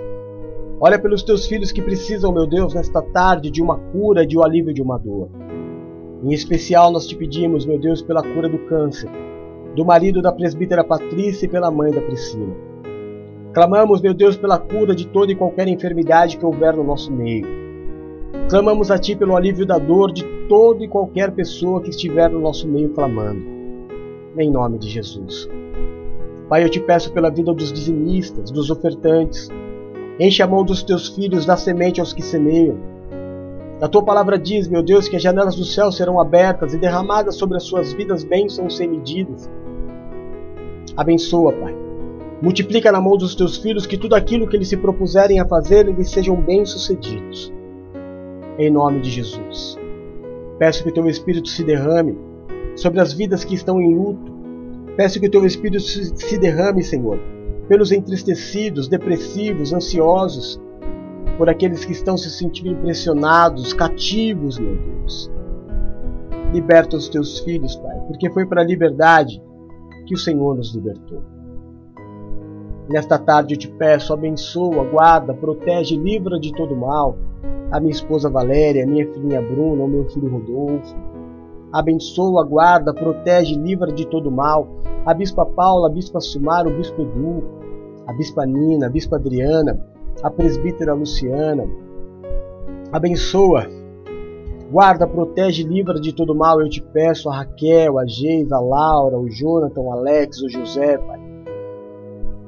Olha 0.79 0.99
pelos 0.99 1.23
teus 1.23 1.47
filhos 1.47 1.71
que 1.71 1.81
precisam, 1.81 2.31
meu 2.31 2.45
Deus, 2.45 2.73
nesta 2.73 3.01
tarde 3.01 3.49
de 3.49 3.61
uma 3.61 3.79
cura, 3.79 4.25
de 4.25 4.37
um 4.37 4.43
alívio 4.43 4.73
de 4.73 4.81
uma 4.81 4.99
dor. 4.99 5.29
Em 6.23 6.31
especial, 6.31 6.91
nós 6.91 7.07
te 7.07 7.15
pedimos, 7.15 7.65
meu 7.65 7.79
Deus, 7.79 8.01
pela 8.01 8.21
cura 8.21 8.47
do 8.47 8.59
câncer, 8.67 9.09
do 9.75 9.83
marido 9.83 10.21
da 10.21 10.31
presbítera 10.31 10.83
Patrícia 10.83 11.45
e 11.45 11.49
pela 11.49 11.71
mãe 11.71 11.91
da 11.91 12.01
Priscila. 12.01 12.72
Clamamos, 13.53 14.01
meu 14.01 14.13
Deus, 14.13 14.35
pela 14.35 14.57
cura 14.57 14.95
de 14.95 15.07
toda 15.07 15.31
e 15.31 15.35
qualquer 15.35 15.67
enfermidade 15.67 16.37
que 16.37 16.45
houver 16.45 16.75
no 16.75 16.83
nosso 16.83 17.11
meio. 17.11 17.45
Clamamos 18.49 18.89
a 18.89 18.97
Ti 18.97 19.15
pelo 19.15 19.35
alívio 19.35 19.65
da 19.65 19.77
dor 19.77 20.11
de 20.11 20.23
toda 20.47 20.83
e 20.83 20.87
qualquer 20.87 21.31
pessoa 21.31 21.81
que 21.81 21.89
estiver 21.89 22.29
no 22.29 22.39
nosso 22.39 22.67
meio 22.67 22.89
clamando. 22.89 23.41
Em 24.37 24.49
nome 24.49 24.79
de 24.79 24.89
Jesus. 24.89 25.47
Pai, 26.49 26.63
eu 26.63 26.69
te 26.69 26.79
peço 26.79 27.13
pela 27.13 27.29
vida 27.29 27.53
dos 27.53 27.71
dizimistas, 27.71 28.51
dos 28.51 28.69
ofertantes, 28.69 29.49
Enche 30.19 30.43
a 30.43 30.47
mão 30.47 30.63
dos 30.63 30.83
teus 30.83 31.09
filhos 31.09 31.45
da 31.45 31.57
semente 31.57 31.99
aos 31.99 32.13
que 32.13 32.21
semeiam. 32.21 32.77
A 33.81 33.87
tua 33.87 34.03
palavra 34.03 34.37
diz, 34.37 34.67
meu 34.67 34.83
Deus, 34.83 35.07
que 35.07 35.15
as 35.15 35.23
janelas 35.23 35.55
do 35.55 35.65
céu 35.65 35.91
serão 35.91 36.19
abertas 36.19 36.73
e 36.73 36.77
derramadas 36.77 37.35
sobre 37.35 37.57
as 37.57 37.63
suas 37.63 37.93
vidas 37.93 38.23
bênçãos 38.23 38.77
sem 38.77 38.87
medidas. 38.87 39.49
Abençoa, 40.95 41.51
Pai. 41.53 41.82
Multiplica 42.43 42.91
na 42.91 42.99
mão 42.99 43.15
dos 43.15 43.35
teus 43.35 43.55
filhos 43.55 43.85
que 43.85 43.97
tudo 43.97 44.15
aquilo 44.15 44.45
que 44.45 44.57
eles 44.57 44.67
se 44.67 44.75
propuserem 44.75 45.39
a 45.39 45.47
fazer, 45.47 45.87
eles 45.87 46.09
sejam 46.09 46.35
bem-sucedidos. 46.35 47.53
Em 48.59 48.69
nome 48.69 48.99
de 48.99 49.09
Jesus. 49.09 49.79
Peço 50.59 50.83
que 50.83 50.89
o 50.89 50.93
teu 50.93 51.07
Espírito 51.07 51.47
se 51.47 51.63
derrame 51.63 52.17
sobre 52.75 52.99
as 52.99 53.13
vidas 53.13 53.45
que 53.45 53.55
estão 53.55 53.79
em 53.79 53.95
luto. 53.95 54.29
Peço 54.97 55.21
que 55.21 55.27
o 55.27 55.31
teu 55.31 55.45
Espírito 55.45 55.81
se 55.83 56.37
derrame, 56.37 56.83
Senhor, 56.83 57.17
pelos 57.69 57.93
entristecidos, 57.93 58.89
depressivos, 58.89 59.71
ansiosos, 59.71 60.59
por 61.37 61.49
aqueles 61.49 61.85
que 61.85 61.93
estão 61.93 62.17
se 62.17 62.29
sentindo 62.29 62.71
impressionados, 62.71 63.71
cativos, 63.71 64.59
meu 64.59 64.75
Deus. 64.75 65.31
Liberta 66.51 66.97
os 66.97 67.07
teus 67.07 67.39
filhos, 67.39 67.77
Pai, 67.77 67.97
porque 68.05 68.29
foi 68.31 68.45
para 68.45 68.59
a 68.59 68.65
liberdade 68.65 69.41
que 70.05 70.13
o 70.13 70.17
Senhor 70.17 70.57
nos 70.57 70.75
libertou. 70.75 71.32
Nesta 72.89 73.17
tarde 73.17 73.53
eu 73.53 73.59
te 73.59 73.67
peço, 73.69 74.13
abençoa, 74.13 74.83
guarda, 74.83 75.33
protege, 75.33 75.95
livra 75.95 76.39
de 76.39 76.51
todo 76.51 76.75
mal 76.75 77.17
a 77.71 77.79
minha 77.79 77.91
esposa 77.91 78.29
Valéria, 78.29 78.83
a 78.83 78.87
minha 78.87 79.11
filhinha 79.11 79.41
Bruna, 79.41 79.83
o 79.83 79.87
meu 79.87 80.07
filho 80.09 80.29
Rodolfo. 80.29 80.95
Abençoa, 81.71 82.45
guarda, 82.45 82.93
protege, 82.93 83.55
livra 83.55 83.91
de 83.91 84.05
todo 84.05 84.29
mal 84.29 84.67
a 85.05 85.13
Bispa 85.13 85.45
Paula, 85.45 85.87
a 85.87 85.91
Bispa 85.91 86.21
Silmar, 86.21 86.67
o 86.67 86.77
Bispo 86.77 87.01
Edu, 87.01 87.43
a 88.07 88.13
Bispa 88.13 88.45
Nina, 88.45 88.85
a 88.85 88.89
Bispa 88.89 89.15
Adriana, 89.15 89.79
a 90.21 90.29
Presbítera 90.29 90.93
Luciana. 90.93 91.67
Abençoa, 92.91 93.67
guarda, 94.71 95.07
protege, 95.07 95.63
livra 95.63 95.99
de 95.99 96.13
todo 96.13 96.35
mal, 96.35 96.61
eu 96.61 96.69
te 96.69 96.81
peço, 96.81 97.29
a 97.29 97.37
Raquel, 97.37 97.97
a 97.97 98.05
Geisa, 98.05 98.55
a 98.55 98.61
Laura, 98.61 99.17
o 99.17 99.29
Jonathan, 99.29 99.81
o 99.81 99.91
Alex, 99.91 100.41
o 100.41 100.49
José, 100.49 100.97
Pai. 100.99 101.22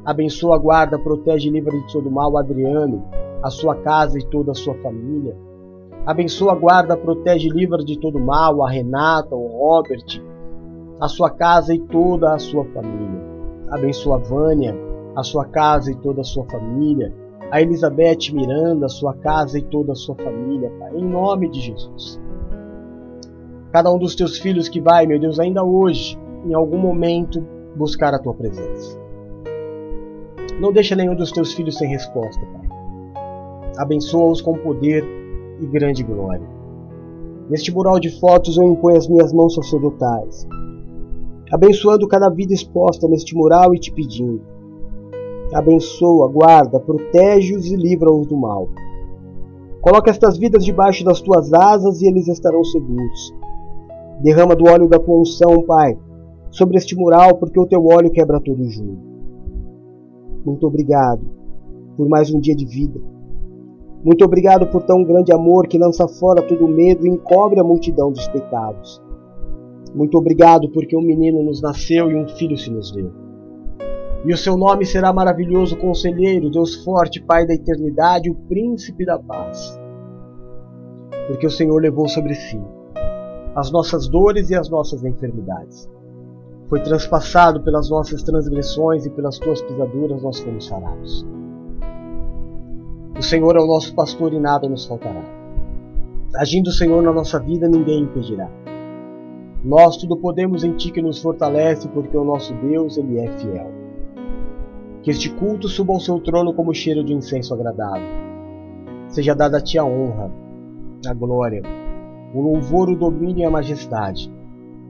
Abençoa, 0.06 0.60
guarda, 0.60 1.00
protege, 1.00 1.50
livra 1.50 1.72
de 1.72 1.92
todo 1.92 2.12
mal 2.12 2.38
Adriano, 2.38 3.04
a 3.42 3.50
sua 3.50 3.74
casa 3.74 4.20
e 4.20 4.24
toda 4.24 4.52
a 4.52 4.54
sua 4.54 4.76
família. 4.76 5.36
Abençoa, 6.06 6.54
guarda, 6.54 6.96
protege, 6.96 7.50
livra 7.50 7.84
de 7.84 8.00
todo 8.00 8.20
mal 8.20 8.64
a 8.64 8.70
Renata, 8.70 9.36
o 9.36 9.48
Robert, 9.48 10.22
a 11.02 11.08
sua 11.08 11.32
casa 11.32 11.74
e 11.74 11.80
toda 11.80 12.36
a 12.36 12.38
sua 12.38 12.64
família. 12.66 13.20
Abençoa 13.72 14.18
a 14.18 14.20
Vânia, 14.20 14.78
a 15.16 15.24
sua 15.24 15.46
casa 15.46 15.92
e 15.92 15.96
toda 15.96 16.22
a 16.22 16.24
sua 16.24 16.46
família. 16.46 17.12
A 17.50 17.60
Elizabeth 17.60 18.32
Miranda, 18.32 18.86
a 18.86 18.90
sua 18.90 19.16
casa 19.16 19.58
e 19.58 19.64
toda 19.64 19.94
a 19.94 19.96
sua 19.96 20.14
família, 20.16 20.72
Pai, 20.78 20.96
em 20.96 21.04
nome 21.04 21.50
de 21.50 21.62
Jesus. 21.62 22.22
Cada 23.72 23.92
um 23.92 23.98
dos 23.98 24.14
teus 24.14 24.38
filhos 24.38 24.70
que 24.70 24.80
vai, 24.80 25.08
meu 25.08 25.20
Deus, 25.20 25.40
ainda 25.40 25.64
hoje, 25.64 26.16
em 26.46 26.54
algum 26.54 26.78
momento, 26.78 27.44
buscar 27.76 28.14
a 28.14 28.20
tua 28.20 28.36
presença. 28.36 29.05
Não 30.60 30.72
deixa 30.72 30.96
nenhum 30.96 31.16
dos 31.16 31.32
teus 31.32 31.54
filhos 31.54 31.78
sem 31.78 31.90
resposta, 31.90 32.42
Pai. 32.46 32.68
Abençoa-os 33.78 34.42
com 34.42 34.58
poder 34.58 35.04
e 35.60 35.66
grande 35.66 36.04
glória. 36.04 36.48
Neste 37.50 37.74
mural 37.74 38.00
de 38.00 38.10
fotos 38.20 38.58
eu 38.58 38.64
imponho 38.64 38.98
as 38.98 39.08
minhas 39.08 39.32
mãos 39.34 39.54
sacerdotais 39.56 40.48
abençoando 41.52 42.08
cada 42.08 42.30
vida 42.30 42.54
exposta 42.54 43.08
neste 43.08 43.36
mural 43.36 43.74
e 43.74 43.80
te 43.80 43.92
pedindo. 43.92 44.42
Abençoa, 45.54 46.28
guarda, 46.28 46.80
protege-os 46.80 47.68
e 47.68 47.76
livra-os 47.76 48.28
do 48.28 48.36
mal. 48.36 48.68
Coloca 49.82 50.10
estas 50.10 50.38
vidas 50.38 50.66
debaixo 50.66 51.06
das 51.06 51.22
tuas 51.22 51.54
asas 51.54 52.02
e 52.02 52.08
eles 52.08 52.28
estarão 52.28 52.64
seguros. 52.64 53.34
Derrama 54.22 54.56
do 54.56 54.68
óleo 54.68 54.88
da 54.88 54.98
tua 54.98 55.20
unção, 55.20 55.62
Pai, 55.62 55.98
sobre 56.50 56.78
este 56.78 56.96
mural, 56.96 57.36
porque 57.36 57.60
o 57.60 57.68
teu 57.68 57.86
óleo 57.86 58.10
quebra 58.10 58.42
todo 58.42 58.62
o 58.62 58.70
jugo. 58.70 59.05
Muito 60.46 60.68
obrigado 60.68 61.26
por 61.98 62.08
mais 62.08 62.32
um 62.32 62.40
dia 62.40 62.56
de 62.56 62.66
vida. 62.66 63.02
Muito 64.04 64.24
obrigado 64.24 64.68
por 64.68 64.84
tão 64.84 65.04
grande 65.04 65.34
amor 65.34 65.68
que 65.68 65.80
lança 65.80 66.08
fora 66.08 66.48
todo 66.48 66.66
o 66.66 66.70
medo 66.70 67.08
e 67.08 67.10
encobre 67.10 67.60
a 67.60 67.64
multidão 67.64 68.12
dos 68.12 68.28
pecados. 68.28 69.02
Muito 69.96 70.16
obrigado, 70.18 70.70
porque 70.70 70.96
um 70.96 71.02
menino 71.02 71.42
nos 71.42 71.62
nasceu 71.62 72.12
e 72.12 72.16
um 72.16 72.28
filho 72.28 72.56
se 72.56 72.70
nos 72.70 72.92
deu. 72.92 73.12
E 74.24 74.32
o 74.32 74.38
seu 74.38 74.56
nome 74.56 74.86
será 74.86 75.12
maravilhoso 75.12 75.78
conselheiro, 75.78 76.52
Deus 76.52 76.76
forte, 76.84 77.24
Pai 77.24 77.48
da 77.48 77.56
eternidade, 77.56 78.30
o 78.30 78.36
príncipe 78.36 79.04
da 79.04 79.18
paz. 79.18 79.80
Porque 81.28 81.48
o 81.48 81.52
Senhor 81.52 81.82
levou 81.82 82.08
sobre 82.08 82.36
si 82.36 82.62
as 83.56 83.72
nossas 83.72 84.08
dores 84.08 84.50
e 84.52 84.56
as 84.56 84.70
nossas 84.70 85.04
enfermidades. 85.04 85.90
Foi 86.68 86.80
transpassado 86.82 87.62
pelas 87.62 87.90
nossas 87.90 88.24
transgressões 88.24 89.06
e 89.06 89.10
pelas 89.12 89.38
tuas 89.38 89.62
pisaduras 89.62 90.24
nós 90.24 90.40
fomos 90.40 90.66
sarados. 90.66 91.26
O 93.18 93.22
Senhor 93.22 93.56
é 93.56 93.60
o 93.60 93.68
nosso 93.68 93.94
pastor 93.94 94.34
e 94.34 94.40
nada 94.40 94.68
nos 94.68 94.86
faltará. 94.86 95.24
Agindo 96.36 96.68
o 96.68 96.74
Senhor 96.74 97.02
na 97.04 97.14
nossa 97.14 97.40
vida, 97.40 97.70
ninguém 97.70 98.02
impedirá. 98.02 98.50
Nós 99.64 99.96
tudo 99.98 100.18
podemos 100.18 100.64
em 100.64 100.74
Ti 100.74 100.92
que 100.92 101.02
nos 101.02 101.22
fortalece, 101.22 101.88
porque 101.88 102.18
o 102.18 102.24
nosso 102.24 102.54
Deus, 102.56 102.98
Ele 102.98 103.20
é 103.20 103.28
fiel. 103.38 103.72
Que 105.04 105.12
este 105.12 105.30
culto 105.30 105.70
suba 105.70 105.94
ao 105.94 106.00
seu 106.00 106.20
trono 106.20 106.54
como 106.54 106.74
cheiro 106.74 107.04
de 107.04 107.14
incenso 107.14 107.54
agradável. 107.54 108.08
Seja 109.08 109.36
dada 109.36 109.60
a 109.60 109.62
Ti 109.62 109.78
a 109.78 109.86
honra, 109.86 110.32
a 111.08 111.14
glória, 111.14 111.62
o 112.34 112.42
louvor, 112.42 112.90
o 112.90 112.96
domínio 112.96 113.44
e 113.44 113.46
a 113.46 113.52
majestade. 113.52 114.34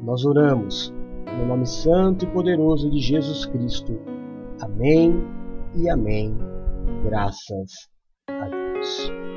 Nós 0.04 0.26
oramos 0.26 0.95
no 1.26 1.46
nome 1.46 1.66
santo 1.66 2.26
e 2.26 2.28
poderoso 2.32 2.90
de 2.90 3.00
Jesus 3.00 3.46
Cristo. 3.46 4.00
Amém 4.62 5.24
e 5.76 5.90
amém. 5.90 6.38
Graças 7.04 7.90
a 8.28 8.48
Deus. 8.48 9.35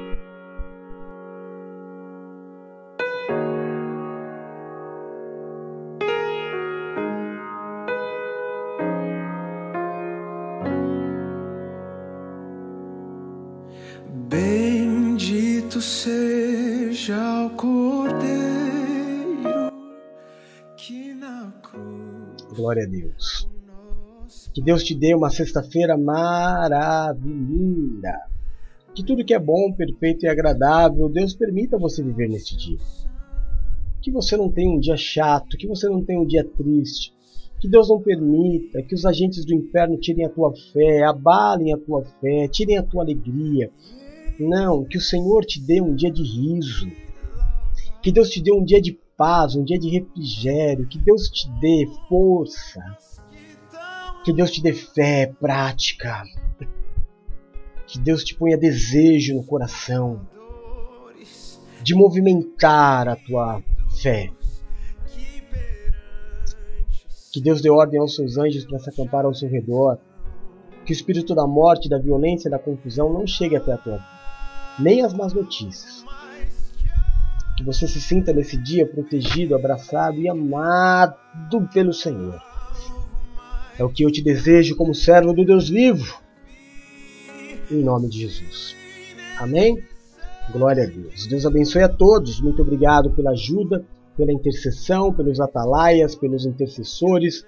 Glória 22.68 22.84
a 22.84 22.86
Deus. 22.86 23.48
Que 24.52 24.60
Deus 24.60 24.84
te 24.84 24.94
dê 24.94 25.14
uma 25.14 25.30
sexta-feira 25.30 25.96
maravilhosa. 25.96 27.24
Que 28.94 29.02
tudo 29.02 29.24
que 29.24 29.32
é 29.32 29.38
bom, 29.38 29.72
perfeito 29.72 30.26
e 30.26 30.28
agradável, 30.28 31.08
Deus 31.08 31.34
permita 31.34 31.78
você 31.78 32.02
viver 32.02 32.28
neste 32.28 32.58
dia. 32.58 32.76
Que 34.02 34.12
você 34.12 34.36
não 34.36 34.50
tenha 34.50 34.70
um 34.70 34.78
dia 34.78 34.98
chato, 34.98 35.56
que 35.56 35.66
você 35.66 35.88
não 35.88 36.04
tenha 36.04 36.20
um 36.20 36.26
dia 36.26 36.44
triste. 36.44 37.14
Que 37.58 37.66
Deus 37.66 37.88
não 37.88 38.02
permita 38.02 38.82
que 38.82 38.94
os 38.94 39.06
agentes 39.06 39.46
do 39.46 39.54
inferno 39.54 39.96
tirem 39.96 40.26
a 40.26 40.28
tua 40.28 40.52
fé, 40.70 41.04
abalem 41.04 41.72
a 41.72 41.78
tua 41.78 42.04
fé, 42.20 42.48
tirem 42.48 42.76
a 42.76 42.82
tua 42.82 43.02
alegria. 43.02 43.70
Não, 44.38 44.84
que 44.84 44.98
o 44.98 45.00
Senhor 45.00 45.42
te 45.46 45.58
dê 45.58 45.80
um 45.80 45.94
dia 45.94 46.10
de 46.10 46.22
riso. 46.22 46.86
Que 48.02 48.12
Deus 48.12 48.28
te 48.28 48.42
dê 48.42 48.52
um 48.52 48.62
dia 48.62 48.82
de 48.82 48.98
paz, 49.18 49.56
um 49.56 49.64
dia 49.64 49.78
de 49.78 49.90
refrigério. 49.90 50.86
Que 50.86 50.98
Deus 50.98 51.28
te 51.28 51.50
dê 51.60 51.86
força. 52.08 52.80
Que 54.24 54.32
Deus 54.32 54.50
te 54.52 54.62
dê 54.62 54.72
fé 54.72 55.34
prática. 55.40 56.22
Que 57.86 57.98
Deus 57.98 58.22
te 58.22 58.34
ponha 58.36 58.56
desejo 58.56 59.34
no 59.34 59.44
coração 59.44 60.26
de 61.82 61.94
movimentar 61.94 63.08
a 63.08 63.16
tua 63.16 63.62
fé. 64.00 64.30
Que 67.32 67.40
Deus 67.40 67.60
dê 67.60 67.70
ordem 67.70 68.00
aos 68.00 68.14
seus 68.14 68.38
anjos 68.38 68.64
para 68.64 68.78
se 68.78 68.90
acampar 68.90 69.24
ao 69.24 69.34
seu 69.34 69.48
redor. 69.48 69.98
Que 70.84 70.92
o 70.92 70.94
espírito 70.94 71.34
da 71.34 71.46
morte, 71.46 71.88
da 71.88 71.98
violência, 71.98 72.50
da 72.50 72.58
confusão 72.58 73.12
não 73.12 73.26
chegue 73.26 73.56
até 73.56 73.72
a 73.72 73.78
tua 73.78 73.96
vida, 73.96 74.08
nem 74.78 75.02
as 75.02 75.12
más 75.12 75.34
notícias. 75.34 76.07
Que 77.58 77.64
você 77.64 77.86
se 77.86 78.00
sinta 78.00 78.32
nesse 78.32 78.56
dia 78.56 78.86
protegido, 78.86 79.54
abraçado 79.54 80.18
e 80.18 80.28
amado 80.28 81.14
pelo 81.74 81.92
Senhor. 81.92 82.40
É 83.78 83.84
o 83.84 83.90
que 83.90 84.04
eu 84.04 84.10
te 84.10 84.22
desejo 84.22 84.74
como 84.76 84.94
servo 84.94 85.34
do 85.34 85.44
Deus 85.44 85.68
vivo 85.68 86.26
em 87.70 87.82
nome 87.82 88.08
de 88.08 88.20
Jesus. 88.20 88.74
Amém? 89.38 89.76
Glória 90.52 90.84
a 90.84 90.86
Deus. 90.86 91.26
Deus 91.26 91.44
abençoe 91.44 91.82
a 91.82 91.88
todos. 91.88 92.40
Muito 92.40 92.62
obrigado 92.62 93.10
pela 93.10 93.30
ajuda, 93.30 93.84
pela 94.16 94.32
intercessão, 94.32 95.12
pelos 95.12 95.40
atalaias, 95.40 96.14
pelos 96.14 96.46
intercessores, 96.46 97.46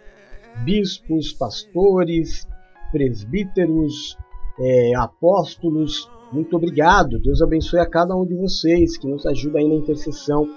bispos, 0.62 1.32
pastores, 1.32 2.46
presbíteros, 2.92 4.16
é, 4.58 4.94
apóstolos. 4.96 6.08
Muito 6.32 6.56
obrigado. 6.56 7.18
Deus 7.18 7.42
abençoe 7.42 7.80
a 7.80 7.86
cada 7.86 8.16
um 8.16 8.24
de 8.24 8.34
vocês 8.34 8.96
que 8.96 9.06
nos 9.06 9.26
ajuda 9.26 9.58
aí 9.58 9.68
na 9.68 9.74
intercessão 9.74 10.48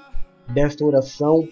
desta 0.53 0.86
oração 0.86 1.47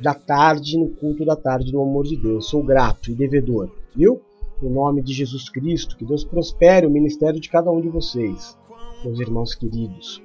da 0.00 0.14
tarde, 0.14 0.78
no 0.78 0.88
culto 0.90 1.24
da 1.24 1.36
tarde 1.36 1.70
do 1.70 1.80
amor 1.80 2.04
de 2.04 2.16
Deus. 2.16 2.48
Sou 2.48 2.62
grato 2.62 3.10
e 3.10 3.14
devedor, 3.14 3.70
viu? 3.94 4.20
Em 4.62 4.70
nome 4.70 5.02
de 5.02 5.12
Jesus 5.12 5.50
Cristo, 5.50 5.96
que 5.96 6.04
Deus 6.04 6.24
prospere 6.24 6.86
o 6.86 6.90
ministério 6.90 7.38
de 7.38 7.50
cada 7.50 7.70
um 7.70 7.80
de 7.80 7.88
vocês, 7.88 8.56
meus 9.04 9.20
irmãos 9.20 9.54
queridos. 9.54 10.22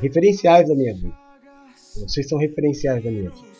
Referenciais 0.00 0.68
da 0.68 0.74
minha 0.74 0.94
vida. 0.94 1.14
Vocês 2.06 2.28
são 2.28 2.38
referenciais 2.38 3.02
da 3.02 3.10
minha 3.10 3.30
vida. 3.30 3.52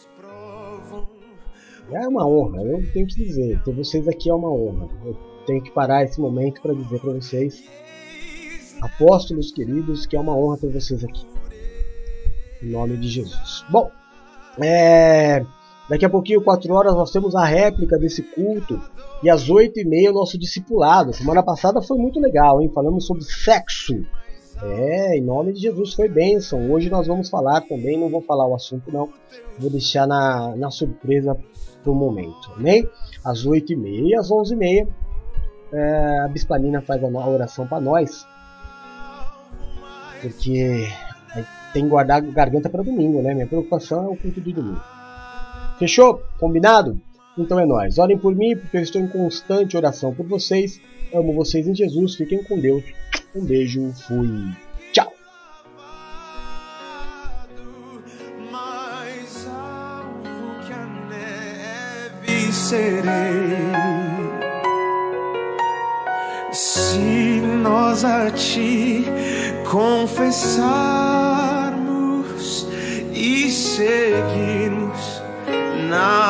É 1.91 2.09
uma 2.09 2.27
honra, 2.27 2.63
eu 2.63 2.93
tenho 2.93 3.07
que 3.07 3.17
dizer. 3.17 3.63
Ter 3.63 3.75
vocês 3.75 4.09
aqui 4.09 4.31
é 4.31 4.35
uma 4.35 4.51
honra. 4.51 4.89
Eu 5.05 5.17
tenho 5.47 5.63
que 5.63 5.71
parar 5.71 6.05
esse 6.05 6.21
momento 6.21 6.61
para 6.61 6.75
dizer 6.75 7.01
para 7.01 7.13
vocês, 7.13 7.63
apóstolos 8.83 9.53
queridos, 9.53 10.05
que 10.07 10.17
é 10.17 10.21
uma 10.21 10.37
honra 10.37 10.59
ter 10.59 10.73
vocês 10.73 11.05
aqui. 11.05 11.25
Em 12.63 12.71
nome 12.71 12.97
de 12.97 13.09
Jesus. 13.09 13.65
Bom, 13.71 13.91
é, 14.61 15.45
daqui 15.89 16.05
a 16.05 16.11
pouquinho, 16.11 16.43
4 16.43 16.73
horas, 16.75 16.95
nós 16.95 17.11
temos 17.13 17.35
a 17.35 17.45
réplica 17.45 17.97
desse 17.97 18.23
culto 18.23 18.81
e 19.23 19.31
às 19.31 19.49
8 19.49 19.81
e 19.81 19.85
meia 19.85 20.11
o 20.11 20.15
nosso 20.15 20.37
discipulado. 20.37 21.13
Semana 21.13 21.43
passada 21.43 21.81
foi 21.81 21.97
muito 21.97 22.21
legal, 22.21 22.61
hein? 22.61 22.71
Falamos 22.75 23.07
sobre 23.07 23.25
sexo. 23.25 24.05
É, 24.63 25.17
em 25.17 25.23
nome 25.23 25.53
de 25.53 25.61
Jesus 25.61 25.95
foi 25.95 26.09
bênção. 26.09 26.71
Hoje 26.71 26.91
nós 26.91 27.07
vamos 27.07 27.29
falar 27.29 27.63
também, 27.63 27.99
não 27.99 28.09
vou 28.09 28.23
falar 28.23 28.47
o 28.47 28.55
assunto 28.55 28.93
não, 28.93 29.09
vou 29.59 29.71
deixar 29.71 30.07
na, 30.07 30.55
na 30.55 30.71
surpresa 30.71 31.37
pro 31.83 31.95
momento, 31.95 32.53
amém? 32.57 32.89
Às 33.25 33.45
8 33.45 33.73
e 33.73 33.77
meia 33.77 34.21
às 34.21 34.31
11 34.31 34.53
e 34.53 34.57
meia 34.57 34.89
é, 35.73 36.21
a 36.21 36.29
Bisplanina 36.29 36.83
faz 36.83 37.03
a 37.03 37.07
oração 37.07 37.67
para 37.67 37.81
nós, 37.81 38.27
porque 40.23 40.89
tem 41.73 41.83
que 41.83 41.89
guardar 41.89 42.19
a 42.19 42.21
garganta 42.21 42.71
para 42.71 42.83
domingo, 42.83 43.21
né? 43.21 43.35
Minha 43.35 43.47
preocupação 43.47 44.05
é 44.05 44.09
o 44.09 44.17
culto 44.17 44.41
de 44.41 44.53
domingo. 44.53 44.81
Fechou? 45.79 46.23
Combinado? 46.39 47.01
Então 47.37 47.59
é 47.59 47.67
nóis. 47.67 47.99
Orem 47.99 48.17
por 48.17 48.35
mim, 48.35 48.57
porque 48.57 48.77
eu 48.77 48.83
estou 48.83 49.01
em 49.01 49.09
constante 49.09 49.77
oração 49.77 50.15
por 50.15 50.27
vocês. 50.27 50.81
Amo 51.13 51.35
vocês 51.35 51.67
em 51.67 51.75
Jesus. 51.75 52.15
Fiquem 52.15 52.43
com 52.45 52.59
Deus. 52.59 52.85
Um 53.35 53.45
beijo. 53.45 53.93
Fui. 54.07 54.29
Tchau. 54.93 55.13
Se 66.53 67.41
nós 67.63 68.05
a 68.05 68.31
ti 68.31 69.05
confessarmos 69.73 72.69
e 73.15 73.51
seguirmos 73.51 75.23
na 75.89 76.22